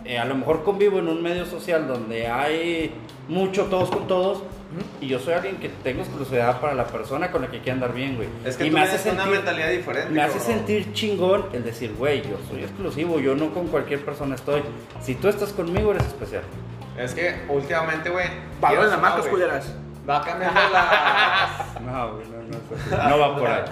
eh, 0.04 0.18
a 0.18 0.24
lo 0.24 0.34
mejor 0.34 0.64
convivo 0.64 0.98
en 0.98 1.08
un 1.08 1.22
medio 1.22 1.46
social 1.46 1.86
donde 1.86 2.26
hay 2.26 2.92
mucho 3.28 3.66
todos 3.66 3.90
con 3.90 4.08
todos 4.08 4.42
y 5.00 5.08
yo 5.08 5.18
soy 5.18 5.34
alguien 5.34 5.56
que 5.56 5.68
tengo 5.68 6.02
exclusividad 6.02 6.61
para 6.61 6.74
la 6.74 6.86
persona 6.86 7.30
con 7.30 7.42
la 7.42 7.48
que 7.48 7.58
quiere 7.58 7.72
andar 7.72 7.92
bien, 7.92 8.16
güey. 8.16 8.28
Es 8.44 8.56
que 8.56 8.66
y 8.66 8.70
tú 8.70 8.76
me 8.76 8.82
hace 8.82 9.11
una 9.11 9.22
sentir, 9.22 9.36
mentalidad 9.38 9.70
diferente. 9.70 10.11
me 10.11 10.22
hace 10.22 10.38
cabrón. 10.38 10.56
sentir 10.56 10.92
chingón 10.92 11.46
el 11.52 11.64
decir, 11.64 11.94
güey, 11.96 12.22
yo 12.22 12.36
soy 12.48 12.62
exclusivo, 12.62 13.18
yo 13.20 13.34
no 13.34 13.52
con 13.52 13.68
cualquier 13.68 14.04
persona 14.04 14.34
estoy. 14.34 14.62
Si 15.00 15.14
tú 15.14 15.28
estás 15.28 15.52
conmigo 15.52 15.90
eres 15.92 16.06
especial. 16.06 16.42
Es 16.98 17.14
que 17.14 17.34
últimamente, 17.48 18.11
güey. 18.11 18.26
Valores 18.61 18.90
las 18.90 19.00
marcas 19.00 19.26
culeras. 19.26 19.72
Va 20.11 20.20
cambiando 20.22 20.61
las. 20.72 21.80
No, 21.82 22.14
güey, 22.14 22.26
no, 22.28 22.36
no, 22.42 23.02
así. 23.02 23.08
no 23.11 23.18
va 23.18 23.36
por 23.38 23.48
ahí. 23.48 23.62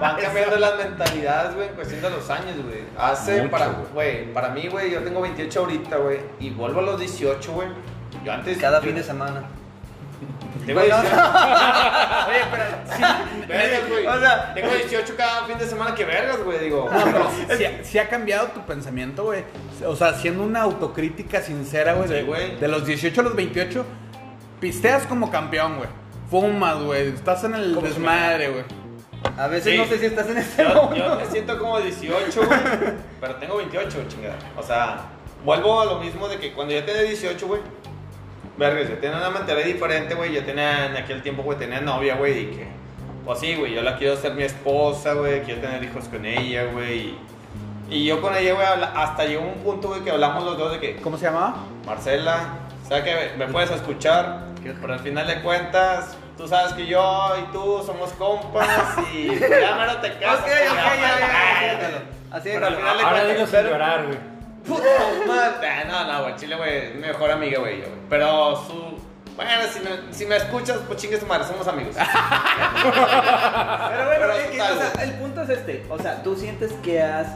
Van 0.00 0.16
cambiando 0.16 0.56
las 0.56 0.76
mentalidades, 0.76 1.54
güey, 1.54 1.68
en 1.68 1.74
cuestión 1.74 2.00
de 2.02 2.10
los 2.10 2.30
años, 2.30 2.56
güey. 2.64 2.84
Hace 2.96 3.38
Mucho, 3.38 3.50
para, 3.50 3.66
güey. 3.92 4.32
para 4.32 4.48
mí, 4.50 4.68
güey, 4.68 4.90
yo 4.92 5.02
tengo 5.02 5.20
28 5.20 5.60
ahorita, 5.60 5.96
güey, 5.96 6.20
y 6.40 6.50
vuelvo 6.50 6.80
a 6.80 6.82
los 6.84 7.00
18, 7.00 7.52
güey. 7.52 7.68
Yo 8.24 8.32
antes. 8.32 8.58
Cada 8.58 8.78
yo- 8.80 8.86
fin 8.86 8.94
de 8.94 9.02
semana. 9.02 9.42
Tengo 10.66 10.80
18. 10.80 11.00
Oye, 12.28 12.40
pero 12.50 13.48
Vergas, 13.48 13.88
güey. 13.88 14.06
O 14.06 14.20
sea- 14.20 14.54
tengo 14.54 14.70
18 14.72 15.14
cada 15.16 15.44
fin 15.44 15.58
de 15.58 15.66
semana 15.66 15.92
que 15.94 16.04
vergas, 16.04 16.38
güey, 16.44 16.58
digo. 16.60 16.88
No, 16.92 17.04
pero 17.04 17.28
sí, 17.58 17.66
sí 17.82 17.98
ha 17.98 18.08
cambiado 18.08 18.46
tu 18.48 18.60
pensamiento, 18.60 19.24
güey. 19.24 19.42
O 19.84 19.96
sea, 19.96 20.08
haciendo 20.08 20.44
una 20.44 20.62
autocrítica 20.62 21.40
sincera, 21.42 21.94
güey. 21.94 22.06
Sí, 22.06 22.14
de, 22.14 22.22
güey. 22.22 22.56
de 22.60 22.68
los 22.68 22.86
18 22.86 23.20
a 23.20 23.24
los 23.24 23.34
28, 23.34 23.84
pisteas 24.62 25.06
como 25.06 25.30
campeón, 25.30 25.76
güey. 25.76 25.88
Fumas, 26.30 26.80
güey. 26.82 27.08
Estás 27.08 27.44
en 27.44 27.54
el 27.56 27.74
desmadre, 27.82 28.48
güey. 28.48 28.64
a 29.36 29.46
veces 29.48 29.72
Sí. 29.72 29.78
no 29.78 29.84
sé 29.84 29.98
si 29.98 30.06
estás 30.06 30.28
en 30.30 30.38
este 30.38 30.62
Yo, 30.62 30.74
momento. 30.74 30.96
yo 31.08 31.16
me 31.16 31.26
siento 31.26 31.58
como 31.58 31.78
18, 31.80 32.40
güey, 32.46 32.58
pero 33.20 33.34
tengo 33.36 33.56
28, 33.58 34.04
chingada. 34.08 34.36
O 34.56 34.62
sea, 34.62 35.00
vuelvo 35.44 35.80
a 35.80 35.84
lo 35.84 35.98
mismo 35.98 36.28
de 36.28 36.38
que 36.38 36.52
cuando 36.52 36.72
yo 36.74 36.82
tenía 36.84 37.02
18, 37.02 37.46
güey, 37.46 37.60
vergas, 38.56 38.88
yo 38.88 38.96
tenía 38.98 39.16
una 39.18 39.30
mentalidad 39.30 39.66
diferente, 39.66 40.14
güey. 40.14 40.32
Yo 40.32 40.44
tenía 40.44 40.86
en 40.86 40.96
aquel 40.96 41.22
tiempo, 41.22 41.42
güey, 41.42 41.58
tenía 41.58 41.80
novia, 41.80 42.14
güey, 42.16 42.38
y 42.38 42.46
que, 42.46 42.66
pues 43.24 43.38
sí, 43.40 43.54
güey, 43.56 43.74
yo 43.74 43.82
la 43.82 43.96
quiero 43.98 44.16
ser 44.16 44.34
mi 44.34 44.44
esposa, 44.44 45.14
güey, 45.14 45.42
quiero 45.42 45.60
tener 45.60 45.82
hijos 45.84 46.04
con 46.04 46.24
ella, 46.24 46.64
güey. 46.72 46.98
Y, 47.00 47.18
y 47.90 48.04
yo 48.06 48.20
con 48.22 48.34
ella, 48.34 48.54
güey, 48.54 48.66
habla- 48.66 48.92
hasta 48.96 49.24
llegó 49.24 49.42
un 49.42 49.54
punto, 49.62 49.88
güey, 49.88 50.00
que 50.02 50.10
hablamos 50.10 50.44
los 50.44 50.56
dos 50.56 50.72
de 50.72 50.78
que, 50.80 50.96
¿Cómo 50.96 51.16
se 51.18 51.26
llamaba? 51.26 51.56
Marcela, 51.84 52.44
sabes 52.88 53.04
que 53.04 53.36
me 53.38 53.46
puedes 53.48 53.70
escuchar, 53.70 54.46
pero 54.80 54.92
al 54.94 55.00
final 55.00 55.26
de 55.26 55.42
cuentas, 55.42 56.16
tú 56.36 56.46
sabes 56.48 56.72
que 56.74 56.86
yo 56.86 57.34
y 57.40 57.52
tú 57.52 57.82
somos 57.84 58.10
compas 58.12 58.96
y 59.12 59.26
ya 59.40 59.74
mero 59.76 59.96
te 60.00 60.12
casas. 60.18 60.40
Ok, 60.40 60.46
ok, 60.46 60.76
ya, 61.00 61.18
ya. 61.80 62.02
Así 62.36 62.48
Pero 62.52 62.66
al 62.66 62.72
es. 62.72 62.78
final 62.78 62.96
de 62.98 63.02
Ahora 63.04 63.22
cuentas, 63.34 63.64
llorar, 63.64 64.06
güey. 64.06 64.18
Puta 64.66 64.88
madre. 65.26 65.68
Ah, 65.68 65.84
No, 66.06 66.12
no, 66.12 66.22
güey, 66.22 66.36
Chile, 66.36 66.56
güey, 66.56 66.94
mi 66.94 67.00
mejor 67.06 67.30
amiga, 67.30 67.58
güey, 67.60 67.80
yo, 67.80 67.86
güey. 67.88 67.98
Pero 68.08 68.56
su. 68.56 68.98
Bueno, 69.36 69.50
si 69.72 69.80
me, 69.80 70.12
si 70.12 70.26
me 70.26 70.36
escuchas, 70.36 70.78
pues 70.86 71.00
chingue 71.00 71.18
su 71.18 71.26
madre, 71.26 71.44
somos 71.44 71.66
amigos. 71.66 71.96
Pero 72.82 74.06
bueno, 74.06 74.20
Pero 74.20 74.32
total, 74.50 74.72
o 74.76 74.80
sea, 74.80 74.90
güey. 74.94 75.08
el 75.08 75.14
punto 75.14 75.42
es 75.42 75.48
este. 75.50 75.86
O 75.88 75.98
sea, 75.98 76.22
¿tú 76.22 76.36
sientes 76.36 76.72
que 76.82 77.02
has 77.02 77.26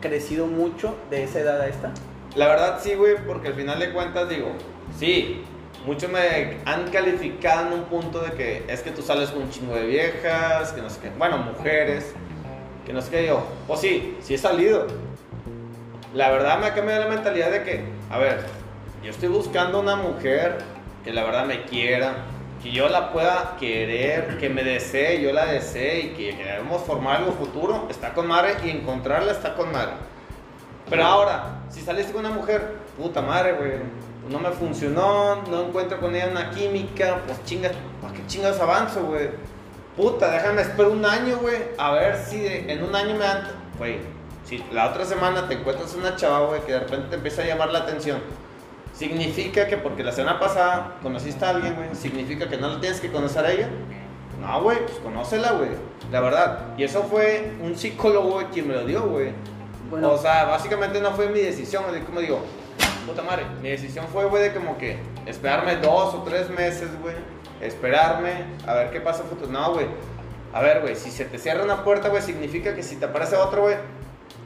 crecido 0.00 0.46
mucho 0.46 0.96
de 1.10 1.24
esa 1.24 1.40
edad 1.40 1.60
a 1.60 1.66
esta? 1.66 1.90
La 2.34 2.46
verdad 2.46 2.78
sí, 2.80 2.94
güey, 2.94 3.16
porque 3.26 3.48
al 3.48 3.54
final 3.54 3.78
de 3.78 3.92
cuentas 3.92 4.28
digo, 4.28 4.52
sí, 4.98 5.44
muchos 5.86 6.10
me 6.10 6.58
han 6.64 6.90
calificado 6.90 7.68
en 7.68 7.72
un 7.72 7.84
punto 7.84 8.20
de 8.20 8.32
que 8.32 8.64
es 8.68 8.82
que 8.82 8.90
tú 8.90 9.02
sales 9.02 9.30
con 9.30 9.42
un 9.42 9.50
chingo 9.50 9.74
de 9.74 9.86
viejas, 9.86 10.72
que 10.72 10.82
no 10.82 10.90
sé 10.90 11.00
qué, 11.00 11.10
bueno, 11.18 11.38
mujeres, 11.38 12.14
que 12.86 12.92
no 12.92 13.00
sé 13.00 13.10
qué, 13.10 13.26
yo, 13.26 13.44
pues 13.66 13.80
sí, 13.80 14.16
sí 14.20 14.34
he 14.34 14.38
salido. 14.38 14.86
La 16.14 16.30
verdad 16.30 16.58
me 16.58 16.66
ha 16.66 16.74
cambiado 16.74 17.04
la 17.04 17.10
mentalidad 17.10 17.50
de 17.50 17.62
que, 17.62 17.84
a 18.10 18.18
ver, 18.18 18.44
yo 19.02 19.10
estoy 19.10 19.28
buscando 19.28 19.80
una 19.80 19.96
mujer 19.96 20.58
que 21.04 21.12
la 21.12 21.24
verdad 21.24 21.46
me 21.46 21.62
quiera, 21.62 22.14
que 22.62 22.70
yo 22.72 22.88
la 22.88 23.12
pueda 23.12 23.56
querer, 23.58 24.36
que 24.38 24.50
me 24.50 24.62
desee, 24.62 25.22
yo 25.22 25.32
la 25.32 25.46
desee 25.46 26.00
y 26.00 26.08
que 26.10 26.36
queremos 26.36 26.82
formar 26.82 27.16
algo 27.16 27.32
futuro, 27.32 27.86
está 27.88 28.12
con 28.12 28.26
madre 28.26 28.56
y 28.64 28.70
encontrarla 28.70 29.32
está 29.32 29.54
con 29.54 29.72
madre. 29.72 29.92
Pero 30.90 31.04
ahora, 31.04 31.60
si 31.70 31.80
saliste 31.80 32.12
con 32.12 32.26
una 32.26 32.34
mujer, 32.34 32.74
puta 32.98 33.22
madre, 33.22 33.52
güey, 33.52 33.72
no 34.28 34.38
me 34.38 34.50
funcionó, 34.50 35.42
no 35.48 35.62
encuentro 35.62 35.98
con 36.00 36.14
ella 36.14 36.28
una 36.30 36.50
química, 36.50 37.18
pues 37.26 37.44
chingas, 37.44 37.72
¿para 38.00 38.12
qué 38.14 38.26
chingas 38.26 38.60
avanzo, 38.60 39.04
güey? 39.04 39.30
Puta, 39.96 40.30
déjame 40.30 40.62
esperar 40.62 40.90
un 40.92 41.04
año, 41.04 41.38
güey, 41.38 41.56
a 41.78 41.92
ver 41.92 42.16
si 42.16 42.38
de- 42.40 42.72
en 42.72 42.82
un 42.84 42.94
año 42.94 43.14
me 43.14 43.24
dan, 43.24 43.48
güey, 43.78 43.98
si 44.44 44.62
la 44.72 44.88
otra 44.90 45.04
semana 45.04 45.48
te 45.48 45.54
encuentras 45.54 45.94
una 45.94 46.16
chava, 46.16 46.46
güey, 46.46 46.60
que 46.62 46.72
de 46.72 46.80
repente 46.80 47.08
te 47.08 47.16
empieza 47.16 47.42
a 47.42 47.46
llamar 47.46 47.70
la 47.70 47.80
atención, 47.80 48.18
significa 48.94 49.66
que 49.66 49.76
porque 49.76 50.02
la 50.04 50.12
semana 50.12 50.38
pasada 50.38 50.96
conociste 51.02 51.44
a 51.44 51.50
alguien, 51.50 51.74
güey, 51.74 51.94
significa 51.94 52.48
que 52.48 52.56
no 52.56 52.68
la 52.68 52.80
tienes 52.80 53.00
que 53.00 53.10
conocer 53.10 53.44
a 53.44 53.52
ella. 53.52 53.68
No, 54.40 54.62
güey, 54.62 54.78
pues 54.86 54.98
conócela, 55.00 55.52
güey, 55.52 55.70
la 56.10 56.20
verdad. 56.20 56.60
Y 56.78 56.84
eso 56.84 57.02
fue 57.02 57.52
un 57.62 57.76
psicólogo 57.76 58.30
güey, 58.32 58.46
quien 58.46 58.68
me 58.68 58.74
lo 58.74 58.84
dio, 58.86 59.02
güey. 59.02 59.32
Bueno. 59.90 60.12
O 60.12 60.18
sea, 60.18 60.44
básicamente 60.44 61.00
no 61.00 61.10
fue 61.12 61.28
mi 61.28 61.40
decisión, 61.40 61.84
como 62.06 62.20
digo, 62.20 62.40
puta 63.06 63.22
madre, 63.22 63.44
mi 63.62 63.70
decisión 63.70 64.06
fue, 64.12 64.26
güey, 64.26 64.44
de 64.44 64.54
como 64.54 64.78
que 64.78 64.98
esperarme 65.26 65.76
dos 65.76 66.14
o 66.14 66.22
tres 66.22 66.48
meses, 66.50 66.88
güey, 67.00 67.14
esperarme 67.60 68.44
a 68.66 68.74
ver 68.74 68.90
qué 68.90 69.00
pasa 69.00 69.24
futuro. 69.24 69.50
No, 69.50 69.74
güey, 69.74 69.86
a 70.52 70.60
ver, 70.60 70.80
güey, 70.80 70.96
si 70.96 71.10
se 71.10 71.24
te 71.24 71.38
cierra 71.38 71.64
una 71.64 71.84
puerta, 71.84 72.08
güey, 72.08 72.22
significa 72.22 72.74
que 72.74 72.82
si 72.82 72.96
te 72.96 73.06
aparece 73.06 73.36
otro, 73.36 73.62
güey, 73.62 73.76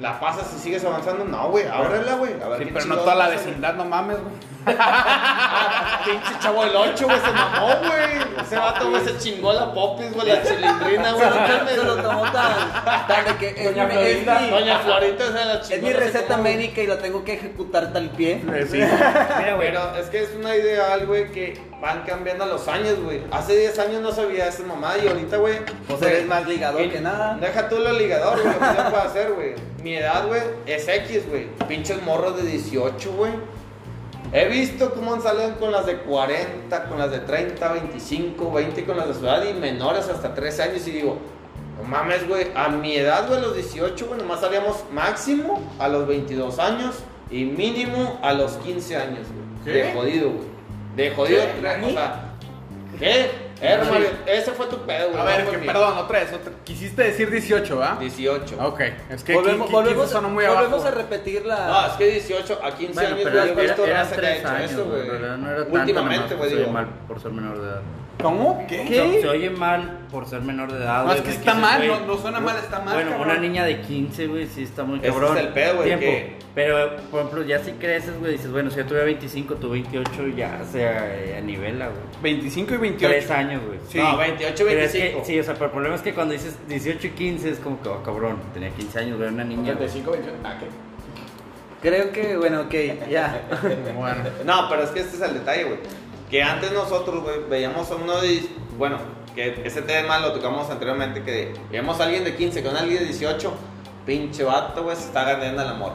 la 0.00 0.18
pasas 0.20 0.52
y 0.56 0.58
sigues 0.58 0.84
avanzando. 0.84 1.24
No, 1.24 1.48
güey, 1.50 1.66
ábrela, 1.66 2.14
güey, 2.14 2.32
a 2.42 2.48
ver 2.48 2.58
Sí, 2.58 2.64
qué 2.66 2.72
pero 2.72 2.86
no 2.86 2.96
toda 2.96 3.14
la 3.14 3.28
vecindad, 3.28 3.74
no 3.74 3.84
mames, 3.84 4.18
güey. 4.20 4.34
Ah, 4.66 6.00
pinche 6.04 6.38
chavo 6.40 6.64
del 6.64 6.74
8, 6.74 7.04
güey, 7.04 7.18
se 7.20 7.30
mamó, 7.32 7.66
güey. 7.86 8.44
Ese 8.44 8.56
vato, 8.56 8.90
güey, 8.90 9.04
se 9.04 9.18
chingó 9.18 9.52
la 9.52 9.72
popis, 9.72 10.12
güey, 10.12 10.26
la 10.28 10.42
chilindrina, 10.42 11.12
güey. 11.12 11.28
no 11.28 11.36
mames. 11.36 11.74
Se 11.74 11.84
lo 11.84 11.96
tomó 11.96 12.22
tan, 12.32 13.06
tan 13.06 13.24
de 13.26 13.36
que 13.38 13.48
es, 13.50 13.64
Doña 13.64 13.86
mi- 13.86 13.94
es 13.94 14.18
mi, 14.26 14.50
Doña 14.50 14.78
Florita 14.80 15.26
se 15.26 15.44
la 15.44 15.60
chingó. 15.60 15.74
es 15.76 15.82
mi 15.82 15.92
receta 15.92 16.36
médica 16.38 16.80
y 16.80 16.86
la 16.86 16.98
tengo 16.98 17.24
que 17.24 17.34
ejecutar 17.34 17.92
tal 17.92 18.08
pie. 18.10 18.42
Mira, 18.44 19.54
güey. 19.56 19.68
Pero 19.68 19.96
es 19.96 20.06
que 20.06 20.22
es 20.24 20.30
una 20.34 20.56
ideal, 20.56 21.06
güey, 21.06 21.30
que 21.30 21.60
van 21.80 22.02
cambiando 22.02 22.44
a 22.44 22.46
los 22.46 22.66
años, 22.68 22.98
güey. 23.00 23.22
Hace 23.30 23.56
10 23.56 23.78
años 23.78 24.00
no 24.02 24.12
sabía 24.12 24.46
esa 24.48 24.62
mamá 24.64 24.94
y 25.02 25.06
ahorita, 25.08 25.36
güey. 25.36 25.58
Pues 25.86 26.00
eres 26.02 26.26
más 26.26 26.46
ligador 26.46 26.88
que 26.90 27.00
nada. 27.00 27.36
Deja 27.40 27.68
tú 27.68 27.78
lo 27.78 27.92
ligador, 27.92 28.40
güey, 28.42 28.54
lo 28.54 28.60
que 28.60 28.76
yo 28.82 28.90
puedo 28.90 29.02
hacer, 29.02 29.32
güey. 29.32 29.54
Mi 29.84 29.96
edad, 29.96 30.26
güey, 30.26 30.40
es 30.64 30.88
X, 30.88 31.28
güey. 31.28 31.46
Pinches 31.68 32.02
morros 32.04 32.42
de 32.42 32.50
18, 32.50 33.12
güey. 33.12 33.32
He 34.32 34.48
visto 34.48 34.94
cómo 34.94 35.20
salen 35.20 35.56
con 35.56 35.72
las 35.72 35.84
de 35.84 35.98
40, 35.98 36.84
con 36.86 36.98
las 36.98 37.10
de 37.10 37.18
30, 37.18 37.70
25, 37.70 38.50
20, 38.50 38.84
con 38.86 38.96
las 38.96 39.08
de 39.08 39.14
su 39.14 39.20
edad 39.26 39.44
y 39.44 39.52
menores 39.52 40.08
hasta 40.08 40.32
13 40.32 40.62
años. 40.62 40.88
Y 40.88 40.90
digo, 40.90 41.18
no 41.76 41.86
mames, 41.86 42.26
güey, 42.26 42.46
a 42.54 42.70
mi 42.70 42.96
edad, 42.96 43.28
güey, 43.28 43.40
a 43.40 43.42
los 43.42 43.54
18, 43.56 44.06
güey, 44.06 44.18
nomás 44.18 44.40
salíamos 44.40 44.84
máximo 44.90 45.60
a 45.78 45.86
los 45.88 46.06
22 46.06 46.58
años. 46.60 46.94
Y 47.30 47.44
mínimo 47.44 48.18
a 48.22 48.32
los 48.32 48.52
15 48.52 48.96
años, 48.96 49.26
güey. 49.64 49.76
De 49.76 49.92
jodido, 49.92 50.30
güey. 50.30 50.48
De 50.96 51.10
jodido. 51.10 51.42
¿Qué? 51.60 51.84
O 51.84 51.90
sea, 51.90 52.32
¿qué? 52.98 53.30
Eh, 53.66 53.76
Romario, 53.78 54.08
ese 54.26 54.50
fue 54.52 54.66
tu 54.66 54.76
pedo, 54.78 55.08
güey. 55.10 55.20
A 55.20 55.24
no 55.24 55.24
ver, 55.24 55.46
que, 55.60 55.66
perdón, 55.66 55.98
otra 55.98 56.20
vez. 56.20 56.32
otra- 56.32 56.52
Quisiste 56.64 57.02
decir 57.02 57.30
18, 57.30 57.76
¿va? 57.78 57.96
18. 57.98 58.56
Ok, 58.66 58.80
es 59.10 59.24
que 59.24 59.34
volvemos, 59.34 59.70
volvemos, 59.70 59.98
15 60.04 60.12
sonó 60.12 60.28
muy 60.28 60.44
volvemos 60.44 60.82
abajo. 60.82 60.88
a 60.88 60.90
repetir 61.02 61.44
la. 61.46 61.66
No, 61.66 61.86
es 61.86 61.92
que 61.94 62.06
18 62.10 62.60
a 62.62 62.70
15 62.74 62.92
Bueno, 62.94 63.08
años, 63.08 63.20
pero 63.24 63.32
güey, 63.34 63.48
ha 63.48 64.04
tres 64.10 64.38
hecho 64.40 64.48
años, 64.48 64.70
eso, 64.70 64.84
güey. 64.84 64.96
güey. 64.96 65.02
En 65.02 65.08
realidad 65.10 65.36
no 65.38 65.46
era 65.50 65.62
tanto 65.64 65.78
Últimamente, 65.80 66.34
güey, 66.34 66.48
se 66.50 66.54
oye 66.56 66.64
digo. 66.64 66.72
mal 66.74 66.88
por 67.08 67.20
ser 67.20 67.32
menor 67.32 67.58
de 67.60 67.68
edad. 67.68 67.80
¿Cómo? 68.22 68.64
¿Qué? 68.68 68.86
Se, 68.86 69.20
se 69.22 69.28
oye 69.28 69.50
mal 69.50 69.98
por 70.10 70.26
ser 70.26 70.40
menor 70.40 70.70
de 70.72 70.78
edad. 70.78 71.04
No, 71.04 71.12
es 71.12 71.20
que 71.20 71.30
está 71.30 71.52
mal, 71.54 71.86
no- 71.86 72.00
no 72.06 72.16
suena 72.16 72.38
mal, 72.40 72.56
está 72.56 72.78
mal, 72.78 72.94
Bueno, 72.94 73.10
cabrón. 73.10 73.30
una 73.30 73.40
niña 73.40 73.64
de 73.64 73.80
15, 73.80 74.28
güey, 74.28 74.46
sí 74.46 74.62
está 74.62 74.84
muy 74.84 75.00
Ese 75.00 75.08
cabrón. 75.08 75.36
es 75.36 75.42
el 75.44 75.48
pedo, 75.52 75.76
güey, 75.76 75.98
que- 75.98 76.44
Pero, 76.54 76.96
por 77.10 77.22
ejemplo, 77.22 77.42
ya 77.42 77.58
si 77.58 77.72
creces, 77.72 78.16
güey, 78.20 78.32
dices, 78.32 78.52
bueno, 78.52 78.70
si 78.70 78.76
yo 78.76 78.86
tuve 78.86 79.02
25, 79.04 79.56
tú 79.56 79.70
28, 79.70 80.28
ya 80.36 80.60
se 80.70 80.82
eh, 80.84 81.36
anivela, 81.36 81.86
güey. 81.88 81.98
25 82.22 82.74
y 82.74 82.76
28. 82.76 83.12
Tres 83.12 83.30
años, 83.32 83.53
güey. 83.66 83.78
Sí. 83.88 83.98
No, 83.98 84.16
28, 84.16 84.64
Pero 84.66 84.80
es 84.80 84.92
25. 84.92 85.20
que, 85.20 85.24
sí, 85.26 85.40
o 85.40 85.44
sea, 85.44 85.54
pero 85.54 85.66
el 85.66 85.70
problema 85.72 85.94
es 85.96 86.02
que 86.02 86.14
cuando 86.14 86.32
dices 86.32 86.56
18 86.68 87.06
y 87.06 87.10
15 87.10 87.50
es 87.50 87.58
como 87.58 87.80
que, 87.82 87.88
oh, 87.88 88.02
cabrón, 88.02 88.38
tenía 88.52 88.70
15 88.70 88.98
años, 88.98 89.18
güey, 89.18 89.28
una 89.28 89.44
niña. 89.44 89.74
güey. 89.74 89.88
35, 89.88 90.10
21. 90.10 90.38
Ah, 90.44 90.56
¿qué? 90.60 90.66
Creo 91.88 92.12
que, 92.12 92.36
bueno, 92.36 92.62
ok, 92.62 92.74
ya. 93.10 93.42
Bueno. 93.96 94.22
No, 94.44 94.68
pero 94.68 94.82
es 94.84 94.90
que 94.90 95.00
este 95.00 95.16
es 95.16 95.22
el 95.22 95.34
detalle, 95.34 95.64
güey. 95.64 95.78
Que 96.30 96.42
antes 96.42 96.72
nosotros, 96.72 97.22
güey, 97.22 97.36
veíamos 97.48 97.90
a 97.90 97.96
uno 97.96 98.20
de. 98.20 98.42
Bueno, 98.78 98.98
que 99.34 99.60
ese 99.64 99.82
tema 99.82 100.18
lo 100.18 100.32
tocamos 100.32 100.70
anteriormente. 100.70 101.22
Que 101.22 101.52
veíamos 101.70 102.00
a 102.00 102.04
alguien 102.04 102.24
de 102.24 102.34
15 102.34 102.62
con 102.62 102.76
alguien 102.76 103.00
de 103.00 103.04
18. 103.06 103.52
Pinche 104.06 104.44
vato, 104.44 104.82
güey, 104.82 104.96
se 104.96 105.04
está 105.04 105.24
ganando 105.24 105.62
el 105.62 105.68
amor. 105.68 105.92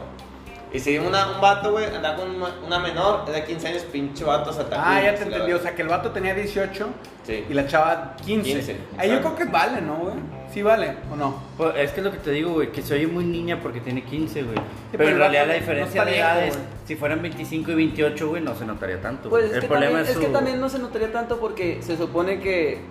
Y 0.72 0.80
si 0.80 0.98
una, 1.00 1.32
un 1.32 1.42
vato, 1.42 1.72
güey, 1.72 1.86
anda 1.86 2.16
con 2.16 2.30
una, 2.30 2.50
una 2.66 2.80
menor, 2.80 3.26
de 3.26 3.44
15 3.44 3.68
años, 3.68 3.82
pinche 3.92 4.24
vato 4.24 4.54
se 4.54 4.62
atacó. 4.62 4.82
Ah, 4.86 5.02
ya 5.02 5.16
te 5.16 5.24
entendí. 5.24 5.52
O 5.54 5.60
sea, 5.60 5.74
que 5.76 5.82
el 5.82 5.88
vato 5.88 6.12
tenía 6.12 6.34
18 6.36 6.88
Sí. 7.26 7.46
y 7.50 7.54
la 7.54 7.68
chava 7.68 8.16
15. 8.26 8.54
15, 8.54 8.78
Ahí 8.98 9.10
yo 9.12 9.20
creo 9.20 9.36
que 9.36 9.46
vale, 9.46 9.82
¿no, 9.82 9.96
güey? 9.96 10.16
Sí 10.52 10.62
vale, 10.64 10.96
¿o 11.12 11.16
no? 11.16 11.42
Pues, 11.58 11.76
es 11.78 11.92
que 11.92 12.00
es 12.00 12.04
lo 12.06 12.12
que 12.12 12.18
te 12.18 12.32
digo, 12.32 12.54
güey, 12.54 12.72
que 12.72 12.82
se 12.82 12.96
oye 12.96 13.06
muy 13.08 13.24
niña 13.24 13.60
porque 13.62 13.80
tiene 13.82 14.04
15, 14.04 14.44
güey. 14.44 14.56
pero 14.92 15.10
en 15.10 15.18
realidad 15.18 15.48
la 15.48 15.54
diferencia 15.54 16.04
de 16.06 16.18
edades, 16.18 16.58
si 16.86 16.96
fueran 16.96 17.22
25 17.22 17.72
y 17.72 17.76
28, 17.76 18.30
güey, 18.30 18.42
no 18.42 18.56
se 18.56 18.66
notaría 18.66 19.00
tanto. 19.00 19.30
Pues 19.30 19.46
es, 19.46 19.54
el 19.54 19.62
que 19.62 19.68
problema 19.68 19.98
también, 19.98 20.06
es, 20.06 20.12
es 20.12 20.18
que 20.18 20.26
su- 20.28 20.32
también 20.34 20.60
no 20.60 20.70
se 20.70 20.80
notaría 20.80 21.12
tanto 21.12 21.40
porque 21.40 21.82
se 21.84 21.98
supone 21.98 22.40
que 22.40 22.82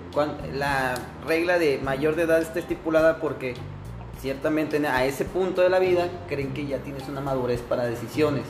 la 0.54 0.94
regla 1.26 1.58
de 1.58 1.78
mayor 1.82 2.14
de 2.14 2.22
edad 2.22 2.40
está 2.40 2.58
estipulada 2.60 3.16
porque 3.16 3.54
ciertamente 4.20 4.84
a 4.86 5.04
ese 5.04 5.24
punto 5.24 5.62
de 5.62 5.68
la 5.68 5.78
vida 5.78 6.08
creen 6.28 6.52
que 6.52 6.66
ya 6.66 6.78
tienes 6.78 7.08
una 7.08 7.20
madurez 7.20 7.60
para 7.60 7.84
decisiones 7.84 8.44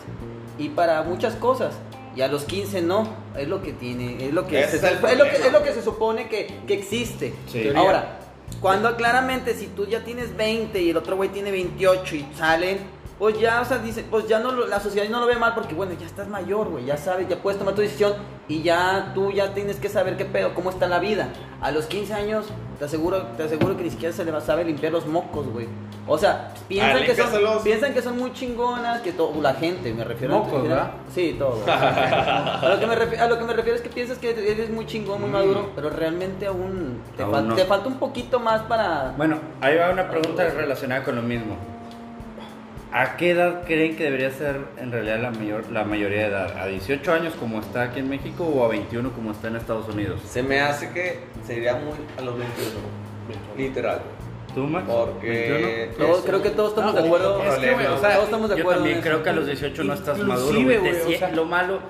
y 0.59 0.71
para 0.71 1.03
muchas 1.03 1.35
cosas. 1.35 1.75
Y 2.17 2.23
a 2.23 2.29
los 2.29 2.45
15 2.45 2.83
no, 2.83 3.09
es 3.37 3.47
lo 3.47 3.63
que 3.63 3.73
tiene, 3.73 4.25
es 4.27 4.33
lo 4.33 4.47
que, 4.47 4.61
Ese 4.61 4.79
se, 4.79 4.87
es 4.89 4.93
es 4.93 5.19
lo 5.19 5.25
que, 5.25 5.37
es 5.37 5.53
lo 5.53 5.63
que 5.63 5.73
se 5.73 5.83
supone 5.83 6.29
que, 6.29 6.63
que 6.67 6.75
existe. 6.75 7.33
Sí. 7.47 7.69
Ahora, 7.77 8.19
cuando 8.61 8.97
claramente 8.97 9.55
si 9.55 9.67
tú 9.69 9.87
ya 9.87 10.03
tienes 10.03 10.37
20 10.37 10.83
y 10.83 10.91
el 10.91 10.97
otro 10.97 11.17
güey 11.17 11.29
tiene 11.29 11.53
28 11.53 12.17
y 12.17 12.27
salen, 12.37 12.79
pues 13.19 13.39
ya, 13.41 13.61
o 13.61 13.65
sea, 13.65 13.79
dice, 13.79 14.05
pues 14.09 14.29
ya 14.29 14.39
no 14.39 14.53
lo- 14.53 14.67
la 14.67 14.79
sociedad 14.81 15.09
no 15.09 15.21
lo 15.21 15.27
ve 15.27 15.37
mal 15.37 15.55
porque 15.55 15.75
bueno, 15.75 15.93
ya 15.99 16.07
estás 16.07 16.29
mayor, 16.29 16.69
güey, 16.69 16.85
ya 16.85 16.97
sabes, 16.97 17.29
ya 17.29 17.37
puedes 17.37 17.59
tomar 17.59 17.75
tu 17.75 17.81
decisión 17.83 18.15
y 18.49 18.63
ya 18.63 19.13
tú 19.15 19.31
ya 19.33 19.53
tienes 19.55 19.77
que 19.77 19.89
saber 19.89 20.17
qué 20.17 20.25
pedo, 20.25 20.55
cómo 20.55 20.71
está 20.71 20.87
la 20.87 20.99
vida. 21.01 21.29
A 21.61 21.71
los 21.73 21.87
15 21.87 22.15
años 22.15 22.47
te 22.79 22.85
aseguro, 22.85 23.23
te 23.37 23.43
aseguro 23.43 23.77
que 23.77 23.83
ni 23.83 23.91
siquiera 23.91 24.15
se 24.15 24.25
le 24.25 24.31
va 24.31 24.39
a 24.39 24.43
saber 24.43 24.67
limpiar 24.67 24.93
los 24.93 25.07
mocos, 25.07 25.47
güey. 25.49 25.67
O 26.11 26.17
sea, 26.17 26.55
piensan, 26.69 27.03
Ah, 27.03 27.05
que 27.05 27.15
son, 27.15 27.63
piensan 27.63 27.93
que 27.93 28.01
son 28.01 28.17
muy 28.19 28.33
chingonas, 28.33 29.03
que 29.03 29.13
todo, 29.13 29.43
la 29.43 29.53
gente, 29.55 29.93
me 29.93 30.05
refiero 30.05 30.37
a- 30.37 30.39
Mocos, 30.39 30.63
¿verdad? 30.63 30.91
Sí, 31.15 31.37
todo. 31.39 31.61
a, 31.69 32.67
lo 32.67 32.79
que 32.81 32.87
me 32.87 32.95
refiero, 32.95 33.25
a 33.25 33.29
lo 33.29 33.39
que 33.39 33.45
me 33.45 33.53
refiero 33.53 33.77
es 33.77 33.83
que 33.83 33.91
piensas 33.91 34.17
que 34.19 34.31
eres 34.31 34.71
muy 34.71 34.87
chingón, 34.87 35.21
muy 35.21 35.29
maduro, 35.31 35.71
pero 35.75 35.91
realmente 35.91 36.47
aún 36.47 37.03
te, 37.17 37.25
Aún 37.25 37.35
fal- 37.35 37.45
no. 37.49 37.55
te 37.57 37.65
falta 37.67 37.89
un 37.89 37.99
poquito 37.99 38.41
más 38.41 38.63
para... 38.63 39.13
Bueno, 39.19 39.39
ahí 39.61 39.77
va 39.77 39.91
una 39.91 40.09
pregunta 40.09 40.45
relacionada 40.49 41.05
con 41.05 41.17
lo 41.17 41.23
mismo. 41.23 41.57
¿A 42.91 43.17
qué 43.19 43.33
edad 43.33 43.65
creen 43.67 43.97
que 43.97 44.05
debería 44.05 44.31
ser 44.31 44.61
en 44.79 44.91
realidad 44.91 45.21
la, 45.21 45.31
mayor, 45.31 45.71
la 45.71 45.85
mayoría 45.85 46.21
de 46.21 46.27
edad? 46.29 46.57
¿A 46.59 46.67
18 46.67 47.13
años 47.13 47.35
como 47.39 47.61
está 47.61 47.83
aquí 47.83 48.01
en 48.01 48.09
México 48.09 48.45
o 48.47 48.65
a 48.65 48.69
21 48.69 49.11
como 49.13 49.33
está 49.33 49.49
en 49.49 49.57
Estados 49.57 49.89
Unidos? 49.89 50.21
Se 50.27 50.43
me 50.43 50.61
hace 50.61 50.91
que 50.91 51.19
sería 51.47 51.75
muy 51.75 51.93
a 52.17 52.23
los 52.23 52.39
21. 52.39 52.71
Literal. 53.59 54.01
¿Tú, 54.55 54.61
Max? 54.67 54.87
Porque. 54.89 55.91
Todos- 55.99 56.25
creo 56.25 56.43
que 56.43 56.51
todos 56.51 56.71
estamos 56.71 56.95
No, 56.95 57.01
de 57.03 57.07
acuerdo. 57.07 57.45
es 57.45 57.55
que, 57.57 57.73
güey, 57.75 57.87
o 57.87 57.99
sea, 57.99 58.13
todos 58.15 58.25
estamos 58.25 58.49
de 58.49 58.61
acuerdo. 58.61 58.81
también 58.81 59.01
creo 59.03 59.23
que 59.23 59.29
a 59.29 59.33
los 59.35 59.47
18 59.47 59.85
no 59.85 59.93
estás 59.93 60.19
maduro. 60.19 60.59
Te 60.59 60.79
güey, 60.79 61.15
o 61.15 61.19
sea- 61.19 61.31
Lo 61.33 61.45
malo 61.45 61.81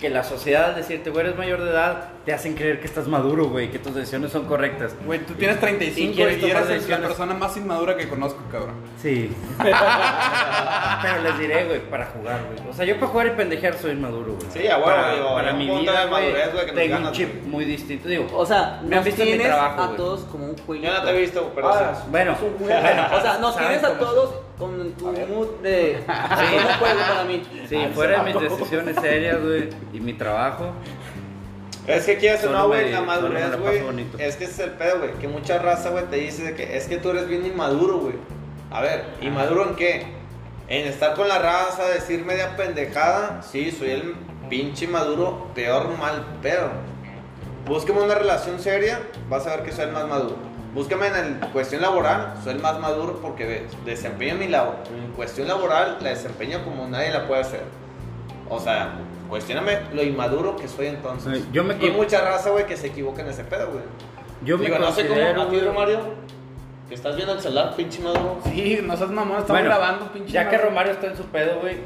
que 0.00 0.08
la 0.08 0.24
sociedad 0.24 0.64
al 0.70 0.74
decirte, 0.76 1.10
güey, 1.10 1.26
eres 1.26 1.36
mayor 1.38 1.62
de 1.62 1.70
edad, 1.70 2.08
te 2.24 2.32
hacen 2.32 2.54
creer 2.54 2.80
que 2.80 2.86
estás 2.86 3.06
maduro, 3.06 3.48
güey, 3.50 3.70
que 3.70 3.78
tus 3.78 3.94
decisiones 3.94 4.32
son 4.32 4.46
correctas. 4.46 4.94
Güey, 5.04 5.20
tú 5.26 5.34
tienes 5.34 5.60
35 5.60 6.14
Y 6.14 6.18
y, 6.18 6.22
eres 6.22 6.88
la 6.88 6.98
persona 6.98 7.34
más 7.34 7.56
inmadura 7.56 7.96
que 7.96 8.08
conozco, 8.08 8.40
cabrón. 8.50 8.74
Sí. 9.00 9.30
Pero 9.58 11.22
les 11.22 11.38
diré, 11.38 11.64
güey, 11.66 11.80
para 11.90 12.06
jugar, 12.06 12.40
güey. 12.46 12.70
O 12.70 12.72
sea, 12.74 12.84
yo 12.84 12.94
para 12.98 13.06
jugar 13.08 13.26
y 13.26 13.30
pendejear 13.30 13.74
soy 13.78 13.94
maduro, 13.94 14.34
güey. 14.34 14.46
Sí, 14.50 14.66
a 14.68 14.76
huevo, 14.76 14.86
para, 14.86 15.14
digo, 15.14 15.34
para 15.34 15.52
mi 15.52 15.66
vida, 15.70 16.04
de 16.04 16.10
madurez, 16.10 16.52
güey, 16.52 16.66
que 16.66 16.72
nos 16.72 16.80
tengo 16.82 16.96
un 17.08 17.12
chip 17.12 17.34
güey. 17.38 17.46
muy 17.48 17.64
distinto. 17.64 18.08
Digo, 18.08 18.26
O 18.34 18.46
sea, 18.46 18.80
Me 18.82 18.88
han 18.88 18.90
nos 18.96 19.04
visto 19.04 19.22
en 19.22 19.26
mi 19.28 19.32
tienes 19.36 19.46
trabajo, 19.54 19.80
a 19.82 19.86
güey. 19.86 19.96
todos 19.96 20.20
como 20.24 20.44
un 20.46 20.56
jueguito. 20.58 20.88
Yo 20.92 20.98
no 20.98 21.04
te 21.04 21.10
he 21.10 21.20
visto, 21.20 21.52
pero 21.54 21.68
Ah, 21.68 21.92
sí. 21.94 22.08
bueno, 22.10 22.32
O 22.40 23.20
sea, 23.20 23.38
nos 23.38 23.54
¿Saben 23.54 23.68
tienes 23.68 23.84
a 23.84 23.98
todos 23.98 24.34
con 24.60 24.92
tu 24.92 25.06
mood 25.06 25.48
de... 25.62 26.04
Un 26.06 26.78
juego 26.78 27.00
para 27.00 27.24
mí. 27.24 27.42
sí, 27.68 27.76
fuera 27.94 28.22
de 28.22 28.32
mis 28.32 28.42
decisiones 28.42 28.96
serias, 29.00 29.42
güey, 29.42 29.70
y 29.92 30.00
mi 30.00 30.12
trabajo, 30.12 30.72
Es 31.86 32.04
que 32.04 32.18
quieres 32.18 32.44
o 32.44 32.50
no, 32.50 32.68
güey, 32.68 32.92
la 32.92 33.00
madurez, 33.00 33.58
güey. 33.58 33.82
Es 34.18 34.36
que 34.36 34.44
ese 34.44 34.52
es 34.52 34.58
el 34.60 34.70
pedo, 34.72 34.98
güey. 34.98 35.12
Que 35.14 35.26
mucha 35.26 35.58
raza, 35.58 35.88
güey, 35.90 36.04
te 36.04 36.16
dice 36.16 36.44
de 36.44 36.54
que 36.54 36.76
es 36.76 36.86
que 36.86 36.98
tú 36.98 37.10
eres 37.10 37.26
bien 37.26 37.44
inmaduro, 37.46 37.98
güey. 37.98 38.14
A 38.70 38.82
ver, 38.82 39.06
¿inmaduro 39.22 39.68
en 39.70 39.74
qué? 39.74 40.06
En 40.68 40.86
estar 40.86 41.14
con 41.14 41.26
la 41.26 41.38
raza, 41.38 41.88
decir 41.88 42.24
media 42.24 42.56
pendejada. 42.56 43.42
Sí, 43.42 43.72
soy 43.72 43.90
el 43.90 44.14
pinche 44.48 44.84
inmaduro, 44.84 45.48
peor 45.54 45.96
mal 45.98 46.24
pedo. 46.42 46.70
Búsqueme 47.66 48.02
una 48.02 48.14
relación 48.14 48.60
seria, 48.60 49.00
vas 49.28 49.46
a 49.46 49.56
ver 49.56 49.64
que 49.64 49.72
soy 49.72 49.86
el 49.86 49.92
más 49.92 50.06
maduro. 50.06 50.49
Búsqueme 50.74 51.08
en 51.08 51.14
el 51.16 51.34
cuestión 51.52 51.82
laboral, 51.82 52.34
soy 52.44 52.54
el 52.54 52.60
más 52.60 52.78
maduro 52.78 53.18
porque 53.20 53.66
desempeño 53.84 54.36
mi 54.36 54.46
labor. 54.48 54.76
En 54.96 55.10
cuestión 55.12 55.48
laboral, 55.48 55.98
la 56.00 56.10
desempeño 56.10 56.62
como 56.64 56.86
nadie 56.86 57.10
la 57.10 57.26
puede 57.26 57.40
hacer. 57.40 57.62
O 58.48 58.60
sea, 58.60 58.92
cuestioname 59.28 59.80
lo 59.92 60.02
inmaduro 60.02 60.56
que 60.56 60.68
soy 60.68 60.86
entonces. 60.86 61.38
Sí, 61.38 61.48
yo 61.52 61.64
me 61.64 61.74
y 61.84 61.90
mucha 61.90 62.20
raza, 62.20 62.50
güey, 62.50 62.66
que 62.66 62.76
se 62.76 62.88
equivoca 62.88 63.22
en 63.22 63.28
ese 63.28 63.42
pedo, 63.44 63.68
güey. 63.68 63.82
yo 64.44 64.58
me 64.58 64.66
Digo, 64.66 64.78
no 64.78 64.92
sé 64.92 65.06
cómo 65.08 65.42
a 65.42 65.48
ti, 65.50 65.60
Romario, 65.60 65.98
que 66.88 66.94
estás 66.94 67.16
viendo 67.16 67.34
el 67.34 67.40
celular, 67.40 67.74
pinche 67.76 68.00
maduro. 68.02 68.38
Sí, 68.44 68.78
no 68.82 68.96
seas 68.96 69.10
mamón, 69.10 69.38
estamos 69.38 69.62
Bueno, 69.62 69.68
grabando, 69.76 70.12
pinche. 70.12 70.32
Ya 70.32 70.48
que 70.48 70.56
madre. 70.56 70.68
Romario 70.68 70.92
está 70.92 71.06
en 71.08 71.16
su 71.16 71.24
pedo, 71.24 71.60
güey, 71.60 71.78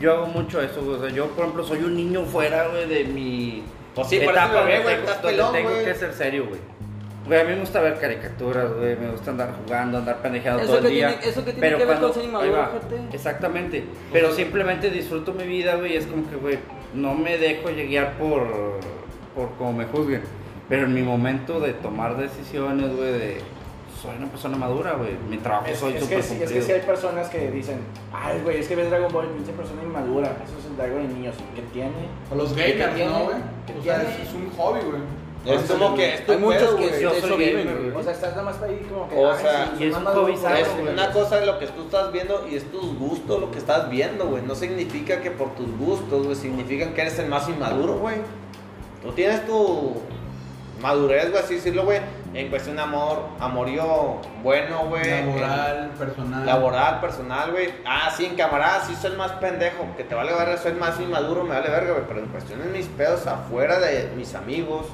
yo 0.00 0.12
hago 0.14 0.26
mucho 0.26 0.62
eso, 0.62 0.82
güey. 0.82 0.96
O 0.96 1.00
sea, 1.00 1.10
yo, 1.10 1.26
por 1.28 1.40
ejemplo, 1.44 1.64
soy 1.64 1.80
un 1.84 1.94
niño 1.94 2.24
fuera, 2.24 2.68
güey, 2.68 2.86
de 2.86 3.04
mi 3.04 3.64
Pues 3.94 4.08
sí, 4.08 4.16
por 4.20 4.34
eso 4.34 4.44
etapa 4.44 4.60
lo 4.60 4.64
ve, 4.64 4.76
donde 4.76 4.82
güey, 4.82 4.94
tengo, 4.96 5.08
estás 5.08 5.22
pelón, 5.24 5.52
tengo 5.52 5.70
güey. 5.70 5.84
que 5.84 5.94
ser 5.94 6.14
serio, 6.14 6.46
güey. 6.48 6.60
Güey, 7.28 7.40
a 7.40 7.44
mí 7.44 7.52
me 7.52 7.60
gusta 7.60 7.80
ver 7.80 7.98
caricaturas, 8.00 8.72
güey, 8.72 8.96
me 8.96 9.10
gusta 9.10 9.30
andar 9.30 9.54
jugando, 9.64 9.98
andar 9.98 10.16
pendejeando 10.22 10.62
Eso 10.62 10.76
todo 10.78 10.88
el 10.88 10.94
día. 10.94 11.08
tiene- 11.08 11.24
eso 11.30 11.44
que 11.44 11.52
tiene 11.52 11.60
pero 11.60 11.78
que 11.78 11.84
ver 11.84 11.98
cuando- 11.98 12.20
con 12.20 12.54
va. 12.54 12.70
Exactamente. 13.12 13.84
Pero 14.12 14.32
simplemente 14.32 14.90
disfruto 14.90 15.32
mi 15.34 15.44
vida, 15.44 15.76
güey, 15.76 15.92
y 15.92 15.96
es 15.96 16.06
como 16.06 16.28
que, 16.28 16.36
güey, 16.36 16.58
no 16.94 17.14
me 17.14 17.36
dejo 17.38 17.68
guiar 17.68 18.14
por, 18.18 18.80
por 19.34 19.50
como 19.58 19.74
me 19.74 19.84
juzguen. 19.84 20.22
Pero 20.70 20.84
en 20.86 20.94
mi 20.94 21.02
momento 21.02 21.60
de 21.60 21.72
tomar 21.74 22.16
decisiones, 22.16 22.94
güey, 22.96 23.12
de... 23.12 23.40
Soy 24.00 24.16
una 24.16 24.28
persona 24.28 24.56
madura, 24.56 24.92
güey. 24.92 25.10
Mi 25.28 25.38
trabajo 25.38 25.66
Es, 25.66 25.78
soy 25.78 25.94
es 25.94 26.00
súper 26.04 26.18
que, 26.18 26.22
sí- 26.22 26.38
es 26.40 26.52
que 26.52 26.62
sí 26.62 26.70
hay 26.72 26.80
personas 26.82 27.28
que 27.28 27.50
dicen, 27.50 27.80
ay, 28.12 28.40
güey, 28.44 28.58
es 28.60 28.68
que 28.68 28.76
ves 28.76 28.88
Dragon 28.90 29.12
Ball, 29.12 29.26
pinche 29.30 29.50
persona 29.52 29.82
inmadura, 29.82 30.36
eso 30.44 30.54
es 30.56 30.80
algo 30.80 30.98
de 30.98 31.08
niños, 31.08 31.34
¿qué 31.56 31.62
tiene? 31.72 32.06
O 32.30 32.36
los 32.36 32.52
¿Qué 32.52 32.74
gamers? 32.74 33.10
¿no, 33.10 33.24
güey? 33.24 33.36
¿Qué 33.66 33.78
O 33.80 33.82
sea, 33.82 34.02
es 34.02 34.32
un 34.34 34.50
hobby, 34.56 34.80
güey. 34.88 35.02
Es 35.54 35.62
como 35.70 35.94
que 35.94 36.14
es 36.14 36.26
tu 36.26 36.32
Hay 36.32 36.38
muchos 36.38 36.62
pedo, 36.62 36.76
que. 36.76 37.00
Yo 37.00 37.14
soy 37.14 37.36
viven. 37.36 37.94
O 37.96 38.02
sea, 38.02 38.12
estás 38.12 38.30
nada 38.30 38.42
más 38.42 38.62
ahí 38.62 38.86
como 38.88 39.08
que. 39.08 39.16
O 39.16 39.32
ay, 39.32 39.38
sea, 39.40 39.74
y 39.78 39.84
es 39.84 40.00
más 40.00 40.16
un 40.16 40.36
sano, 40.36 40.56
Es 40.56 40.68
una 40.92 41.10
cosa 41.12 41.40
de 41.40 41.46
lo 41.46 41.58
que 41.58 41.66
tú 41.66 41.82
estás 41.82 42.12
viendo 42.12 42.46
y 42.48 42.56
es 42.56 42.70
tus 42.70 42.98
gustos 42.98 43.40
lo 43.40 43.50
que 43.50 43.58
estás 43.58 43.88
viendo, 43.88 44.26
güey. 44.26 44.42
No 44.42 44.54
significa 44.54 45.20
que 45.20 45.30
por 45.30 45.54
tus 45.54 45.76
gustos, 45.78 46.24
güey, 46.24 46.36
significan 46.36 46.94
que 46.94 47.00
eres 47.00 47.18
el 47.18 47.28
más 47.28 47.48
inmaduro, 47.48 47.98
güey. 47.98 48.16
Tú 49.02 49.12
tienes 49.12 49.46
tu 49.46 50.02
madurez, 50.80 51.30
güey, 51.30 51.42
así 51.42 51.54
decirlo, 51.56 51.84
güey, 51.84 52.00
en 52.34 52.48
cuestión 52.50 52.76
de 52.76 52.82
amor, 52.82 53.22
amorío 53.40 54.20
bueno, 54.42 54.86
güey. 54.88 55.08
Laboral, 55.08 55.90
personal. 55.98 56.46
Laboral, 56.46 57.00
personal, 57.00 57.50
güey. 57.52 57.70
Ah, 57.84 58.12
sí, 58.14 58.26
en 58.26 58.36
camarada, 58.36 58.84
sí 58.84 58.94
soy 58.94 59.12
el 59.12 59.16
más 59.16 59.32
pendejo. 59.32 59.86
Que 59.96 60.04
te 60.04 60.14
vale 60.14 60.32
verga, 60.34 60.56
soy 60.56 60.72
el 60.72 60.78
más 60.78 61.00
inmaduro, 61.00 61.44
me 61.44 61.50
vale 61.50 61.70
verga, 61.70 61.92
güey. 61.92 62.04
Pero 62.06 62.20
en 62.20 62.26
cuestión 62.26 62.60
de 62.60 62.66
mis 62.66 62.86
pedos, 62.86 63.26
afuera 63.26 63.78
de 63.80 64.12
mis 64.16 64.34
amigos, 64.34 64.86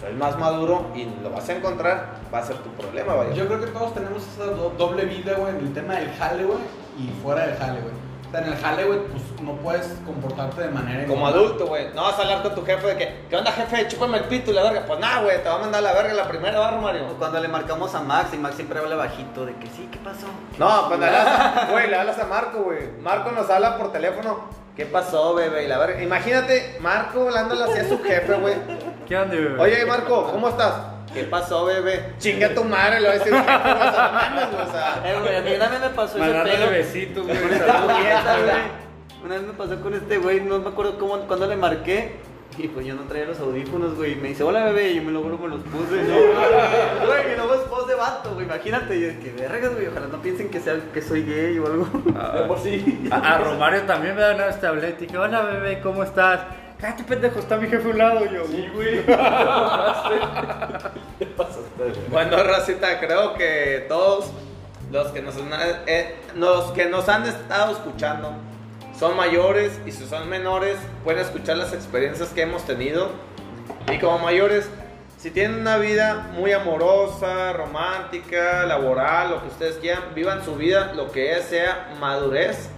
soy 0.00 0.10
el 0.10 0.16
más 0.16 0.38
maduro 0.38 0.86
y 0.94 1.04
lo 1.22 1.30
vas 1.30 1.48
a 1.48 1.52
encontrar, 1.54 2.06
va 2.32 2.38
a 2.38 2.42
ser 2.42 2.56
tu 2.58 2.70
problema, 2.70 3.14
vaya. 3.14 3.32
Yo 3.32 3.46
creo 3.46 3.60
que 3.60 3.66
todos 3.68 3.94
tenemos 3.94 4.22
esa 4.26 4.46
do- 4.46 4.72
doble 4.76 5.04
vida, 5.04 5.34
güey, 5.36 5.50
en 5.56 5.66
el 5.66 5.72
tema 5.72 5.94
del 5.94 6.10
jale, 6.14 6.44
güey, 6.44 6.58
y 6.98 7.08
fuera 7.22 7.46
del 7.46 7.56
jale, 7.56 7.80
güey. 7.80 7.94
en 8.34 8.44
el 8.52 8.56
jale, 8.56 8.84
güey, 8.84 8.98
pues 9.06 9.22
no 9.42 9.52
puedes 9.58 9.86
comportarte 10.04 10.62
de 10.62 10.68
manera 10.68 11.06
Como 11.06 11.24
adulto, 11.28 11.66
güey. 11.68 11.94
No 11.94 12.02
vas 12.02 12.18
a 12.18 12.22
hablar 12.22 12.42
con 12.42 12.52
tu 12.56 12.64
jefe 12.64 12.84
de 12.88 12.96
que, 12.96 13.24
¿qué 13.30 13.36
onda, 13.36 13.52
jefe? 13.52 13.86
Chúpame 13.86 14.18
el 14.18 14.24
pito 14.24 14.50
y 14.50 14.54
la 14.54 14.64
verga. 14.64 14.84
Pues 14.86 14.98
nada, 14.98 15.22
güey, 15.22 15.40
te 15.40 15.48
va 15.48 15.54
a 15.54 15.58
mandar 15.58 15.82
la 15.84 15.92
verga 15.92 16.12
la 16.14 16.26
primera 16.26 16.58
barra, 16.58 16.78
Mario. 16.80 17.14
Cuando 17.16 17.38
le 17.38 17.46
marcamos 17.46 17.94
a 17.94 18.00
Max 18.00 18.30
y 18.32 18.36
Max 18.38 18.56
siempre 18.56 18.80
habla 18.80 18.96
bajito 18.96 19.46
de 19.46 19.54
que 19.54 19.68
sí, 19.68 19.88
¿qué 19.92 19.98
pasó? 19.98 20.26
No, 20.58 20.88
cuando 20.88 21.06
le 21.06 21.16
hablas, 21.16 21.70
güey, 21.70 21.88
le 21.88 21.96
hablas 21.96 22.18
a 22.18 22.24
Marco, 22.24 22.58
güey. 22.64 22.90
Marco 23.00 23.30
nos 23.30 23.48
habla 23.48 23.78
por 23.78 23.92
teléfono. 23.92 24.64
¿Qué 24.74 24.86
pasó, 24.86 25.34
bebé? 25.34 25.66
Y 25.66 25.68
la 25.68 25.78
verga. 25.78 26.02
Imagínate, 26.02 26.78
Marco 26.80 27.28
hablándole 27.28 27.62
así 27.62 27.78
a 27.78 27.88
su 27.88 28.02
jefe, 28.02 28.34
güey. 28.34 28.54
¿Qué 29.06 29.16
onda, 29.16 29.34
bebé? 29.34 29.60
Oye, 29.60 29.86
Marco, 29.86 30.30
¿cómo 30.32 30.48
estás? 30.48 30.74
¿Qué 31.12 31.24
pasó, 31.24 31.66
bebé? 31.66 32.14
Chinga 32.18 32.54
tu 32.54 32.64
madre, 32.64 33.00
le 33.00 33.08
voy 33.08 33.16
a 33.16 33.18
decir, 33.18 33.34
o 33.34 33.44
sea, 33.44 33.58
no 33.58 34.12
mames, 34.12 34.50
güey, 34.52 34.66
o 34.66 34.70
sea. 34.72 35.02
Eh, 35.04 35.20
güey, 35.20 35.36
a 35.36 35.40
mí 35.42 35.52
una 35.54 35.68
vez 35.68 35.80
me 35.80 35.88
pasó 35.90 36.18
ese 36.18 36.40
pedo. 36.40 36.70
besitos, 36.70 37.26
güey. 37.26 37.38
Una 39.24 39.34
vez 39.36 39.42
me 39.42 39.52
pasó 39.52 39.80
con 39.80 39.94
este 39.94 40.18
güey, 40.18 40.40
no 40.40 40.58
me 40.58 40.68
acuerdo 40.70 40.98
cómo, 40.98 41.18
cuándo 41.20 41.46
le 41.46 41.56
marqué. 41.56 42.16
Y 42.56 42.68
pues 42.68 42.86
yo 42.86 42.94
no 42.94 43.02
traía 43.02 43.26
los 43.26 43.40
audífonos, 43.40 43.96
güey. 43.96 44.12
Y 44.12 44.16
me 44.16 44.28
dice, 44.28 44.44
hola 44.44 44.64
bebé. 44.66 44.90
Y 44.92 44.96
yo 44.96 45.02
me 45.02 45.10
lo 45.10 45.22
juro, 45.22 45.38
me 45.38 45.48
los 45.48 45.62
puse. 45.62 46.02
¿no? 46.04 46.14
Güey, 47.06 47.32
y 47.32 47.36
luego 47.36 47.54
es 47.54 47.68
voz 47.68 47.88
de 47.88 47.96
vato, 47.96 48.32
güey. 48.34 48.46
Imagínate. 48.46 48.96
Y 48.96 49.00
yo, 49.00 49.08
que 49.20 49.32
vergas, 49.32 49.74
güey. 49.74 49.88
Ojalá 49.88 50.06
no 50.06 50.22
piensen 50.22 50.50
que, 50.50 50.60
sea, 50.60 50.76
que 50.92 51.02
soy 51.02 51.24
gay 51.24 51.58
o 51.58 51.66
algo. 51.66 51.88
Ah. 52.14 52.44
por 52.48 52.60
sí. 52.60 53.08
A, 53.10 53.34
a 53.34 53.38
Romario 53.38 53.82
también 53.82 54.14
me 54.14 54.20
da 54.20 54.36
una 54.36 54.46
vez 54.46 54.60
te 54.60 54.68
hablé, 54.68 54.92
dije, 54.92 55.18
hola 55.18 55.42
bebé, 55.42 55.80
¿cómo 55.80 56.04
estás? 56.04 56.42
Cállate 56.80 57.04
pendejo, 57.04 57.38
está 57.38 57.56
mi 57.56 57.68
jefe 57.68 57.86
a 57.86 57.90
un 57.90 57.98
lado 57.98 58.24
yo. 58.26 58.44
Sí, 58.46 58.68
güey. 58.74 59.02
Bueno, 62.10 62.42
Racita, 62.42 63.00
creo 63.00 63.34
que 63.34 63.84
todos 63.88 64.30
los 64.90 65.08
que 65.12 65.22
nos, 65.22 65.36
han- 65.36 65.52
eh, 65.86 66.16
los 66.34 66.70
que 66.72 66.86
nos 66.86 67.08
han 67.08 67.24
estado 67.26 67.72
escuchando 67.72 68.32
son 68.98 69.16
mayores 69.16 69.80
y 69.86 69.92
si 69.92 70.06
son 70.06 70.28
menores 70.28 70.76
pueden 71.02 71.20
escuchar 71.20 71.56
las 71.56 71.72
experiencias 71.72 72.28
que 72.30 72.42
hemos 72.42 72.64
tenido. 72.64 73.10
Y 73.92 73.98
como 73.98 74.18
mayores, 74.20 74.68
si 75.18 75.30
tienen 75.30 75.60
una 75.60 75.78
vida 75.78 76.28
muy 76.34 76.52
amorosa, 76.52 77.52
romántica, 77.52 78.64
laboral, 78.66 79.30
lo 79.30 79.40
que 79.42 79.48
ustedes 79.48 79.76
quieran, 79.76 80.02
vivan 80.14 80.44
su 80.44 80.54
vida, 80.54 80.92
lo 80.94 81.10
que 81.10 81.40
sea 81.42 81.88
madurez, 82.00 82.68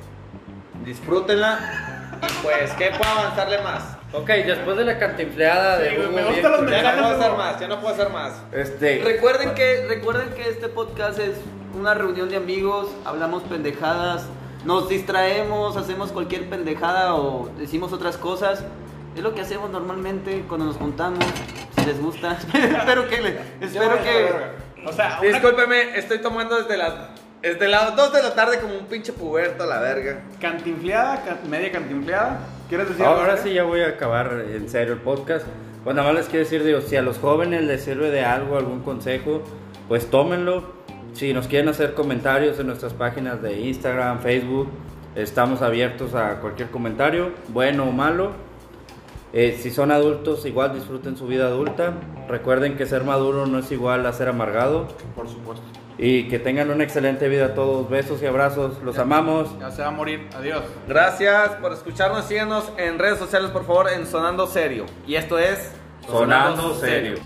disfrútenla 0.85 1.96
y 2.23 2.43
pues, 2.43 2.73
¿qué 2.73 2.91
puedo 2.97 3.11
avanzarle 3.11 3.61
más? 3.63 3.97
Ok, 4.13 4.29
después 4.29 4.77
de 4.77 4.85
la 4.85 4.99
cantinfleada 4.99 5.79
de 5.79 5.91
Sí, 5.91 5.97
güey, 5.97 6.07
Hugo 6.09 6.17
me 6.17 6.23
bien 6.23 6.33
gustan 6.35 6.53
los 6.53 6.61
culera, 6.61 6.83
Ya 6.83 6.97
no 6.97 7.03
puedo 7.09 7.21
hacer 7.21 7.37
más, 7.37 7.61
ya 7.61 7.69
no 7.69 7.81
puedo 7.81 7.95
hacer 7.95 8.09
más. 8.11 8.33
Este, 8.53 9.03
Recuerden 9.05 9.55
que, 9.55 9.87
recuerden 9.89 10.31
que 10.35 10.49
este 10.49 10.69
podcast 10.69 11.19
es 11.19 11.33
una 11.79 11.95
reunión 11.95 12.29
de 12.29 12.37
amigos, 12.37 12.89
hablamos 13.05 13.43
pendejadas, 13.45 14.25
nos 14.65 14.89
distraemos, 14.89 15.77
hacemos 15.77 16.13
cualquier 16.13 16.49
pendejada 16.49 17.15
o 17.15 17.49
decimos 17.59 17.93
otras 17.93 18.17
cosas. 18.17 18.65
Es 19.17 19.23
lo 19.23 19.35
que 19.35 19.41
hacemos 19.41 19.71
normalmente 19.71 20.45
cuando 20.49 20.67
nos 20.67 20.77
juntamos, 20.77 21.25
si 21.79 21.85
les 21.87 22.01
gusta. 22.01 22.33
espero 22.53 23.09
que 23.09 23.21
le- 23.21 23.41
espero 23.61 24.03
que 24.03 24.87
O 24.87 24.93
sea, 24.93 25.19
una 25.21 25.29
Discúlpeme, 25.29 25.99
estoy 25.99 26.19
tomando 26.19 26.57
desde 26.57 26.77
las 26.77 26.93
desde 27.49 27.69
las 27.69 27.95
2 27.97 28.13
de 28.13 28.23
la 28.23 28.35
tarde 28.35 28.59
como 28.61 28.75
un 28.79 28.87
pinche 28.87 29.13
puberto 29.13 29.65
a 29.65 29.67
la 29.67 29.81
verga. 29.81 30.21
cantinfleada, 30.41 31.23
can- 31.25 31.51
media 31.51 31.71
cantinfleada. 31.73 32.41
¿Quieres 32.69 32.89
decir 32.89 33.05
algo, 33.05 33.21
ahora 33.21 33.37
sí 33.37 33.53
ya 33.53 33.63
voy 33.65 33.81
a 33.81 33.89
acabar 33.89 34.45
en 34.53 34.69
serio 34.69 34.95
el 34.95 35.01
podcast. 35.01 35.47
Bueno, 35.85 36.01
nada 36.03 36.13
más 36.13 36.21
les 36.23 36.29
quiero 36.29 36.45
decir, 36.45 36.65
digo, 36.65 36.81
si 36.81 36.97
a 36.97 37.03
los 37.03 37.19
jóvenes 37.19 37.63
les 37.63 37.85
sirve 37.85 38.11
de 38.11 38.25
algo, 38.25 38.57
algún 38.57 38.81
consejo, 38.81 39.43
pues 39.89 40.11
tómenlo. 40.11 40.75
Si 41.13 41.33
nos 41.33 41.47
quieren 41.47 41.69
hacer 41.69 41.95
comentarios 41.95 42.59
en 42.59 42.67
nuestras 42.67 42.93
páginas 42.93 43.41
de 43.41 43.61
Instagram, 43.61 44.19
Facebook, 44.21 44.69
estamos 45.15 45.63
abiertos 45.63 46.15
a 46.15 46.41
cualquier 46.41 46.69
comentario, 46.71 47.31
bueno 47.49 47.85
o 47.85 47.93
malo. 47.93 48.33
Eh, 49.33 49.57
si 49.61 49.71
son 49.71 49.93
adultos, 49.93 50.45
igual 50.47 50.75
disfruten 50.75 51.17
su 51.17 51.27
vida 51.27 51.47
adulta. 51.47 51.93
Recuerden 52.29 52.77
que 52.77 52.85
ser 52.87 53.05
maduro 53.05 53.47
no 53.47 53.59
es 53.61 53.71
igual 53.71 54.05
a 54.07 54.13
ser 54.13 54.29
amargado. 54.29 54.89
Por 55.15 55.29
supuesto. 55.29 55.65
Y 55.99 56.29
que 56.29 56.39
tengan 56.39 56.71
una 56.71 56.85
excelente 56.85 57.29
vida 57.29 57.55
todos. 57.55 57.89
Besos 57.89 58.23
y 58.23 58.27
abrazos. 58.27 58.83
Los 58.83 58.99
amamos. 58.99 59.59
Ya 59.59 59.71
se 59.71 59.83
va 59.83 59.89
a 59.89 59.93
morir. 59.93 60.29
Adiós. 60.37 60.63
Gracias 60.87 61.51
por 61.61 61.73
escucharnos. 61.73 62.27
Síguenos 62.27 62.71
en 62.77 62.99
redes 62.99 63.19
sociales, 63.19 63.51
por 63.51 63.65
favor, 63.65 63.91
en 63.91 64.07
Sonando 64.07 64.47
Serio. 64.47 64.87
Y 65.07 65.15
esto 65.15 65.39
es 65.39 65.73
Sonando 66.07 66.75
Serio. 66.75 67.17